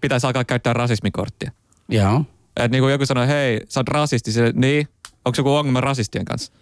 pitäisi 0.00 0.26
alkaa 0.26 0.44
käyttää 0.44 0.72
rasismikorttia. 0.72 1.50
joo. 1.88 2.24
Että 2.56 2.68
niin 2.68 2.82
kuin 2.82 2.92
joku 2.92 3.06
sanoo, 3.06 3.26
hei, 3.26 3.60
sä 3.68 3.80
oot 3.80 3.88
rasisti, 3.88 4.32
sille, 4.32 4.52
niin, 4.54 4.88
onko 5.24 5.34
joku 5.38 5.54
ongelma 5.54 5.80
rasistien 5.80 6.24
kanssa? 6.24 6.52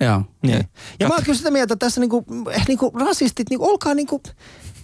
Joo. 0.00 0.22
Niin. 0.42 0.64
Ja 1.00 1.08
mä 1.08 1.14
oon 1.14 1.24
kyllä 1.24 1.36
sitä 1.38 1.50
mieltä, 1.50 1.74
että 1.74 1.86
tässä 1.86 2.00
niinku, 2.00 2.24
eh, 2.50 2.64
niinku 2.68 2.92
rasistit, 2.94 3.50
niinku, 3.50 3.70
olkaa 3.70 3.94
niinku, 3.94 4.22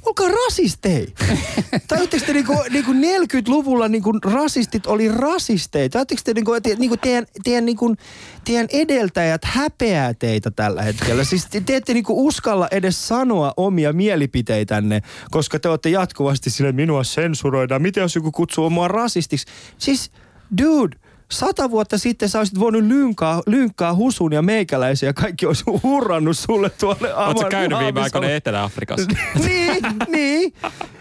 olkaa 0.06 0.28
rasisteja. 0.28 1.06
Tajutteko 1.88 2.26
te 2.26 2.32
niinku, 2.32 2.54
niinku 2.70 2.92
40-luvulla 2.92 3.88
niinku 3.88 4.12
rasistit 4.12 4.86
oli 4.86 5.08
rasisteja? 5.08 5.88
Tajutteko 5.88 6.20
te 6.24 6.34
niinku, 6.34 6.60
te, 6.62 6.74
niinku 6.78 6.96
teidän, 6.96 7.26
teidän, 7.44 7.66
niinku, 7.66 7.96
teidän 8.44 8.66
edeltäjät 8.72 9.44
häpeää 9.44 10.14
teitä 10.14 10.50
tällä 10.50 10.82
hetkellä? 10.82 11.24
Siis 11.24 11.46
te, 11.46 11.60
te 11.60 11.76
ette 11.76 11.94
niinku 11.94 12.26
uskalla 12.26 12.68
edes 12.70 13.08
sanoa 13.08 13.54
omia 13.56 13.92
mielipiteitänne, 13.92 15.02
koska 15.30 15.58
te 15.58 15.68
olette 15.68 15.88
jatkuvasti 15.88 16.50
sille 16.50 16.72
minua 16.72 17.04
sensuroidaan. 17.04 17.82
Miten 17.82 18.00
jos 18.00 18.14
joku 18.14 18.32
kutsuu 18.32 18.70
mua 18.70 18.88
rasistiksi? 18.88 19.46
Siis, 19.78 20.10
dude, 20.58 20.96
Sata 21.32 21.70
vuotta 21.70 21.98
sitten 21.98 22.28
sä 22.28 22.38
olisit 22.38 22.58
voinut 22.58 22.84
lynkkaa, 22.84 23.42
lynkkaa 23.46 23.94
husun 23.94 24.32
ja 24.32 24.42
meikäläisiä 24.42 25.08
ja 25.08 25.12
kaikki 25.12 25.46
olisi 25.46 25.64
hurrannut 25.82 26.38
sulle 26.38 26.70
tuolle 26.70 27.14
Oletko 27.14 27.42
Amar- 27.42 27.48
käynyt 27.48 27.78
viime 27.78 28.00
aikoina 28.00 28.28
Etelä-Afrikassa? 28.30 29.08
niin, 29.46 29.82
niin. 30.08 30.52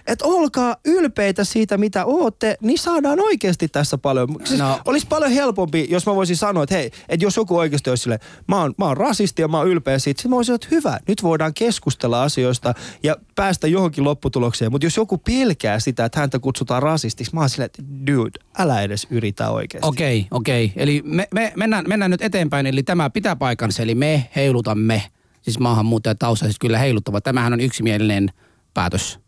Että 0.08 0.26
olkaa 0.26 0.76
ylpeitä 0.86 1.44
siitä, 1.44 1.78
mitä 1.78 2.06
ootte, 2.06 2.58
niin 2.62 2.78
saadaan 2.78 3.20
oikeasti 3.20 3.68
tässä 3.68 3.98
paljon. 3.98 4.36
Siis 4.44 4.60
no. 4.60 4.80
Olisi 4.86 5.08
paljon 5.08 5.32
helpompi, 5.32 5.88
jos 5.90 6.06
mä 6.06 6.16
voisin 6.16 6.38
sanoa, 6.38 6.64
että 6.64 6.76
hei, 6.76 6.92
että 7.10 7.26
jos 7.26 7.36
joku 7.36 7.58
oikeasti 7.58 7.90
olisi 7.90 8.04
sille, 8.04 8.20
mä 8.48 8.62
oon, 8.62 8.74
mä 8.78 8.86
oon 8.86 8.98
rasisti 8.98 9.42
ja 9.42 9.48
mä 9.48 9.58
oon 9.58 9.68
ylpeä 9.68 10.00
siitä, 10.00 10.20
sitten 10.20 10.30
mä 10.30 10.36
voisin, 10.36 10.56
että 10.56 10.68
hyvä, 10.72 11.00
nyt 11.08 11.24
voidaan 11.24 11.54
keskustella 11.54 12.24
asioista 12.24 12.74
ja 13.04 13.18
päästä 13.36 13.68
johonkin 13.68 14.04
lopputulokseen. 14.04 14.72
Mutta 14.72 14.86
jos 14.86 14.98
joku 14.98 15.18
pelkää 15.18 15.80
sitä, 15.80 16.06
että 16.06 16.20
häntä 16.20 16.40
kutsutaan 16.40 16.84
rasistiksi, 16.84 17.34
mä 17.36 17.40
oon 17.40 17.50
silleen, 17.50 17.66
että 17.66 17.84
dude, 18.08 18.40
älä 18.58 18.82
edes 18.82 19.08
yritä 19.10 19.50
oikeasti. 19.50 19.88
Okei, 19.88 20.28
okei. 20.32 20.74
Eli 20.76 21.02
me, 21.06 21.28
me 21.34 21.54
mennään, 21.56 21.86
mennään 21.88 22.12
nyt 22.12 22.22
eteenpäin, 22.22 22.68
eli 22.68 22.84
tämä 22.84 23.10
pitää 23.10 23.36
paikkansa, 23.36 23.84
eli 23.84 23.96
me 23.96 24.30
heilutamme, 24.36 25.04
siis 25.42 25.60
maahanmuuttajat 25.60 26.20
taustaiset 26.20 26.60
kyllä 26.60 26.78
heiluttavat. 26.78 27.24
Tämähän 27.24 27.54
on 27.54 27.62
yksimielinen 27.62 28.32
päätös 28.74 29.25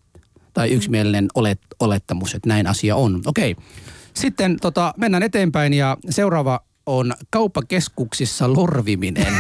tai 0.58 0.72
yksimielinen 0.72 1.28
olet, 1.36 1.60
olettamus, 1.80 2.36
että 2.36 2.50
näin 2.50 2.68
asia 2.68 2.96
on. 2.96 3.22
Okei. 3.26 3.56
Sitten 4.14 4.58
tota, 4.62 4.94
mennään 4.98 5.24
eteenpäin 5.24 5.74
ja 5.74 5.98
seuraava 6.10 6.60
on 6.86 7.14
kauppakeskuksissa 7.30 8.54
lorviminen. 8.54 9.34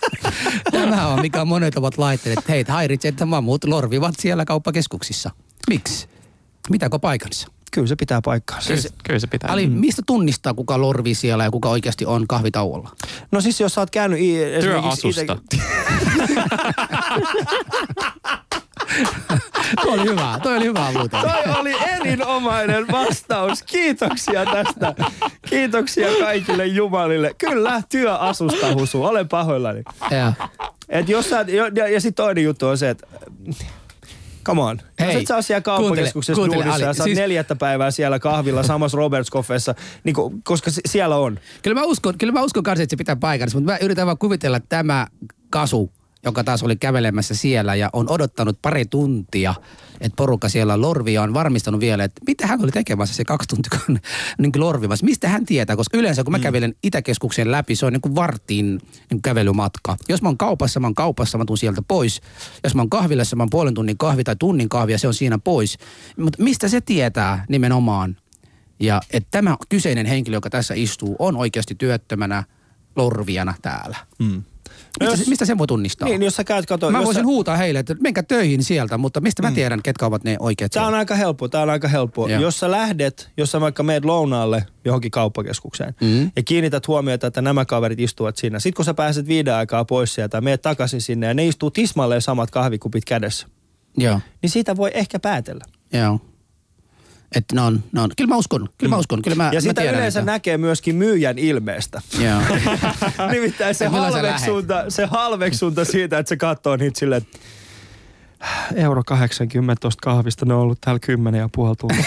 Tämä 0.72 1.06
on, 1.06 1.20
mikä 1.20 1.44
monet 1.44 1.76
ovat 1.76 1.98
laittaneet, 1.98 2.38
että 2.38 2.52
hei, 2.52 2.64
häiritse, 2.68 3.08
että 3.08 3.26
muut 3.26 3.64
lorvivat 3.64 4.14
siellä 4.18 4.44
kauppakeskuksissa. 4.44 5.30
Miksi? 5.68 6.08
Mitäkö 6.70 6.98
paikansa? 6.98 7.48
Kyllä 7.72 7.86
se 7.86 7.96
pitää 7.96 8.20
paikkaansa. 8.24 8.68
Kyllä, 8.68 8.88
kyllä 9.04 9.18
se 9.18 9.26
pitää. 9.26 9.50
Ali, 9.50 9.66
mistä 9.66 10.02
tunnistaa, 10.06 10.54
kuka 10.54 10.80
lorvii 10.80 11.14
siellä 11.14 11.44
ja 11.44 11.50
kuka 11.50 11.68
oikeasti 11.68 12.06
on 12.06 12.26
kahvitauolla? 12.26 12.90
No 13.32 13.40
siis 13.40 13.60
jos 13.60 13.74
sä 13.74 13.80
oot 13.80 13.90
käynyt 13.90 14.18
i- 14.20 14.60
Työasusta. 14.60 15.36
ite- 15.54 15.60
Toi 19.82 19.92
oli 19.98 20.04
hyvä, 20.10 20.38
toi 20.42 20.56
oli 20.56 20.64
hyvä 20.64 20.92
muuten. 20.92 21.20
Toi 21.20 21.54
oli 21.60 21.74
erinomainen 21.88 22.86
vastaus. 22.92 23.62
Kiitoksia 23.62 24.44
tästä. 24.46 24.94
Kiitoksia 25.48 26.08
kaikille 26.20 26.66
jumalille. 26.66 27.34
Kyllä, 27.38 27.82
työasusta 27.88 28.74
husu. 28.74 29.04
Olen 29.04 29.28
pahoillani. 29.28 29.82
Ja. 30.10 30.32
Et 30.88 31.08
jos 31.08 31.30
sä, 31.30 31.44
ja, 31.76 31.88
ja 31.88 32.00
sitten 32.00 32.24
toinen 32.24 32.44
juttu 32.44 32.66
on 32.66 32.78
se, 32.78 32.90
että 32.90 33.06
come 34.44 34.62
on. 34.62 34.80
Jos 35.00 35.08
Hei, 35.08 35.16
et 35.20 35.26
sä 35.26 35.34
ole 35.34 35.42
siellä 35.42 35.60
kauppakeskuksessa 35.60 36.34
kuuntele, 36.34 36.62
kuuntele, 36.62 36.64
duunissa 36.64 36.86
ja 36.86 36.94
sä 36.94 37.02
oot 37.02 37.04
siis- 37.08 37.18
neljättä 37.18 37.56
päivää 37.56 37.90
siellä 37.90 38.18
kahvilla 38.18 38.62
samassa 38.62 38.98
Roberts 38.98 39.30
Coffeessa, 39.30 39.74
niin 40.04 40.14
kun, 40.14 40.42
koska 40.42 40.70
si- 40.70 40.80
siellä 40.86 41.16
on. 41.16 41.38
Kyllä 41.62 41.80
mä 41.80 41.86
uskon, 41.86 42.18
kyllä 42.18 42.32
mä 42.32 42.42
uskon 42.42 42.62
kanssa, 42.62 42.82
että 42.82 42.92
se 42.92 42.96
pitää 42.96 43.16
paikansa, 43.16 43.56
mutta 43.58 43.72
mä 43.72 43.78
yritän 43.78 44.06
vaan 44.06 44.18
kuvitella 44.18 44.60
tämä 44.60 45.06
kasu, 45.50 45.92
joka 46.24 46.44
taas 46.44 46.62
oli 46.62 46.76
kävelemässä 46.76 47.34
siellä 47.34 47.74
ja 47.74 47.90
on 47.92 48.10
odottanut 48.10 48.58
pari 48.62 48.84
tuntia, 48.84 49.54
että 50.00 50.16
porukka 50.16 50.48
siellä 50.48 50.74
on 50.74 50.80
lorvi 50.80 51.12
ja 51.12 51.22
on 51.22 51.34
varmistanut 51.34 51.80
vielä, 51.80 52.04
että 52.04 52.20
mitä 52.26 52.46
hän 52.46 52.62
oli 52.62 52.70
tekemässä 52.70 53.14
se 53.14 53.24
kaksi 53.24 53.48
tuntia 53.48 53.80
niin 54.38 54.52
lorvimassa. 54.56 55.06
Mistä 55.06 55.28
hän 55.28 55.46
tietää, 55.46 55.76
koska 55.76 55.98
yleensä 55.98 56.24
kun 56.24 56.32
mä 56.32 56.38
kävelen 56.38 56.74
Itäkeskuksen 56.82 57.50
läpi, 57.50 57.76
se 57.76 57.86
on 57.86 57.92
niin 57.92 58.00
kuin 58.00 58.14
vartin 58.14 58.66
niin 58.66 58.80
kuin 59.10 59.22
kävelymatka. 59.22 59.96
Jos 60.08 60.22
mä 60.22 60.28
oon 60.28 60.38
kaupassa, 60.38 60.80
mä 60.80 60.86
oon 60.86 60.94
kaupassa, 60.94 61.38
mä 61.38 61.44
tuun 61.44 61.58
sieltä 61.58 61.82
pois. 61.88 62.20
Jos 62.64 62.74
mä 62.74 62.82
oon 62.82 62.90
kahvilassa, 62.90 63.36
mä 63.36 63.42
oon 63.42 63.50
puolen 63.50 63.74
tunnin 63.74 63.98
kahvi 63.98 64.24
tai 64.24 64.36
tunnin 64.36 64.68
kahvi 64.68 64.92
ja 64.92 64.98
se 64.98 65.08
on 65.08 65.14
siinä 65.14 65.38
pois. 65.38 65.78
Mutta 66.16 66.42
mistä 66.42 66.68
se 66.68 66.80
tietää 66.80 67.44
nimenomaan? 67.48 68.16
Ja 68.80 69.00
että 69.12 69.28
tämä 69.30 69.56
kyseinen 69.68 70.06
henkilö, 70.06 70.36
joka 70.36 70.50
tässä 70.50 70.74
istuu, 70.74 71.16
on 71.18 71.36
oikeasti 71.36 71.74
työttömänä 71.74 72.44
lorviana 72.96 73.54
täällä. 73.62 73.96
Mm. 74.18 74.42
Mistä, 75.00 75.16
jos- 75.18 75.28
mistä 75.28 75.44
sen 75.44 75.58
voi 75.58 75.66
tunnistaa? 75.66 76.08
Niin, 76.08 76.22
jos 76.22 76.36
sä 76.36 76.44
käyt 76.44 76.66
kato... 76.66 76.90
Mä 76.90 76.98
jos 76.98 77.04
voisin 77.04 77.20
sä, 77.22 77.26
huutaa 77.26 77.56
heille, 77.56 77.78
että 77.78 77.94
menkää 78.00 78.22
töihin 78.22 78.64
sieltä, 78.64 78.98
mutta 78.98 79.20
mistä 79.20 79.42
mä 79.42 79.52
tiedän, 79.52 79.82
ketkä 79.82 80.06
ovat 80.06 80.24
ne 80.24 80.36
oikeat? 80.40 80.72
Tämä 80.72 80.86
on 80.86 80.94
aika 80.94 81.14
helppo, 81.14 81.48
tämä 81.48 81.62
on 81.62 81.70
aika 81.70 81.88
helppo. 81.88 82.28
Joo. 82.28 82.40
Jos 82.42 82.58
sä 82.60 82.70
lähdet, 82.70 83.30
jos 83.36 83.50
sä 83.52 83.60
vaikka 83.60 83.82
meet 83.82 84.04
lounaalle 84.04 84.66
johonkin 84.84 85.10
kauppakeskukseen 85.10 85.94
Mhm. 86.00 86.26
ja 86.36 86.42
kiinnität 86.42 86.88
huomiota, 86.88 87.26
että 87.26 87.42
nämä 87.42 87.64
kaverit 87.64 88.00
istuvat 88.00 88.36
siinä. 88.36 88.58
Sitten 88.58 88.76
kun 88.76 88.84
sä 88.84 88.94
pääset 88.94 89.26
viiden 89.28 89.54
aikaa 89.54 89.84
pois 89.84 90.14
sieltä, 90.14 90.40
meet 90.40 90.62
takaisin 90.62 91.00
sinne 91.00 91.26
ja 91.26 91.34
ne 91.34 91.46
istuu 91.46 91.70
tismalleen 91.70 92.22
samat 92.22 92.50
kahvikupit 92.50 93.04
kädessä, 93.04 93.46
Joo, 93.96 94.20
niin 94.42 94.50
siitä 94.50 94.76
voi 94.76 94.90
ehkä 94.94 95.18
päätellä. 95.18 95.64
joo. 95.92 96.20
Että 97.34 97.54
ne 97.54 97.60
on, 97.60 97.82
ne 97.92 98.00
on. 98.00 98.10
Kyllä 98.16 98.28
mä 98.28 98.36
uskon, 98.36 98.68
kyllä 98.78 98.90
mä 98.90 98.98
uskon, 98.98 99.22
kyllä 99.22 99.34
mä, 99.36 99.44
ja 99.44 99.52
mä 99.52 99.60
sitä 99.60 99.80
tiedän, 99.80 99.98
yleensä 99.98 100.20
että- 100.20 100.32
näkee 100.32 100.58
myöskin 100.58 100.96
myyjän 100.96 101.38
ilmeestä. 101.38 102.02
Joo. 102.18 102.40
Nimittäin 103.32 103.74
se 103.74 103.86
halveksunta, 103.86 104.84
se 104.88 105.06
halveksunta 105.06 105.84
siitä, 105.84 106.18
että 106.18 106.28
se 106.28 106.36
katsoo 106.36 106.76
niitä 106.76 106.98
silleen, 106.98 107.22
että 107.22 107.38
euro 108.74 109.02
80 109.04 109.80
tosta 109.80 110.00
kahvista, 110.02 110.46
ne 110.46 110.54
on 110.54 110.60
ollut 110.60 110.80
täällä 110.80 110.98
10 110.98 111.38
ja 111.38 111.48
puoli 111.54 111.76
tuntia. 111.76 112.04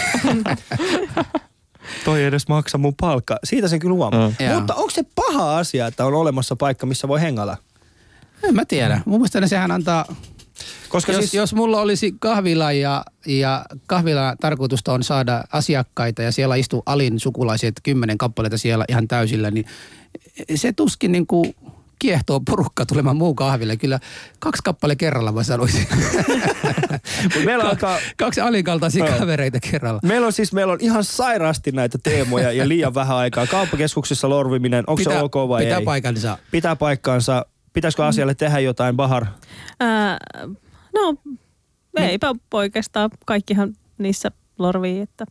Toi 2.04 2.20
ei 2.20 2.26
edes 2.26 2.48
maksa 2.48 2.78
mun 2.78 2.94
palkka. 3.00 3.38
Siitä 3.44 3.68
sen 3.68 3.78
kyllä 3.78 3.94
huomaa. 3.94 4.28
Mm. 4.28 4.54
Mutta 4.54 4.74
onko 4.74 4.90
se 4.90 5.02
paha 5.14 5.58
asia, 5.58 5.86
että 5.86 6.04
on 6.04 6.14
olemassa 6.14 6.56
paikka, 6.56 6.86
missä 6.86 7.08
voi 7.08 7.20
hengalla? 7.20 7.56
En 8.42 8.54
mä 8.54 8.64
tiedä. 8.64 9.00
Mun 9.06 9.20
mielestä 9.20 9.46
sehän 9.46 9.70
antaa, 9.70 10.04
Koska 10.88 11.12
jos, 11.12 11.20
siis, 11.20 11.34
jos 11.34 11.54
mulla 11.54 11.80
olisi 11.80 12.14
kahvila 12.18 12.72
ja, 12.72 13.04
ja 13.26 13.64
kahvila 13.86 14.36
tarkoitusta 14.40 14.92
on 14.92 15.02
saada 15.02 15.44
asiakkaita 15.52 16.22
ja 16.22 16.32
siellä 16.32 16.56
istuu 16.56 16.82
alin 16.86 17.20
sukulaiset 17.20 17.74
kymmenen 17.82 18.18
kappaleita 18.18 18.58
siellä 18.58 18.84
ihan 18.88 19.08
täysillä, 19.08 19.50
niin 19.50 19.66
se 20.54 20.72
tuskin 20.72 21.12
niin 21.12 21.26
kuin 21.26 21.54
kiehtoo 21.98 22.40
porukka 22.40 22.86
tulemaan 22.86 23.16
muu 23.16 23.34
kahville. 23.34 23.76
Kyllä 23.76 24.00
kaksi 24.38 24.62
kappale 24.64 24.96
kerralla 24.96 25.32
mä 25.32 25.42
sanoisin. 25.42 25.86
Meillä 27.44 27.64
alkaa, 27.64 27.98
kaksi 28.16 28.40
alinkaltaisia 28.40 29.06
Joo. 29.06 29.18
kavereita 29.18 29.58
kerralla. 29.70 30.00
meillä 30.02 30.26
on 30.26 30.32
siis 30.32 30.52
meillä 30.52 30.72
on 30.72 30.78
ihan 30.80 31.04
sairaasti 31.04 31.72
näitä 31.72 31.98
teemoja 32.02 32.52
ja 32.52 32.68
liian 32.68 32.94
vähän 32.94 33.16
aikaa. 33.16 33.46
Kauppakeskuksissa 33.46 34.28
lorviminen, 34.28 34.84
onko 34.86 35.02
se 35.02 35.18
ok 35.18 35.34
vai 35.34 35.64
pitää 35.64 35.78
ei? 35.78 35.84
paikansa. 35.84 36.38
Pitää 36.50 36.76
paikkaansa. 36.76 37.46
Pitäisikö 37.74 38.06
asialle 38.06 38.34
tehdä 38.34 38.58
jotain, 38.58 38.96
Bahar? 38.96 39.26
Ää, 39.80 40.18
no, 40.94 41.14
eipä 41.96 42.34
oikeastaan 42.54 43.10
kaikkihan 43.26 43.72
niissä 43.98 44.30
lorvii, 44.58 45.00
että 45.00 45.24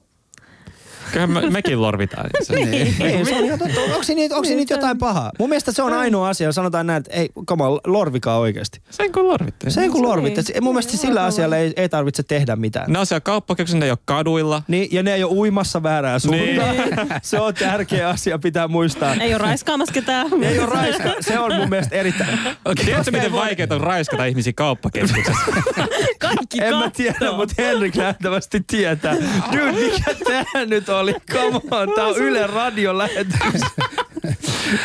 Kyllähän 1.13 1.31
me, 1.31 1.49
mekin 1.49 1.81
lorvitaan. 1.81 2.29
Se, 2.41 2.53
Niin. 2.65 2.95
Ei, 3.01 3.25
se 3.25 3.35
on 3.35 3.45
ihan 3.45 3.59
totta. 3.59 3.79
Onko 3.81 4.03
siinä, 4.03 4.19
niitä- 4.19 4.35
onko 4.35 4.45
siinä 4.45 4.57
niitä 4.59 4.73
jotain 4.73 4.97
pahaa? 4.97 5.31
Mun 5.39 5.49
mielestä 5.49 5.71
se 5.71 5.81
on 5.83 5.93
ainoa 5.93 6.29
asia. 6.29 6.51
Sanotaan 6.51 6.87
näin, 6.87 6.97
että 6.99 7.13
ei, 7.13 7.29
come 7.47 7.63
on, 7.63 7.79
lorvikaa 7.87 8.37
oikeasti. 8.39 8.81
Sen 8.89 9.11
kun 9.11 9.27
lorvitte. 9.27 9.69
Se 9.69 9.89
kun 9.89 10.07
Se 10.15 10.21
niin. 10.21 10.39
et 10.39 10.61
Mun 10.61 10.73
mielestä 10.73 10.97
sillä 10.97 11.23
asialla 11.23 11.57
ei, 11.57 11.73
ei 11.75 11.89
tarvitse 11.89 12.23
tehdä 12.23 12.55
mitään. 12.55 12.91
Ne 12.91 12.99
on 12.99 13.05
siellä 13.05 13.21
kauppakeskuksen, 13.21 13.79
ne 13.79 13.85
ei 13.85 13.91
ole 13.91 13.97
kaduilla. 14.05 14.63
Niin, 14.67 14.87
ja 14.91 15.03
ne 15.03 15.13
ei 15.13 15.23
ole 15.23 15.31
uimassa 15.33 15.83
väärään 15.83 16.19
suuntaan. 16.19 16.75
Se 17.21 17.39
on 17.39 17.53
tärkeä 17.53 18.09
asia, 18.09 18.39
pitää 18.39 18.67
muistaa. 18.67 19.15
ei 19.15 19.33
ole 19.33 19.37
raiskaamassa 19.41 19.93
ketään. 19.93 20.43
Ei 20.43 20.59
ole 20.59 20.69
raiska. 20.69 21.09
Se 21.21 21.39
on 21.39 21.55
mun 21.55 21.69
mielestä 21.69 21.95
erittäin... 21.95 22.39
Okay. 22.65 22.85
Tiedätkö, 22.85 23.11
miten 23.11 23.31
vaikeaa 23.31 23.67
on 23.71 23.81
raiskata 23.81 24.25
ihmisiä 24.25 24.53
kauppakeskuksessa? 24.55 25.41
Kaikki 26.19 26.63
En 26.63 26.75
mä 26.75 26.89
tiedä, 26.89 27.31
mutta 27.37 27.53
Henrik 27.57 27.95
nähtävästi 27.95 28.61
tietää. 28.67 29.15
Dude, 29.51 29.71
mikä 29.71 30.13
tää 30.25 30.65
nyt 30.65 30.89
oli? 31.03 31.15
Come 31.31 31.59
on, 31.71 31.93
tää 31.95 32.05
on 32.05 32.17
Yle 32.17 32.47
Radio 32.47 32.97
lähetys. 32.97 33.61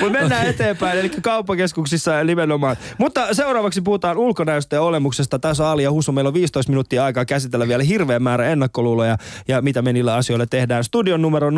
Mutta 0.01 0.21
mennään 0.21 0.47
eteenpäin, 0.47 0.99
eli 0.99 1.09
kauppakeskuksissa 1.09 2.25
nimenomaan. 2.25 2.77
Mutta 2.99 3.35
seuraavaksi 3.35 3.81
puhutaan 3.81 4.19
ulkonäöstä 4.19 4.77
ja 4.77 4.83
olemuksesta. 4.83 5.39
Tässä 5.39 5.65
on 5.65 5.71
Ali 5.71 5.83
ja 5.83 5.91
Husu. 5.91 6.13
Meillä 6.13 6.29
on 6.29 6.35
15 6.35 6.73
minuuttia 6.73 7.05
aikaa 7.05 7.25
käsitellä 7.25 7.69
vielä 7.69 7.83
hirveä 7.83 8.19
määrä 8.19 8.47
ennakkoluuloja 8.47 9.19
ja 9.49 9.63
mitä 9.63 9.83
me 9.83 9.93
niillä 9.93 10.15
asioilla 10.15 10.47
tehdään. 10.47 10.85
Studion 10.85 11.23
numero 11.23 11.51
020690001. 11.51 11.55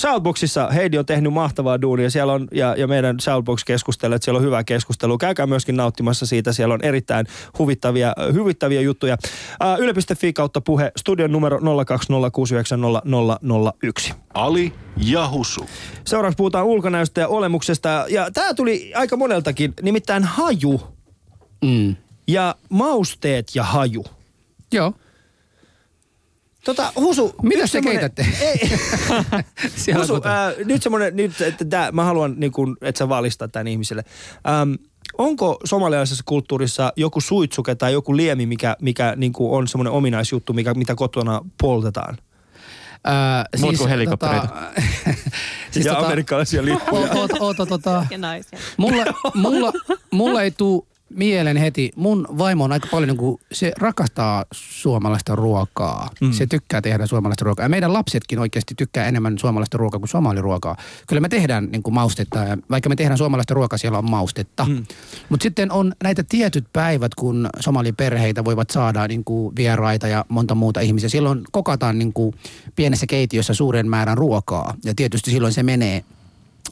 Shoutboxissa 0.00 0.68
Heidi 0.68 0.98
on 0.98 1.06
tehnyt 1.06 1.32
mahtavaa 1.32 1.82
duunia 1.82 2.10
siellä 2.10 2.32
on, 2.32 2.48
ja, 2.52 2.74
ja 2.78 2.86
meidän 2.86 3.16
Shoutbox-keskustelijat, 3.20 4.22
siellä 4.22 4.38
on 4.38 4.44
hyvää 4.44 4.64
keskustelua. 4.64 5.18
Käykää 5.18 5.46
myöskin 5.46 5.76
nauttimassa 5.76 6.26
siitä. 6.26 6.52
Siellä 6.52 6.74
on 6.74 6.82
erittäin 6.82 7.26
huvittavia, 7.58 8.12
huvittavia 8.38 8.80
juttuja. 8.80 9.16
Uh, 9.64 9.80
Yle.fi 9.80 10.32
kautta 10.32 10.60
puhe. 10.60 10.92
Studion 10.96 11.32
numero 11.32 11.58
020690001. 11.58 11.62
Ali 14.34 14.72
ja 14.96 15.28
Husu. 15.28 15.55
Seuraavaksi 16.06 16.36
puhutaan 16.36 16.66
ulkonäöstä 16.66 17.20
ja 17.20 17.28
olemuksesta. 17.28 18.04
Ja 18.08 18.30
tämä 18.30 18.54
tuli 18.54 18.92
aika 18.94 19.16
moneltakin, 19.16 19.74
nimittäin 19.82 20.24
haju. 20.24 20.80
Mm. 21.64 21.96
ja 22.28 22.54
mausteet 22.68 23.54
ja 23.54 23.62
haju. 23.64 24.04
Joo. 24.72 24.92
Tota, 26.64 26.92
Husu. 26.96 27.34
Mitä 27.42 27.60
te 27.60 27.66
semmonen- 27.66 27.98
keitätte? 27.98 28.26
Ei, 29.86 29.94
Husu, 30.00 30.20
ää, 30.24 30.52
nyt 30.64 30.82
semmoinen, 30.82 31.16
nyt, 31.16 31.40
että 31.40 31.64
tää, 31.64 31.92
mä 31.92 32.04
haluan, 32.04 32.34
niin 32.36 32.52
kun, 32.52 32.76
että 32.80 32.98
sä 32.98 33.08
valistat 33.08 33.52
tämän 33.52 33.66
ihmiselle. 33.66 34.04
Ähm, 34.48 34.72
onko 35.18 35.60
somalialaisessa 35.64 36.22
kulttuurissa 36.26 36.92
joku 36.96 37.20
suitsuke 37.20 37.74
tai 37.74 37.92
joku 37.92 38.16
liemi, 38.16 38.46
mikä, 38.46 38.76
mikä 38.82 39.14
niin 39.16 39.32
on 39.38 39.68
semmoinen 39.68 39.92
ominaisjuttu, 39.92 40.52
mikä, 40.52 40.74
mitä 40.74 40.94
kotona 40.94 41.40
poltetaan? 41.62 42.16
Ää, 43.06 43.44
Muut 43.60 43.76
kuin 43.78 43.88
helikoptereita. 43.90 44.48
siis 45.70 45.86
ja 45.86 45.94
tota, 45.94 46.06
amerikkalaisia 46.06 46.64
lippuja. 46.64 47.12
oota, 47.14 47.36
oota, 47.40 47.66
tota, 47.66 48.06
Ja 48.10 48.18
naisia. 48.18 48.58
mulla, 48.76 49.04
mulla, 49.34 49.72
mulla 50.10 50.42
ei 50.42 50.50
tuu 50.50 50.86
mieleen 51.10 51.56
heti. 51.56 51.92
Mun 51.96 52.26
vaimo 52.38 52.64
on 52.64 52.72
aika 52.72 52.88
paljon, 52.90 53.08
niin 53.08 53.16
kuin, 53.16 53.40
se 53.52 53.72
rakastaa 53.78 54.44
suomalaista 54.52 55.34
ruokaa. 55.34 56.10
Mm. 56.20 56.32
Se 56.32 56.46
tykkää 56.46 56.80
tehdä 56.80 57.06
suomalaista 57.06 57.44
ruokaa. 57.44 57.64
Ja 57.64 57.68
meidän 57.68 57.92
lapsetkin 57.92 58.38
oikeasti 58.38 58.74
tykkää 58.74 59.06
enemmän 59.06 59.38
suomalaista 59.38 59.78
ruokaa 59.78 60.00
kuin 60.00 60.08
somaliruokaa. 60.08 60.76
Kyllä 61.06 61.20
me 61.20 61.28
tehdään 61.28 61.68
niin 61.72 61.82
kuin 61.82 61.94
maustetta. 61.94 62.38
Ja 62.38 62.58
vaikka 62.70 62.88
me 62.88 62.96
tehdään 62.96 63.18
suomalaista 63.18 63.54
ruokaa, 63.54 63.78
siellä 63.78 63.98
on 63.98 64.10
maustetta. 64.10 64.64
Mm. 64.64 64.86
Mutta 65.28 65.42
sitten 65.42 65.72
on 65.72 65.92
näitä 66.02 66.24
tietyt 66.28 66.64
päivät, 66.72 67.14
kun 67.14 67.48
somaliperheitä 67.60 68.44
voivat 68.44 68.70
saada 68.70 69.08
niin 69.08 69.24
kuin 69.24 69.56
vieraita 69.56 70.08
ja 70.08 70.24
monta 70.28 70.54
muuta 70.54 70.80
ihmisiä. 70.80 71.08
Silloin 71.08 71.42
kokataan 71.52 71.98
niin 71.98 72.12
kuin 72.12 72.34
pienessä 72.76 73.06
keitiössä 73.06 73.54
suuren 73.54 73.88
määrän 73.88 74.18
ruokaa. 74.18 74.74
Ja 74.84 74.94
tietysti 74.96 75.30
silloin 75.30 75.52
se 75.52 75.62
menee 75.62 76.04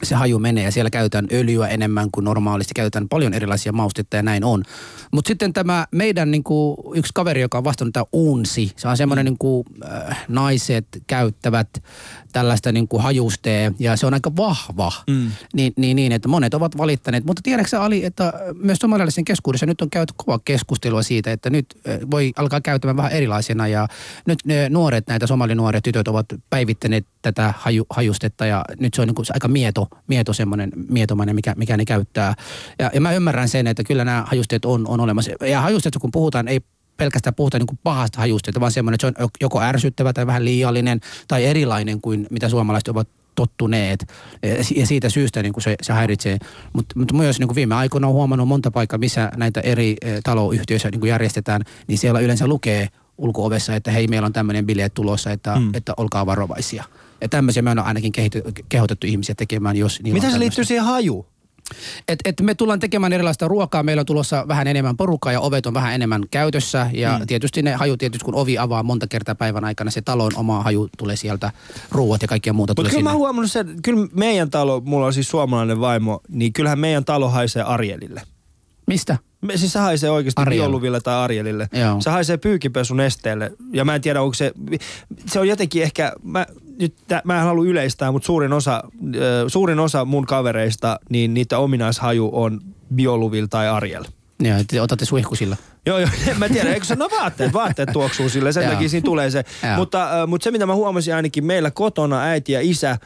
se 0.03 0.15
haju 0.15 0.39
menee 0.39 0.63
ja 0.63 0.71
siellä 0.71 0.89
käytetään 0.89 1.27
öljyä 1.31 1.67
enemmän 1.67 2.11
kuin 2.11 2.23
normaalisti. 2.23 2.73
Käytetään 2.75 3.09
paljon 3.09 3.33
erilaisia 3.33 3.71
maustetta 3.71 4.15
ja 4.15 4.23
näin 4.23 4.43
on. 4.43 4.63
Mutta 5.11 5.27
sitten 5.27 5.53
tämä 5.53 5.87
meidän 5.91 6.31
niinku, 6.31 6.75
yksi 6.95 7.11
kaveri, 7.13 7.41
joka 7.41 7.57
on 7.57 7.63
vastannut 7.63 7.93
tämä 7.93 8.05
unsi. 8.13 8.71
Se 8.75 8.87
on 8.87 8.97
semmoinen 8.97 9.25
niinku, 9.25 9.65
äh, 9.91 10.25
naiset 10.27 10.87
käyttävät 11.07 11.83
tällaista 12.33 12.71
niinku 12.71 12.99
hajustea 12.99 13.71
ja 13.79 13.95
se 13.95 14.05
on 14.05 14.13
aika 14.13 14.35
vahva. 14.35 14.91
Mm. 15.07 15.31
Niin, 15.53 15.73
niin, 15.77 15.95
niin, 15.95 16.11
että 16.11 16.27
monet 16.27 16.53
ovat 16.53 16.77
valittaneet. 16.77 17.25
Mutta 17.25 17.41
tiedätkö 17.43 17.81
Ali, 17.81 18.05
että 18.05 18.33
myös 18.53 18.77
somalialaisen 18.77 19.25
keskuudessa 19.25 19.65
nyt 19.65 19.81
on 19.81 19.89
käyty 19.89 20.13
kova 20.17 20.39
keskustelua 20.45 21.03
siitä, 21.03 21.31
että 21.31 21.49
nyt 21.49 21.65
äh, 21.87 21.99
voi 22.11 22.33
alkaa 22.35 22.61
käyttämään 22.61 22.97
vähän 22.97 23.11
erilaisena 23.11 23.67
ja 23.67 23.87
nyt 24.27 24.39
ne 24.45 24.69
nuoret, 24.69 25.07
näitä 25.07 25.27
somalinuoret 25.27 25.83
tytöt 25.83 26.07
ovat 26.07 26.25
päivittäneet 26.49 27.05
tätä 27.21 27.53
haju, 27.57 27.85
hajustetta 27.89 28.45
ja 28.45 28.65
nyt 28.79 28.93
se 28.93 29.01
on 29.01 29.07
niin 29.07 29.15
kuin 29.15 29.25
aika 29.33 29.47
mieto, 29.47 29.84
mieto 30.07 30.33
semmoinen 30.33 30.71
mietomainen, 30.89 31.35
mikä, 31.35 31.53
mikä 31.57 31.77
ne 31.77 31.85
käyttää. 31.85 32.33
Ja, 32.79 32.91
ja 32.93 33.01
mä 33.01 33.13
ymmärrän 33.13 33.49
sen, 33.49 33.67
että 33.67 33.83
kyllä 33.83 34.05
nämä 34.05 34.23
hajusteet 34.27 34.65
on, 34.65 34.87
on 34.87 34.99
olemassa. 34.99 35.31
Ja 35.41 35.61
hajusteet, 35.61 35.97
kun 36.01 36.11
puhutaan, 36.11 36.47
ei 36.47 36.61
pelkästään 36.97 37.35
puhuta 37.35 37.59
niin 37.59 37.67
kuin 37.67 37.79
pahasta 37.83 38.19
hajusteesta, 38.19 38.59
vaan 38.59 38.71
semmoinen, 38.71 38.95
että 38.95 39.07
se 39.19 39.23
on 39.23 39.29
joko 39.41 39.61
ärsyttävä 39.61 40.13
tai 40.13 40.27
vähän 40.27 40.45
liiallinen 40.45 40.99
tai 41.27 41.45
erilainen 41.45 42.01
kuin 42.01 42.27
mitä 42.29 42.49
suomalaiset 42.49 42.87
ovat 42.87 43.07
tottuneet. 43.35 44.13
Ja 44.75 44.87
siitä 44.87 45.09
syystä 45.09 45.43
niin 45.43 45.53
kuin 45.53 45.63
se, 45.63 45.75
se 45.81 45.93
häiritsee. 45.93 46.37
Mutta 46.73 46.99
mut 46.99 47.11
myös 47.11 47.39
niin 47.39 47.47
kuin 47.47 47.55
viime 47.55 47.75
aikoina 47.75 48.07
on 48.07 48.13
huomannut 48.13 48.47
monta 48.47 48.71
paikkaa, 48.71 48.99
missä 48.99 49.31
näitä 49.35 49.59
eri 49.59 49.95
eh, 50.01 50.19
taloyhtiöissä 50.23 50.91
niin 50.91 50.99
kuin 50.99 51.09
järjestetään, 51.09 51.61
niin 51.87 51.97
siellä 51.97 52.19
yleensä 52.19 52.47
lukee 52.47 52.87
ulko-ovessa, 53.17 53.75
että 53.75 53.91
hei, 53.91 54.07
meillä 54.07 54.25
on 54.25 54.33
tämmöinen 54.33 54.65
bileet 54.65 54.93
tulossa, 54.93 55.31
että, 55.31 55.55
mm. 55.55 55.75
että 55.75 55.93
olkaa 55.97 56.25
varovaisia. 56.25 56.83
Ja 57.21 57.29
tämmöisiä 57.29 57.61
me 57.61 57.71
on 57.71 57.79
ainakin 57.79 58.11
kehity, 58.11 58.43
kehotettu 58.69 59.07
ihmisiä 59.07 59.35
tekemään, 59.35 59.75
jos 59.75 60.01
niillä 60.03 60.19
Mitä 60.19 60.31
se 60.31 60.39
liittyy 60.39 60.63
siihen 60.63 60.85
hajuun? 60.85 61.25
Et, 62.07 62.19
et 62.25 62.41
me 62.41 62.55
tullaan 62.55 62.79
tekemään 62.79 63.13
erilaista 63.13 63.47
ruokaa, 63.47 63.83
meillä 63.83 63.99
on 63.99 64.05
tulossa 64.05 64.45
vähän 64.47 64.67
enemmän 64.67 64.97
porukkaa 64.97 65.31
ja 65.31 65.39
ovet 65.39 65.65
on 65.65 65.73
vähän 65.73 65.93
enemmän 65.93 66.23
käytössä. 66.31 66.89
Ja 66.93 67.19
mm. 67.19 67.27
tietysti 67.27 67.61
ne 67.61 67.73
haju, 67.73 67.97
tietysti 67.97 68.25
kun 68.25 68.35
ovi 68.35 68.57
avaa 68.57 68.83
monta 68.83 69.07
kertaa 69.07 69.35
päivän 69.35 69.65
aikana, 69.65 69.91
se 69.91 70.01
talon 70.01 70.31
oma 70.35 70.63
haju 70.63 70.89
tulee 70.97 71.15
sieltä, 71.15 71.51
ruuat 71.91 72.21
ja 72.21 72.27
kaikkia 72.27 72.53
muuta 72.53 72.71
Mutta 72.71 72.75
tulee 72.75 72.89
kyllä 72.89 73.03
mä 73.03 73.09
sinne. 73.09 73.11
oon 73.11 73.19
huomannut 73.19 73.51
sen, 73.51 73.81
kyllä 73.83 74.07
meidän 74.13 74.49
talo, 74.49 74.81
mulla 74.81 75.05
on 75.05 75.13
siis 75.13 75.29
suomalainen 75.29 75.79
vaimo, 75.79 76.21
niin 76.29 76.53
kyllähän 76.53 76.79
meidän 76.79 77.05
talo 77.05 77.29
haisee 77.29 77.63
Arielille. 77.63 78.21
Mistä? 78.87 79.17
Me, 79.41 79.57
siis 79.57 79.73
se 79.73 79.79
haisee 79.79 80.09
oikeasti 80.09 80.41
Ariel. 80.41 80.63
bioluville 80.63 81.01
tai 81.01 81.15
Arielille. 81.15 81.69
Joo. 81.73 82.01
Se 82.01 82.09
haisee 82.09 82.37
pyykipesun 82.37 82.99
esteelle. 82.99 83.51
Ja 83.73 83.85
mä 83.85 83.95
en 83.95 84.01
tiedä, 84.01 84.21
onko 84.21 84.33
se... 84.33 84.51
Se 85.25 85.39
on 85.39 85.47
jotenkin 85.47 85.83
ehkä... 85.83 86.13
Mä, 86.23 86.45
nyt 86.79 86.95
tä, 87.07 87.21
mä 87.25 87.37
en 87.37 87.43
halua 87.43 87.65
yleistää, 87.65 88.11
mutta 88.11 88.25
suurin 88.25 88.53
osa, 88.53 88.83
suurin 89.47 89.79
osa 89.79 90.05
mun 90.05 90.25
kavereista, 90.25 90.99
niin 91.09 91.33
niitä 91.33 91.57
ominaishaju 91.57 92.29
on 92.33 92.61
bioluvil 92.95 93.47
tai 93.49 93.67
Ariel. 93.67 94.03
Joo, 94.39 94.57
te 94.67 94.81
otatte 94.81 95.05
suihkusilla. 95.05 95.57
Joo, 95.85 95.99
joo, 95.99 96.09
en 96.27 96.39
mä 96.39 96.49
tiedä, 96.49 96.73
eikö 96.73 96.85
se, 96.85 96.95
no 96.95 97.09
vaatteet, 97.19 97.53
vaatteet 97.53 97.89
tuoksuu 97.93 98.29
sille, 98.29 98.51
sen 98.51 98.63
takia 98.73 98.89
siinä 98.89 99.05
tulee 99.05 99.29
se. 99.29 99.43
Mutta, 99.77 100.21
äh, 100.21 100.27
mutta 100.27 100.43
se, 100.43 100.51
mitä 100.51 100.65
mä 100.65 100.75
huomasin 100.75 101.15
ainakin 101.15 101.45
meillä 101.45 101.71
kotona, 101.71 102.21
äiti 102.21 102.51
ja 102.51 102.61
isä, 102.61 102.91
äh, 102.91 102.97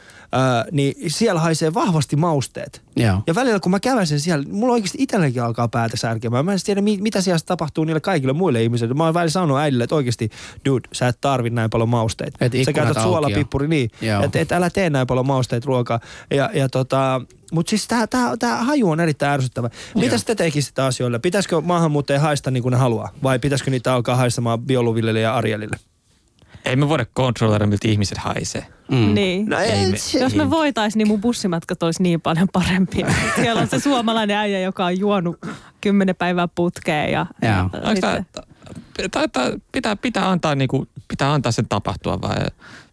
niin 0.71 0.95
siellä 1.11 1.41
haisee 1.41 1.73
vahvasti 1.73 2.15
mausteet. 2.15 2.81
Joo. 2.95 3.23
Ja 3.27 3.35
välillä 3.35 3.59
kun 3.59 3.71
mä 3.71 3.79
käväsen 3.79 4.19
siellä, 4.19 4.45
mulla 4.51 4.73
oikeasti 4.73 4.97
itselläkin 5.01 5.43
alkaa 5.43 5.67
päätä 5.67 5.97
särkemään. 5.97 6.45
Mä 6.45 6.53
en 6.53 6.59
tiedä, 6.65 6.81
mi- 6.81 6.97
mitä 7.01 7.21
siellä 7.21 7.39
tapahtuu 7.45 7.83
niille 7.83 7.99
kaikille 8.01 8.33
muille 8.33 8.63
ihmisille. 8.63 8.93
Mä 8.93 9.03
oon 9.05 9.13
välillä 9.13 9.31
sanonut 9.31 9.57
äidille, 9.57 9.83
että 9.83 9.95
oikeasti, 9.95 10.29
dude, 10.65 10.87
sä 10.91 11.07
et 11.07 11.17
tarvi 11.21 11.49
näin 11.49 11.69
paljon 11.69 11.89
mausteita. 11.89 12.37
Et 12.45 12.51
Sä 12.65 12.73
käytät 12.73 12.93
suolapippuri, 13.03 13.67
niin. 13.67 13.89
Että 14.23 14.39
et 14.39 14.51
älä 14.51 14.69
tee 14.69 14.89
näin 14.89 15.07
paljon 15.07 15.27
mausteita 15.27 15.65
ruokaa. 15.65 15.99
Ja, 16.31 16.49
ja 16.53 16.69
tota, 16.69 17.21
mutta 17.51 17.69
siis 17.69 17.87
tää, 17.87 18.07
tää, 18.07 18.37
tää 18.37 18.63
haju 18.63 18.89
on 18.89 18.99
erittäin 18.99 19.31
ärsyttävä. 19.31 19.69
Mitä 19.95 20.15
te 20.25 20.35
tekisitte 20.35 20.81
asioille? 20.81 21.19
Pitäisikö 21.19 21.61
maahanmuuttajia 21.61 22.19
haista 22.19 22.51
niin 22.51 22.63
kuin 22.63 22.71
ne 22.71 22.77
haluaa? 22.77 23.09
Vai 23.23 23.39
pitäisikö 23.39 23.71
niitä 23.71 23.93
alkaa 23.93 24.15
haistamaan 24.15 24.61
bioluville 24.61 25.19
ja 25.19 25.35
Arielille? 25.35 25.77
Ei 26.65 26.75
me 26.75 26.89
voida 26.89 27.05
kontrolloida, 27.13 27.67
miltä 27.67 27.87
ihmiset 27.87 28.17
haisee. 28.17 28.65
Mm. 28.91 29.13
Niin. 29.13 29.45
No 29.45 29.59
Ei 29.59 29.71
ei, 29.71 29.91
me- 29.91 30.19
Jos 30.21 30.35
me 30.35 30.49
voitais, 30.49 30.95
niin 30.95 31.07
mun 31.07 31.21
bussimatkat 31.21 31.83
olisi 31.83 32.03
niin 32.03 32.21
paljon 32.21 32.47
parempia. 32.53 33.07
Siellä 33.35 33.61
on 33.61 33.67
se 33.67 33.79
suomalainen 33.79 34.37
äijä, 34.37 34.59
joka 34.59 34.85
on 34.85 34.99
juonut 34.99 35.37
kymmenen 35.81 36.15
päivää 36.15 36.47
putkeen. 36.47 37.11
Ja, 37.11 37.25
ja 37.41 37.63
Onko 37.73 37.89
sitten- 37.91 38.25
tää, 39.11 39.51
pitää, 39.71 39.95
pitää, 39.95 40.29
antaa, 40.31 40.55
niinku, 40.55 40.87
pitää 41.07 41.33
antaa 41.33 41.51
sen 41.51 41.67
tapahtua 41.69 42.21
vai? 42.21 42.35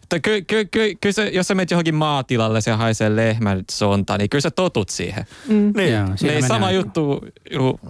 Mutta 0.06 0.20
Ky, 0.20 0.42
ky, 0.42 0.64
ky, 0.64 0.94
kyllä 1.00 1.12
se, 1.12 1.28
jos 1.28 1.48
sä 1.48 1.54
menet 1.54 1.70
johonkin 1.70 1.94
maatilalle, 1.94 2.60
se 2.60 2.70
haisee 2.70 3.16
lehmän 3.16 3.64
sonta, 3.70 4.18
niin 4.18 4.30
kyllä 4.30 4.42
sä 4.42 4.50
totut 4.50 4.88
siihen. 4.88 5.26
Mm. 5.48 5.72
niin. 5.76 5.92
Joo, 5.94 6.06
Niin 6.22 6.46
sama 6.46 6.70
juttu, 6.70 7.26
ju, 7.50 7.80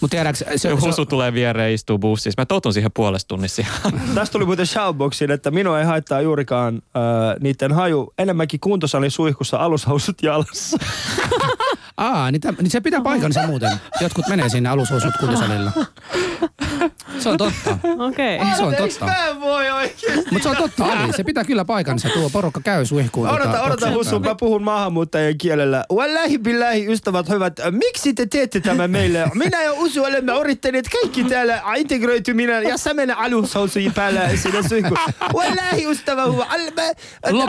Mutta 0.00 0.16
tiedätkö, 0.16 0.44
se, 0.44 0.58
se, 0.58 0.70
husu 0.70 1.06
tulee 1.06 1.32
viereen 1.32 1.68
ja 1.68 1.74
istuu 1.74 1.98
bussissa. 1.98 2.42
Mä 2.42 2.46
totun 2.46 2.72
siihen 2.72 2.90
puolesta 2.94 3.28
tunnissa. 3.28 3.62
Tästä 4.14 4.32
tuli 4.32 4.44
muuten 4.44 4.66
shoutboxiin, 4.66 5.30
että 5.30 5.50
minua 5.50 5.80
ei 5.80 5.86
haittaa 5.86 6.20
juurikaan 6.20 6.74
äh, 6.74 7.02
niiden 7.40 7.72
haju. 7.72 8.12
Enemmänkin 8.18 8.60
kuntosalin 8.60 9.10
suihkussa 9.10 9.56
alushousut 9.56 10.22
jalassa. 10.22 10.78
Aa, 11.96 12.30
niin, 12.30 12.40
täm, 12.40 12.56
niin 12.60 12.70
se 12.70 12.80
pitää 12.80 13.00
paikansa 13.00 13.46
muuten. 13.46 13.70
Jotkut 14.00 14.28
menee 14.28 14.48
sinne 14.48 14.68
alushousut 14.68 15.14
kuntosalilla. 15.20 15.72
Se 17.22 17.28
on 17.28 17.38
totta. 17.38 17.78
Okei. 17.98 18.38
Se 18.56 18.62
on 18.62 18.74
totta. 18.74 19.04
Mä 19.04 19.26
en 19.28 19.40
voi 19.40 19.70
oikeesti. 19.70 20.30
Mutta 20.30 20.42
se 20.42 20.48
on 20.48 20.56
totta, 20.56 20.84
Ali. 20.84 21.12
Se 21.12 21.24
pitää 21.24 21.44
kyllä 21.44 21.64
paikansa. 21.64 22.08
Tuo 22.08 22.30
porukka 22.30 22.60
käy 22.60 22.86
suihkuun. 22.86 23.28
Odota, 23.28 23.44
tota, 23.44 23.62
odota 23.62 23.90
Hussu, 23.90 24.20
mä 24.20 24.34
puhun 24.34 24.62
maahanmuuttajien 24.62 25.38
kielellä. 25.38 25.84
Wallahi 25.92 26.38
billahi, 26.38 26.92
ystävät 26.92 27.28
hyvät, 27.28 27.60
miksi 27.70 28.14
te 28.14 28.26
teette 28.26 28.60
tämän 28.60 28.90
meille? 28.90 29.30
Minä 29.34 29.62
ja 29.62 29.72
Usu 29.72 30.04
olemme 30.04 30.32
yrittäneet 30.40 30.88
kaikki 30.88 31.24
täällä 31.24 31.62
integroituminen 31.76 32.64
ja 32.64 32.76
sä 32.78 32.94
mennä 32.94 33.16
alushousujen 33.16 33.94
päällä 33.94 34.36
sinne 34.36 34.68
suihkuun. 34.68 34.98
Wallahi 35.34 35.86
ystävä 35.90 36.22
hyvä, 36.22 36.44
Al, 36.44 36.60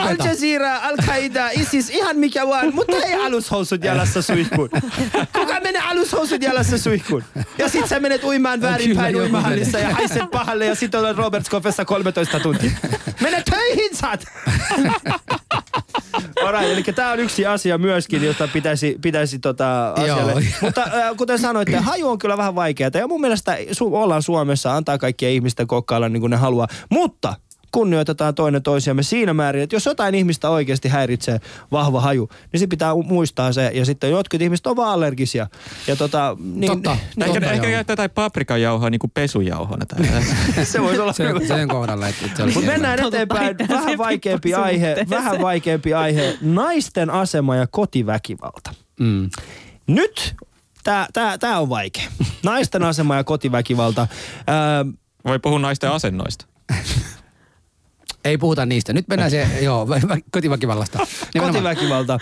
Al. 0.00 0.16
Jazeera, 0.24 0.76
Al-Qaida, 0.76 1.60
ISIS, 1.60 1.90
ihan 1.90 2.16
mikä 2.16 2.46
vaan, 2.46 2.74
mutta 2.74 2.96
ei 2.96 3.14
alushousut 3.14 3.84
jalassa 3.84 4.22
suihkuun. 4.22 4.70
Kuka 5.32 5.60
menee 5.60 5.82
alushousut 5.90 6.42
jalassa 6.42 6.78
suihkuun? 6.78 7.24
Ja 7.58 7.68
sit 7.68 7.88
sä 7.88 8.00
menet 8.00 8.24
uimaan 8.24 8.60
väärinpäin 8.60 9.16
joku 9.16 9.36
uimahallissa 9.64 9.78
ja 9.78 9.94
haiset 9.94 10.30
pahalle 10.30 10.66
ja 10.66 10.74
sit 10.74 10.94
olet 10.94 11.16
Robert 11.16 11.46
Skoffessa 11.46 11.84
13 11.84 12.40
tuntia. 12.40 12.70
Mene 13.20 13.42
töihin, 13.50 13.96
saat! 13.96 14.24
Alright, 16.44 16.70
eli 16.70 16.82
tämä 16.82 17.12
on 17.12 17.20
yksi 17.20 17.46
asia 17.46 17.78
myöskin, 17.78 18.24
jota 18.24 18.48
pitäisi, 18.52 18.98
pitäisi 19.02 19.38
tota 19.38 19.92
asialle. 19.92 20.32
Joo. 20.32 20.42
Mutta 20.60 20.82
äh, 20.82 21.16
kuten 21.16 21.38
sanoitte, 21.38 21.76
haju 21.76 22.08
on 22.08 22.18
kyllä 22.18 22.36
vähän 22.36 22.54
vaikeaa. 22.54 22.90
Ja 22.94 23.06
mun 23.08 23.20
mielestä 23.20 23.56
su- 23.56 23.94
ollaan 23.94 24.22
Suomessa, 24.22 24.76
antaa 24.76 24.98
kaikkien 24.98 25.32
ihmisten 25.32 25.66
kokkailla 25.66 26.08
niin 26.08 26.20
kuin 26.20 26.30
ne 26.30 26.36
haluaa. 26.36 26.68
Mutta 26.90 27.34
kunnioitetaan 27.74 28.34
toinen 28.34 28.62
toisiamme 28.62 29.02
siinä 29.02 29.34
määrin, 29.34 29.62
että 29.62 29.76
jos 29.76 29.86
jotain 29.86 30.14
ihmistä 30.14 30.50
oikeasti 30.50 30.88
häiritsee 30.88 31.40
vahva 31.72 32.00
haju, 32.00 32.28
niin 32.52 32.60
se 32.60 32.66
pitää 32.66 32.94
muistaa 32.94 33.52
se. 33.52 33.70
Ja 33.74 33.84
sitten 33.84 34.10
jotkut 34.10 34.42
ihmiset 34.42 34.66
ovat 34.66 34.76
vaan 34.76 34.90
allergisia. 34.90 35.46
Ja 35.86 35.96
tota, 35.96 36.36
niin, 36.40 36.72
Totta. 36.72 36.90
Niin, 36.90 37.22
ehkä 37.26 37.40
Totta, 37.40 37.52
ehkä 37.52 37.66
joo. 37.66 37.72
käyttää 37.76 37.92
jotain 37.92 38.10
paprikajauhoa 38.10 38.90
niin 38.90 38.98
kuin 38.98 39.10
pesujauhona. 39.14 39.86
Tai 39.86 40.06
se 40.64 40.82
voisi 40.82 41.00
olla 41.00 41.12
Se, 41.12 41.28
hyvä. 41.28 41.40
sen 41.40 41.68
kohdalla, 41.68 42.06
Mutta 42.44 42.60
mennään 42.60 42.98
eteenpäin. 43.06 43.56
Vähän 43.68 43.98
vaikeampi 43.98 44.54
aihe, 44.54 44.96
vähän 45.10 45.40
vaikeampi 45.40 45.94
aihe. 45.94 46.38
Naisten 46.40 47.10
asema 47.10 47.56
ja 47.56 47.66
kotiväkivalta. 47.66 48.74
Mm. 49.00 49.30
Nyt 49.86 50.34
Tää, 50.84 51.06
tää, 51.12 51.38
tää 51.38 51.60
on 51.60 51.68
vaikea. 51.68 52.04
Naisten 52.42 52.82
asema 52.82 53.16
ja 53.16 53.24
kotiväkivalta. 53.24 54.06
Ää, 54.46 54.86
Voi 55.24 55.38
puhua 55.38 55.58
naisten 55.58 55.90
asennoista. 55.90 56.46
Ei 58.24 58.38
puhuta 58.38 58.66
niistä. 58.66 58.92
Nyt 58.92 59.08
mennään 59.08 59.30
se, 59.30 59.48
joo, 59.62 59.86
vä- 59.86 60.20
kotiväkivallasta. 60.32 60.98
Nimenomaan. 61.34 61.64
kotiväkivalta. 61.64 62.18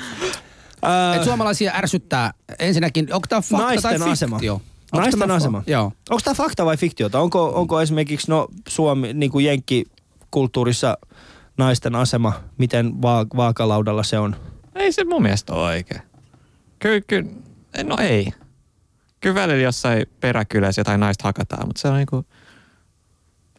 Et 1.17 1.25
suomalaisia 1.25 1.73
ärsyttää 1.75 2.33
ensinnäkin, 2.59 3.15
onko 3.15 3.27
tämä 3.29 3.41
fakta 3.41 3.67
Naisten 3.67 4.01
tai 4.01 4.11
asema. 4.11 4.37
fiktio? 4.37 4.53
Onko 4.55 4.65
Naisten 4.97 5.19
tämä 5.21 5.33
fa- 5.35 5.37
asema. 5.37 5.63
Joo. 5.67 5.85
Onko 6.11 6.21
tämä 6.25 6.35
fakta 6.35 6.65
vai 6.65 6.77
fiktiota? 6.77 7.21
Onko, 7.21 7.53
onko 7.55 7.81
esimerkiksi 7.81 8.31
no, 8.31 8.49
Suomi, 8.69 9.13
niin 9.13 9.31
kuin 9.31 9.45
Jenkki-kulttuurissa 9.45 10.99
naisten 11.59 11.95
asema, 11.95 12.33
miten 12.59 13.03
va- 13.03 13.27
vaakalaudalla 13.37 14.03
se 14.03 14.19
on? 14.19 14.37
Ei 14.75 14.93
se 14.93 15.05
mun 15.05 15.23
mielestä 15.23 15.53
ole 15.55 15.67
oikein. 15.67 16.03
Kyllä, 16.79 17.01
kyllä, 17.07 17.29
no 17.85 17.97
ei. 18.01 18.33
Kyllä 19.21 19.35
välillä 19.35 19.63
jossain 19.63 20.07
peräkylässä 20.21 20.81
jotain 20.81 21.01
naista 21.01 21.25
hakataan, 21.29 21.67
mutta 21.67 21.81
se 21.81 21.89
on 21.89 21.97
niinku, 21.97 22.25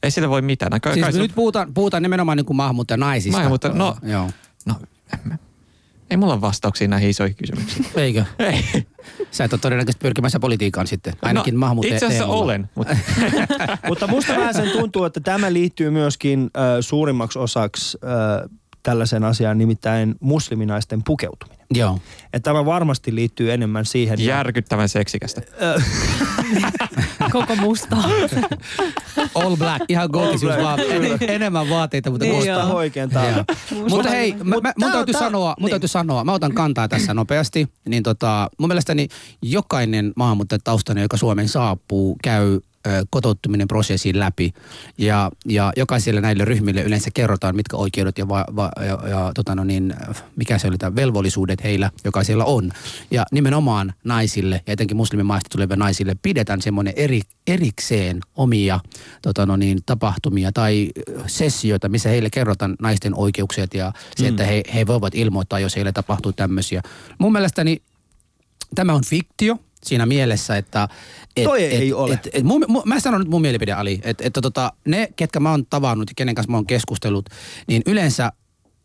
ei 0.04 0.12
sillä 0.12 0.30
voi 0.30 0.42
mitään. 0.42 0.72
No, 0.72 0.78
kai, 0.82 0.94
Siis 0.94 1.06
kai 1.06 1.18
nyt 1.18 1.32
puhutaan, 1.36 1.74
puhutaan 1.74 2.04
nimenomaan 2.04 2.38
niin 2.38 2.46
kuin 2.46 2.58
maahanmuuttajanaisista. 2.58 3.38
Maahanmuuttaja- 3.40 3.74
no- 3.74 3.98
Joo. 4.04 4.30
no, 4.66 4.76
ei 6.10 6.18
mulla 6.18 6.34
ole 6.34 6.42
vastauksia 6.42 6.88
näihin 6.88 7.10
isoihin 7.10 7.36
kysymyksiin. 7.36 7.86
Eikö? 7.96 8.26
Ei. 8.40 8.86
Sä 9.32 9.44
et 9.44 9.54
ole 9.54 9.60
todennäköisesti 9.60 10.02
pyrkimässä 10.02 10.40
politiikkaan 10.40 10.88
sitten. 10.88 11.14
Ainakin 11.22 11.54
no, 11.54 11.60
maahanmuuttaja 11.60 11.96
Itse 11.96 12.06
asiassa 12.06 12.24
teemalla. 12.24 12.44
olen, 12.44 12.70
mutta 12.76 12.96
Mutta 13.90 14.08
musta 14.08 14.34
vähän 14.36 14.54
sen 14.54 14.70
tuntuu, 14.70 15.04
että 15.06 15.20
tämä 15.20 15.54
liittyy 15.54 15.90
myöskin 15.90 16.40
äh, 16.58 16.64
suurimmaksi 16.82 17.40
osaksi 17.40 17.98
äh, 18.04 18.50
tällaisen 18.84 19.24
asiaan, 19.24 19.58
nimittäin 19.58 20.16
musliminaisten 20.20 21.04
pukeutuminen. 21.04 21.64
Joo. 21.74 22.00
Että 22.24 22.40
tämä 22.50 22.66
varmasti 22.66 23.16
liittyy 23.16 23.54
enemmän 23.54 23.86
siihen. 23.86 24.20
järkyttävän 24.20 24.90
seksikästä. 24.90 25.42
Koko 27.32 27.56
musta. 27.56 27.98
All 29.36 29.56
black, 29.58 29.86
ihan 29.90 30.10
gootisuus 30.14 30.54
vaan. 30.62 30.80
En, 30.80 31.18
enemmän 31.28 31.70
vaatteita, 31.70 32.10
mutta 32.10 32.26
Niin 32.26 32.36
musta. 32.36 32.52
täällä. 33.10 33.46
Mutta 33.90 34.10
hei, 34.10 34.32
mä, 34.44 34.56
Mut 34.56 34.64
mä, 34.64 34.74
mun 34.80 34.90
tää- 34.92 34.92
täytyy 34.92 35.14
sanoa, 35.14 35.56
mun 35.60 35.66
niin. 35.66 35.72
täytyy 35.72 35.88
sanoa, 35.88 36.24
mä 36.24 36.34
otan 36.34 36.54
kantaa 36.54 36.88
tässä 36.88 37.14
nopeasti, 37.14 37.68
niin 37.88 38.04
tota, 38.04 38.50
mun 38.60 38.70
mielestäni 38.70 39.08
jokainen 39.42 40.14
maahanmuuttajataustainen, 40.16 41.02
joka 41.02 41.18
Suomeen 41.18 41.50
saapuu, 41.50 42.18
käy 42.24 42.60
kotouttuminen 43.10 43.68
prosessin 43.68 44.20
läpi. 44.20 44.54
Ja, 44.98 45.32
ja 45.46 45.74
jokaiselle 45.78 46.22
näille 46.22 46.46
ryhmille 46.46 46.82
yleensä 46.82 47.10
kerrotaan, 47.14 47.56
mitkä 47.56 47.78
oikeudet 47.78 48.18
ja, 48.18 48.28
va, 48.28 48.46
va, 48.56 48.72
ja, 48.78 49.10
ja 49.10 49.32
tota 49.36 49.56
no 49.56 49.64
niin, 49.64 49.96
mikä 50.36 50.58
se 50.58 50.68
oli, 50.68 50.78
tämä 50.78 50.96
velvollisuudet 50.96 51.64
heillä 51.64 51.92
jokaisella 52.04 52.46
on. 52.46 52.72
Ja 53.12 53.26
nimenomaan 53.32 53.94
naisille, 54.04 54.62
ja 54.68 54.74
etenkin 54.74 54.98
muslimimaista 54.98 55.50
tuleville 55.52 55.76
naisille, 55.76 56.16
pidetään 56.22 56.62
semmoinen 56.62 56.94
eri, 56.96 57.22
erikseen 57.48 58.20
omia 58.36 58.80
tota 59.22 59.46
no 59.46 59.56
niin, 59.56 59.80
tapahtumia 59.86 60.52
tai 60.52 60.90
sessioita, 61.28 61.90
missä 61.90 62.10
heille 62.10 62.30
kerrotaan 62.30 62.76
naisten 62.82 63.16
oikeukset 63.16 63.74
ja 63.74 63.92
se, 64.16 64.28
että 64.28 64.46
he, 64.46 64.64
he 64.74 64.88
voivat 64.88 65.16
ilmoittaa, 65.16 65.60
jos 65.60 65.76
heille 65.76 65.92
tapahtuu 65.92 66.34
tämmöisiä. 66.34 66.82
Mun 67.18 67.32
mielestäni 67.32 67.82
tämä 68.76 68.94
on 68.94 69.06
fiktio 69.06 69.58
siinä 69.86 70.06
mielessä, 70.06 70.58
että... 70.58 70.88
Et, 71.38 71.44
Toi 71.44 71.64
ei 71.64 71.88
et, 71.88 71.94
ole. 71.94 72.14
Et, 72.14 72.30
et, 72.34 72.44
mun, 72.44 72.66
mun, 72.68 72.82
mä 72.86 73.00
sanon 73.00 73.22
nyt 73.22 73.30
mun 73.30 73.42
mielipide, 73.42 73.72
Ali, 73.72 74.02
että 74.04 74.28
et, 74.28 74.34
tota, 74.42 74.74
ne, 74.86 75.10
ketkä 75.16 75.40
mä 75.40 75.52
oon 75.52 75.66
tavannut 75.66 76.10
ja 76.10 76.14
kenen 76.16 76.36
kanssa 76.36 76.52
mä 76.52 76.58
oon 76.58 76.68
keskustellut, 76.68 77.30
niin 77.68 77.82
yleensä 77.86 78.32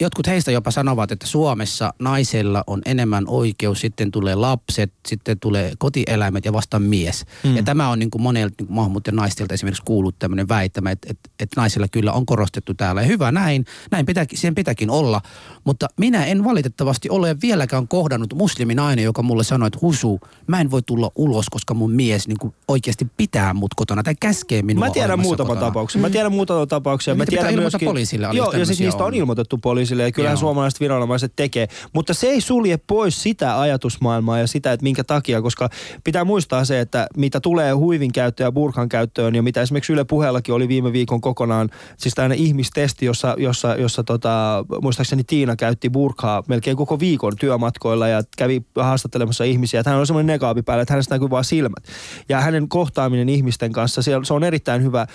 jotkut 0.00 0.26
heistä 0.26 0.50
jopa 0.50 0.70
sanovat, 0.70 1.12
että 1.12 1.26
Suomessa 1.26 1.94
naisella 1.98 2.64
on 2.66 2.82
enemmän 2.86 3.24
oikeus, 3.26 3.80
sitten 3.80 4.10
tulee 4.10 4.34
lapset, 4.34 4.92
sitten 5.08 5.40
tulee 5.40 5.72
kotieläimet 5.78 6.44
ja 6.44 6.52
vasta 6.52 6.78
mies. 6.78 7.24
Mm. 7.44 7.56
Ja 7.56 7.62
tämä 7.62 7.88
on 7.88 7.98
niin 7.98 8.10
kuin 8.10 8.22
monelta 8.22 8.54
niin 8.60 8.72
maahanmuuttajan 8.72 9.16
naistilta 9.16 9.54
esimerkiksi 9.54 9.82
kuullut 9.84 10.18
tämmöinen 10.18 10.48
väittämä, 10.48 10.90
että, 10.90 11.08
että, 11.10 11.30
että 11.40 11.60
naisilla 11.60 11.88
kyllä 11.88 12.12
on 12.12 12.26
korostettu 12.26 12.74
täällä. 12.74 13.00
Ja 13.00 13.06
hyvä 13.06 13.32
näin, 13.32 13.64
näin 13.90 14.06
pitääkin, 14.06 14.38
sen 14.38 14.54
pitääkin 14.54 14.90
olla. 14.90 15.20
Mutta 15.64 15.88
minä 15.96 16.24
en 16.24 16.44
valitettavasti 16.44 17.10
ole 17.10 17.36
vieläkään 17.42 17.88
kohdannut 17.88 18.34
musliminainen, 18.34 19.04
joka 19.04 19.22
mulle 19.22 19.44
sanoi, 19.44 19.66
että 19.66 19.78
husu, 19.82 20.20
mä 20.46 20.60
en 20.60 20.70
voi 20.70 20.82
tulla 20.82 21.10
ulos, 21.16 21.46
koska 21.50 21.74
mun 21.74 21.90
mies 21.92 22.28
niin 22.28 22.38
kuin 22.38 22.54
oikeasti 22.68 23.06
pitää 23.16 23.54
mut 23.54 23.74
kotona 23.74 24.02
tai 24.02 24.14
käskee 24.20 24.62
minua 24.62 24.86
Mä 24.86 24.90
tiedän 24.92 25.22
kotona. 25.22 25.60
tapauksen. 25.60 26.00
Mä 26.00 26.10
tiedän 26.10 26.32
muutaman 26.32 26.68
tapauksia. 26.68 27.12
Ja 27.12 27.14
Mä 27.16 27.24
pitää 27.24 27.38
tiedän 27.42 27.54
ilmoittaa 27.54 27.80
poliisille, 27.84 28.28
Joo, 28.32 28.52
ja 28.52 28.66
sitten 28.66 28.84
niistä 28.84 29.02
on 29.04 29.08
on. 29.08 29.14
ilmoitettu 29.14 29.58
poliisille 29.58 29.87
ja 29.90 30.12
kyllähän 30.12 30.34
Joo. 30.34 30.40
suomalaiset 30.40 30.80
viranomaiset 30.80 31.32
tekee. 31.36 31.68
Mutta 31.92 32.14
se 32.14 32.26
ei 32.26 32.40
sulje 32.40 32.78
pois 32.86 33.22
sitä 33.22 33.60
ajatusmaailmaa 33.60 34.38
ja 34.38 34.46
sitä, 34.46 34.72
että 34.72 34.84
minkä 34.84 35.04
takia, 35.04 35.42
koska 35.42 35.68
pitää 36.04 36.24
muistaa 36.24 36.64
se, 36.64 36.80
että 36.80 37.06
mitä 37.16 37.40
tulee 37.40 37.72
huivin 37.72 38.12
käyttöön 38.12 38.46
ja 38.46 38.52
burkan 38.52 38.88
käyttöön 38.88 39.34
ja 39.34 39.42
mitä 39.42 39.62
esimerkiksi 39.62 39.92
Yle 39.92 40.04
puheellakin 40.04 40.54
oli 40.54 40.68
viime 40.68 40.92
viikon 40.92 41.20
kokonaan, 41.20 41.68
siis 41.96 42.14
tämmöinen 42.14 42.38
ihmistesti, 42.38 43.06
jossa, 43.06 43.34
jossa, 43.38 43.74
jossa 43.74 44.04
tota, 44.04 44.64
muistaakseni 44.82 45.24
Tiina 45.24 45.56
käytti 45.56 45.90
burkaa 45.90 46.42
melkein 46.48 46.76
koko 46.76 47.00
viikon 47.00 47.32
työmatkoilla 47.40 48.08
ja 48.08 48.22
kävi 48.36 48.62
haastattelemassa 48.76 49.44
ihmisiä. 49.44 49.80
Että 49.80 49.90
hän 49.90 50.00
on 50.00 50.06
semmoinen 50.06 50.26
negaabi 50.34 50.62
päällä, 50.62 50.82
että 50.82 50.94
hänestä 50.94 51.14
näkyy 51.14 51.30
vain 51.30 51.44
silmät. 51.44 51.84
Ja 52.28 52.40
hänen 52.40 52.68
kohtaaminen 52.68 53.28
ihmisten 53.28 53.72
kanssa, 53.72 54.02
siellä- 54.02 54.24
se 54.24 54.34
on 54.34 54.44
erittäin 54.44 54.82
hyvä. 54.82 55.06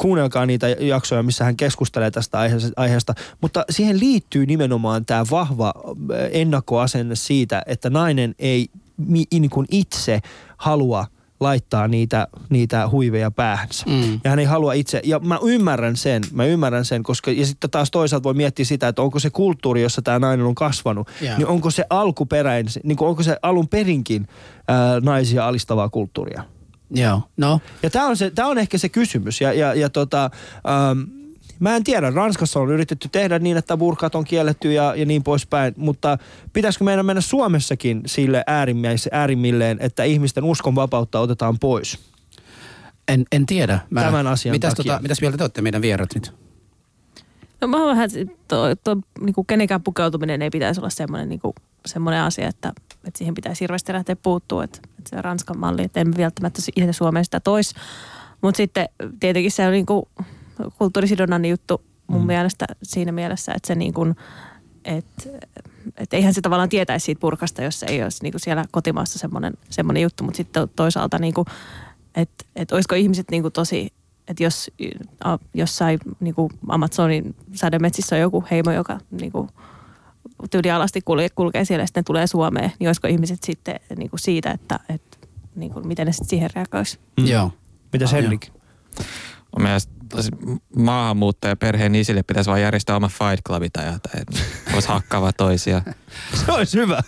Kuunnelkaa 0.00 0.46
niitä 0.46 0.68
jaksoja, 0.68 1.22
missä 1.22 1.44
hän 1.44 1.56
keskustelee 1.56 2.10
tästä 2.10 2.38
aiheesta- 2.38 2.72
aiheesta. 2.76 3.14
Mutta 3.40 3.64
siihen 3.70 4.00
liittyy 4.00 4.21
nimenomaan 4.46 5.04
tämä 5.04 5.24
vahva 5.30 5.72
ennakkoasenne 6.32 7.14
siitä, 7.14 7.62
että 7.66 7.90
nainen 7.90 8.34
ei 8.38 8.68
niin 9.08 9.50
kuin 9.50 9.66
itse 9.70 10.20
halua 10.56 11.06
laittaa 11.42 11.88
niitä, 11.88 12.28
niitä 12.50 12.88
huiveja 12.88 13.30
päähänsä. 13.30 13.84
Mm. 13.86 14.20
Ja 14.24 14.30
hän 14.30 14.38
ei 14.38 14.44
halua 14.44 14.72
itse, 14.72 15.00
ja 15.04 15.18
mä 15.18 15.38
ymmärrän 15.42 15.96
sen, 15.96 16.22
mä 16.32 16.44
ymmärrän 16.44 16.84
sen, 16.84 17.02
koska, 17.02 17.30
ja 17.30 17.46
sitten 17.46 17.70
taas 17.70 17.90
toisaalta 17.90 18.22
voi 18.22 18.34
miettiä 18.34 18.64
sitä, 18.64 18.88
että 18.88 19.02
onko 19.02 19.18
se 19.18 19.30
kulttuuri, 19.30 19.82
jossa 19.82 20.02
tämä 20.02 20.18
nainen 20.18 20.46
on 20.46 20.54
kasvanut, 20.54 21.08
Joo. 21.20 21.36
niin 21.36 21.46
onko 21.46 21.70
se 21.70 21.84
alkuperäin, 21.90 22.66
niin 22.84 22.96
kuin 22.96 23.08
onko 23.08 23.22
se 23.22 23.36
alun 23.42 23.68
perinkin 23.68 24.28
ää, 24.68 25.00
naisia 25.00 25.46
alistavaa 25.46 25.88
kulttuuria. 25.88 26.44
Joo, 26.94 27.22
no. 27.36 27.60
Ja 27.82 27.90
tämä 27.90 28.06
on, 28.06 28.16
se, 28.16 28.30
tää 28.30 28.46
on 28.46 28.58
ehkä 28.58 28.78
se 28.78 28.88
kysymys. 28.88 29.40
Ja, 29.40 29.52
ja, 29.52 29.74
ja 29.74 29.90
tota, 29.90 30.30
ähm, 30.54 31.21
mä 31.62 31.76
en 31.76 31.84
tiedä, 31.84 32.10
Ranskassa 32.10 32.60
on 32.60 32.70
yritetty 32.70 33.08
tehdä 33.08 33.38
niin, 33.38 33.56
että 33.56 33.76
burkat 33.76 34.14
on 34.14 34.24
kielletty 34.24 34.72
ja, 34.72 34.94
ja 34.94 35.06
niin 35.06 35.22
poispäin, 35.22 35.74
mutta 35.76 36.18
pitäisikö 36.52 36.84
meidän 36.84 37.06
mennä 37.06 37.20
Suomessakin 37.20 38.02
sille 38.06 38.44
äärimmäis, 38.46 39.08
äärimmilleen, 39.12 39.78
että 39.80 40.04
ihmisten 40.04 40.44
uskonvapautta 40.44 41.20
otetaan 41.20 41.58
pois? 41.58 41.98
En, 43.08 43.24
en 43.32 43.46
tiedä. 43.46 43.78
Tämän 43.94 44.26
asian 44.26 44.54
mitäs, 44.54 44.74
takia. 44.74 44.92
tota, 44.92 45.02
mitäs 45.02 45.20
mieltä 45.20 45.38
te 45.38 45.44
olette 45.44 45.62
meidän 45.62 45.82
vierat 45.82 46.08
nyt? 46.14 46.32
No 47.60 47.68
mä 47.68 47.76
oon 47.76 47.88
vähän, 47.88 48.10
to, 48.48 48.56
to, 48.84 48.96
niinku 49.20 49.44
kenenkään 49.44 49.82
pukeutuminen 49.82 50.42
ei 50.42 50.50
pitäisi 50.50 50.80
olla 50.80 50.90
semmoinen, 50.90 51.28
niinku, 51.28 51.54
semmoinen 51.86 52.22
asia, 52.22 52.48
että, 52.48 52.72
että 53.04 53.18
siihen 53.18 53.34
pitäisi 53.34 53.60
hirveästi 53.60 53.92
lähteä 53.92 54.16
puuttua, 54.16 54.64
että, 54.64 54.78
että 54.98 55.10
se 55.10 55.22
Ranskan 55.22 55.58
malli, 55.58 55.82
että 55.82 56.00
emme 56.00 56.16
välttämättä 56.18 56.62
itse 56.76 56.92
Suomeen 56.92 57.24
sitä 57.24 57.40
tois. 57.40 57.74
Mutta 58.42 58.56
sitten 58.56 58.88
tietenkin 59.20 59.50
se 59.50 59.66
on 59.66 59.72
niinku 59.72 60.08
kulttuurisidonnainen 60.78 61.50
juttu 61.50 61.82
mun 62.06 62.20
mm. 62.20 62.26
mielestä 62.26 62.66
siinä 62.82 63.12
mielessä, 63.12 63.52
että 63.56 63.66
se 63.66 63.74
niinku, 63.74 64.06
että 64.84 65.22
et 65.96 66.14
eihän 66.14 66.34
se 66.34 66.40
tavallaan 66.40 66.68
tietäisi 66.68 67.04
siitä 67.04 67.20
purkasta, 67.20 67.62
jos 67.62 67.80
se 67.80 67.86
ei 67.86 68.02
olisi 68.02 68.22
niinku 68.22 68.38
siellä 68.38 68.64
kotimaassa 68.70 69.18
semmoinen, 69.18 69.54
semmoinen 69.70 70.02
juttu, 70.02 70.24
mutta 70.24 70.36
sitten 70.36 70.68
toisaalta 70.76 71.18
niinku, 71.18 71.44
että 72.14 72.44
et 72.56 72.72
olisiko 72.72 72.94
ihmiset 72.94 73.30
niinku 73.30 73.50
tosi, 73.50 73.92
että 74.28 74.42
jos 74.42 74.70
a, 75.24 75.38
jossain 75.54 75.98
niinku 76.20 76.50
Amazonin 76.68 77.36
sademetsissä 77.54 78.16
on 78.16 78.20
joku 78.20 78.44
heimo, 78.50 78.72
joka 78.72 78.98
niinku 79.10 79.48
tyylialasti 80.50 81.00
kulkee, 81.00 81.28
kulkee 81.28 81.64
siellä 81.64 81.82
ja 81.82 81.86
sitten 81.86 82.04
tulee 82.04 82.26
Suomeen, 82.26 82.72
niin 82.78 82.88
olisiko 82.88 83.08
ihmiset 83.08 83.42
sitten 83.42 83.80
niinku 83.96 84.18
siitä, 84.18 84.50
että 84.50 84.80
et, 84.88 85.28
niinku, 85.54 85.80
miten 85.80 86.06
ne 86.06 86.12
sitten 86.12 86.28
siihen 86.28 86.50
reagoisi? 86.54 86.98
Mm. 87.20 87.26
Joo. 87.26 87.52
Mitäs 87.92 88.12
Ah, 88.12 88.22
Henrik? 88.22 88.48
Mun 88.52 88.62
maahanmuuttaja 90.76 91.56
perheen 91.56 91.94
isille 91.94 92.22
pitäisi 92.22 92.50
vaan 92.50 92.62
järjestää 92.62 92.96
oma 92.96 93.08
fight 93.08 93.44
clubi 93.46 93.70
tai 93.70 93.84
jotain. 93.84 94.22
että 94.22 94.40
Voisi 94.72 94.88
hakkaa 94.88 95.32
toisia. 95.32 95.82
Se 96.46 96.52
olisi 96.52 96.78
hyvä. 96.78 97.00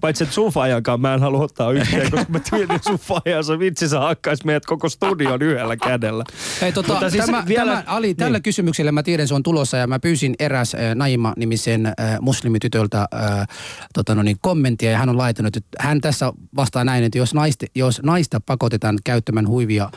Paitsi 0.00 0.24
että 0.24 0.34
sun 0.34 0.52
fajankaan 0.52 1.00
mä 1.00 1.14
en 1.14 1.20
halua 1.20 1.44
ottaa 1.44 1.72
yhteen, 1.72 2.10
koska 2.10 2.32
mä 2.32 2.40
tiedän 2.50 2.80
sun 2.82 2.98
fajansa 2.98 3.58
vitsi 3.58 3.88
sä 3.88 4.00
hakkaisi 4.00 4.46
meidät 4.46 4.66
koko 4.66 4.88
studion 4.88 5.42
yhdellä 5.42 5.76
kädellä. 5.76 6.24
Hei, 6.60 6.72
tota, 6.72 6.92
Mutta 6.92 7.10
siis 7.10 7.24
tämä, 7.26 7.44
vielä- 7.48 7.70
tämä, 7.70 7.84
Ali, 7.86 8.14
tällä 8.14 8.36
niin. 8.38 8.42
kysymyksellä 8.42 8.92
mä 8.92 9.02
tiedän, 9.02 9.28
se 9.28 9.34
on 9.34 9.42
tulossa 9.42 9.76
ja 9.76 9.86
mä 9.86 9.98
pyysin 9.98 10.34
eräs 10.38 10.74
äh, 10.74 10.94
Naima-nimisen 10.94 11.86
äh, 11.86 11.94
muslimitytöltä 12.20 13.00
äh, 13.00 13.46
tota 13.94 14.14
no 14.14 14.22
niin, 14.22 14.36
kommenttia 14.40 14.90
ja 14.90 14.98
hän 14.98 15.08
on 15.08 15.18
laitanut, 15.18 15.56
että 15.56 15.68
hän 15.78 16.00
tässä 16.00 16.32
vastaa 16.56 16.84
näin, 16.84 17.04
että 17.04 17.18
jos, 17.18 17.34
naiste, 17.34 17.66
jos 17.74 18.00
naista 18.02 18.40
pakotetaan 18.46 18.98
käyttämään 19.04 19.48
huivia 19.48 19.90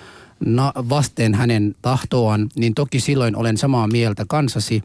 na, 0.45 0.73
vasten 0.75 1.33
hänen 1.33 1.75
tahtoaan, 1.81 2.49
niin 2.55 2.73
toki 2.73 2.99
silloin 2.99 3.35
olen 3.35 3.57
samaa 3.57 3.87
mieltä 3.87 4.25
kanssasi, 4.29 4.83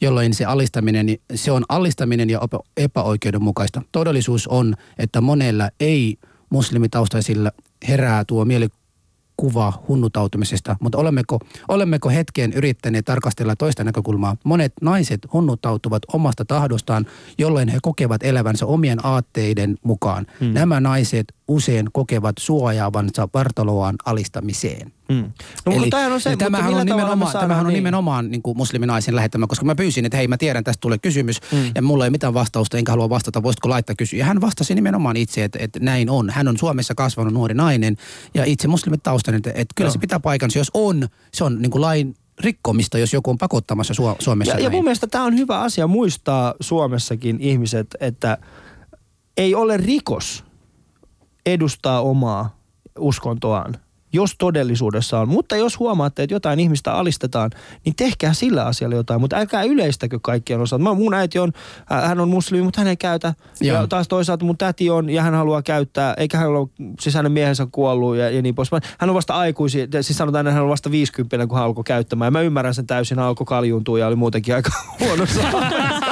jolloin 0.00 0.34
se 0.34 0.44
alistaminen, 0.44 1.06
se 1.34 1.52
on 1.52 1.64
alistaminen 1.68 2.30
ja 2.30 2.38
epä- 2.38 2.70
epäoikeudenmukaista. 2.76 3.82
Todellisuus 3.92 4.48
on, 4.48 4.74
että 4.98 5.20
monella 5.20 5.70
ei 5.80 6.18
muslimitaustaisilla 6.50 7.52
herää 7.88 8.24
tuo 8.24 8.44
mielikuva 8.44 9.82
hunnutautumisesta, 9.88 10.76
mutta 10.80 10.98
olemmeko, 10.98 11.38
olemmeko 11.68 12.08
hetken 12.08 12.52
yrittäneet 12.52 13.04
tarkastella 13.04 13.56
toista 13.56 13.84
näkökulmaa? 13.84 14.36
Monet 14.44 14.72
naiset 14.80 15.20
hunnutautuvat 15.32 16.02
omasta 16.12 16.44
tahdostaan, 16.44 17.06
jolloin 17.38 17.68
he 17.68 17.78
kokevat 17.82 18.22
elävänsä 18.22 18.66
omien 18.66 19.06
aatteiden 19.06 19.76
mukaan. 19.82 20.26
Hmm. 20.40 20.54
Nämä 20.54 20.80
naiset 20.80 21.35
usein 21.48 21.86
kokevat 21.92 22.36
suojaavansa 22.38 23.28
vartaloaan 23.34 23.94
alistamiseen. 24.04 24.92
Mm. 25.08 25.32
No, 25.66 25.72
Eli, 25.72 25.80
mutta 25.80 25.96
on 25.98 26.20
se, 26.20 26.36
tämähän 26.36 26.74
on 26.74 26.86
nimenomaan, 26.86 27.32
tämähän 27.32 27.66
on 27.66 27.72
niin? 27.72 27.74
nimenomaan 27.74 28.30
niin 28.30 28.42
kuin 28.42 28.56
musliminaisen 28.56 29.16
lähettämä, 29.16 29.46
koska 29.46 29.64
mä 29.64 29.74
pyysin, 29.74 30.04
että 30.04 30.16
hei 30.16 30.28
mä 30.28 30.36
tiedän, 30.36 30.64
tästä 30.64 30.80
tulee 30.80 30.98
kysymys 30.98 31.40
mm. 31.52 31.70
ja 31.74 31.82
mulla 31.82 32.04
ei 32.04 32.10
mitään 32.10 32.34
vastausta, 32.34 32.78
enkä 32.78 32.92
halua 32.92 33.08
vastata, 33.08 33.42
voisitko 33.42 33.68
laittaa 33.68 33.96
kysyä. 33.96 34.18
Ja 34.18 34.24
hän 34.24 34.40
vastasi 34.40 34.74
nimenomaan 34.74 35.16
itse, 35.16 35.44
että, 35.44 35.58
että 35.62 35.80
näin 35.80 36.10
on. 36.10 36.30
Hän 36.30 36.48
on 36.48 36.58
Suomessa 36.58 36.94
kasvanut 36.94 37.32
nuori 37.32 37.54
nainen 37.54 37.96
ja 38.34 38.44
itse 38.44 38.68
muslimit 38.68 39.02
taustainen, 39.02 39.36
että, 39.36 39.50
että 39.50 39.72
kyllä 39.74 39.88
Joo. 39.88 39.92
se 39.92 39.98
pitää 39.98 40.20
paikansa, 40.20 40.58
jos 40.58 40.70
on, 40.74 41.08
se 41.34 41.44
on 41.44 41.62
niin 41.62 41.70
kuin 41.70 41.82
lain 41.82 42.14
rikkomista, 42.40 42.98
jos 42.98 43.12
joku 43.12 43.30
on 43.30 43.38
pakottamassa 43.38 43.94
Su- 43.94 44.16
Suomessa 44.18 44.54
Ja, 44.54 44.60
ja 44.60 44.70
mun 44.70 44.84
mielestä 44.84 45.06
tämä 45.06 45.24
on 45.24 45.38
hyvä 45.38 45.60
asia 45.60 45.86
muistaa 45.86 46.54
Suomessakin 46.60 47.40
ihmiset, 47.40 47.86
että 48.00 48.38
ei 49.36 49.54
ole 49.54 49.76
rikos 49.76 50.45
edustaa 51.46 52.00
omaa 52.00 52.56
uskontoaan, 52.98 53.74
jos 54.12 54.34
todellisuudessa 54.38 55.20
on. 55.20 55.28
Mutta 55.28 55.56
jos 55.56 55.78
huomaatte, 55.78 56.22
että 56.22 56.34
jotain 56.34 56.60
ihmistä 56.60 56.92
alistetaan, 56.92 57.50
niin 57.84 57.96
tehkää 57.96 58.32
sillä 58.32 58.64
asialla 58.64 58.96
jotain, 58.96 59.20
mutta 59.20 59.36
älkää 59.36 59.62
yleistäkö 59.62 60.18
kaikkien 60.22 60.60
osalta. 60.60 60.84
Mä, 60.84 60.94
mun 60.94 61.14
äiti 61.14 61.38
on, 61.38 61.52
hän 61.86 62.20
on 62.20 62.28
muslimi, 62.28 62.62
mutta 62.62 62.80
hän 62.80 62.88
ei 62.88 62.96
käytä. 62.96 63.34
Joo. 63.60 63.80
Ja 63.80 63.86
taas 63.86 64.08
toisaalta 64.08 64.44
mun 64.44 64.58
täti 64.58 64.90
on 64.90 65.10
ja 65.10 65.22
hän 65.22 65.34
haluaa 65.34 65.62
käyttää, 65.62 66.14
eikä 66.16 66.38
hän 66.38 66.48
ole, 66.48 66.68
siis 67.00 67.14
hänen 67.14 67.32
miehensä 67.32 67.66
kuollut 67.72 68.16
ja, 68.16 68.30
ja 68.30 68.42
niin 68.42 68.54
poispäin. 68.54 68.82
Hän 68.98 69.10
on 69.10 69.16
vasta 69.16 69.34
aikuisi, 69.34 69.88
siis 70.00 70.18
sanotaan, 70.18 70.46
että 70.46 70.54
hän 70.54 70.62
on 70.62 70.68
vasta 70.68 70.90
50, 70.90 71.46
kun 71.46 71.58
hän 71.58 71.66
alkoi 71.66 71.84
käyttämään. 71.84 72.26
Ja 72.26 72.30
mä 72.30 72.40
ymmärrän 72.40 72.74
sen 72.74 72.86
täysin, 72.86 73.18
hän 73.18 73.26
alkoi 73.26 73.46
kaljuuntua 73.46 73.98
ja 73.98 74.06
oli 74.06 74.16
muutenkin 74.16 74.54
aika 74.54 74.70
huonossa. 75.00 75.40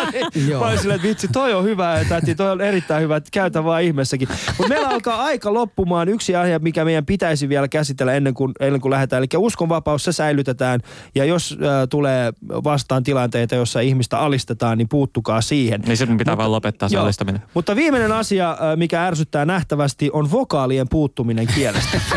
Joo. 0.49 0.61
Mä 0.61 0.67
olin 0.67 0.79
silleen, 0.79 0.97
että 0.97 1.09
vitsi, 1.09 1.29
toi 1.29 1.55
on 1.55 1.65
hyvä, 1.65 2.01
että 2.01 2.21
täti, 2.21 2.35
toi 2.35 2.51
on 2.51 2.61
erittäin 2.61 3.03
hyvä, 3.03 3.17
että 3.17 3.31
käytä 3.33 3.65
vaan 3.65 3.83
ihmeessäkin. 3.83 4.29
Mutta 4.59 4.69
meillä 4.69 4.89
alkaa 4.89 5.23
aika 5.23 5.55
loppumaan 5.55 6.09
yksi 6.09 6.37
aihe, 6.37 6.59
mikä 6.59 6.85
meidän 6.85 7.07
pitäisi 7.07 7.49
vielä 7.49 7.69
käsitellä 7.69 8.15
ennen 8.15 8.35
kuin, 8.35 8.53
ennen 8.61 8.81
kuin 8.81 8.91
lähdetään. 8.91 9.21
Eli 9.21 9.29
uskonvapaus, 9.37 10.05
se 10.05 10.13
säilytetään. 10.13 10.81
Ja 11.15 11.25
jos 11.25 11.53
äh, 11.53 11.59
tulee 11.91 12.33
vastaan 12.51 13.03
tilanteita, 13.03 13.55
jossa 13.55 13.81
ihmistä 13.81 14.19
alistetaan, 14.19 14.79
niin 14.79 14.89
puuttukaa 14.89 15.41
siihen. 15.41 15.81
Niin 15.81 15.97
sitten 15.97 16.17
pitää 16.17 16.37
vaan 16.37 16.53
lopettaa 16.53 16.89
se 16.89 16.95
Joo. 16.95 17.05
alistaminen. 17.05 17.43
Mutta 17.55 17.77
viimeinen 17.77 18.13
asia, 18.13 18.51
äh, 18.51 18.77
mikä 18.77 19.07
ärsyttää 19.07 19.45
nähtävästi, 19.45 20.11
on 20.13 20.31
vokaalien 20.31 20.89
puuttuminen 20.89 21.47
kielestä. 21.55 22.01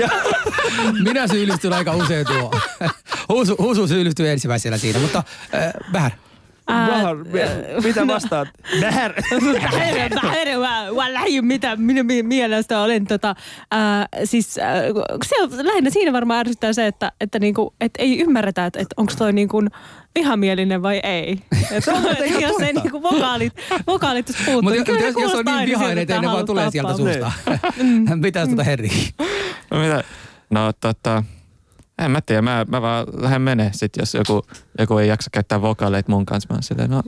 ja, 0.00 0.08
Minä 1.04 1.26
syyllistyn 1.28 1.72
aika 1.72 1.94
usein 1.94 2.26
tuo. 2.26 2.50
Husu, 3.28 3.56
husu 3.58 3.86
syyllistyy 3.86 4.30
ensimmäisenä 4.30 4.78
siinä, 4.78 4.98
mutta 4.98 5.22
äh, 5.54 5.72
vähän. 5.92 6.12
Vähän, 6.68 7.16
mitä 7.84 8.06
vastaat? 8.06 8.48
Näher. 8.80 9.14
Vähäinen, 9.72 10.60
mä, 10.60 10.84
mä 10.96 11.12
lähdin 11.12 11.46
mitä 11.46 11.76
minun 11.76 12.06
mi- 12.06 12.22
mielestä 12.22 12.80
olen 12.80 13.06
tota, 13.06 13.34
ää, 13.70 14.08
siis 14.24 14.58
ää, 14.58 14.82
se 15.26 15.42
on 15.42 15.66
lähinnä 15.66 15.90
siinä 15.90 16.12
varmaan 16.12 16.40
ärsyttää 16.40 16.72
se, 16.72 16.86
että, 16.86 17.12
että 17.20 17.38
niinku, 17.38 17.74
et 17.80 17.92
ei 17.98 18.20
ymmärretä, 18.20 18.66
että, 18.66 18.80
että 18.80 18.94
onko 18.96 19.12
toi 19.18 19.32
niinku 19.32 19.62
vihamielinen 20.14 20.82
vai 20.82 21.00
ei. 21.02 21.38
Että 21.70 21.92
on 21.92 22.02
muuten 22.02 22.24
ihan 22.28 22.42
jos 22.42 22.62
ei 22.62 22.72
niinku 22.72 23.02
vokaalit, 23.02 23.52
vokaalit 23.86 24.26
puuttuu. 24.26 24.62
Mutta 24.62 24.92
niin 24.92 25.04
jos, 25.04 25.14
se 25.14 25.20
jos, 25.20 25.34
on 25.34 25.44
niin 25.44 25.68
vihainen, 25.68 25.98
että 25.98 26.20
ne 26.20 26.26
vaan 26.26 26.46
tulee 26.46 26.70
sieltä 26.70 26.96
suusta. 26.96 27.32
Hän 28.08 28.20
pitäisi 28.26 28.50
tuota 28.50 28.64
herriä. 28.64 28.92
No 29.70 29.78
mitä? 29.80 30.04
No 30.56 30.72
tota, 30.80 31.22
en 31.98 32.10
mä 32.10 32.20
tiedä, 32.20 32.42
mä, 32.42 32.66
mä 32.68 32.82
vaan 32.82 33.06
lähden 33.12 33.42
menee 33.42 33.70
sit, 33.72 33.92
jos 33.96 34.14
joku, 34.14 34.46
joku 34.78 34.98
ei 34.98 35.08
jaksa 35.08 35.30
käyttää 35.30 35.62
vokaaleita 35.62 36.12
mun 36.12 36.26
kanssa. 36.26 36.46
Mä 36.50 36.54
oon 36.56 36.62
silleen, 36.62 36.90
no 36.90 37.02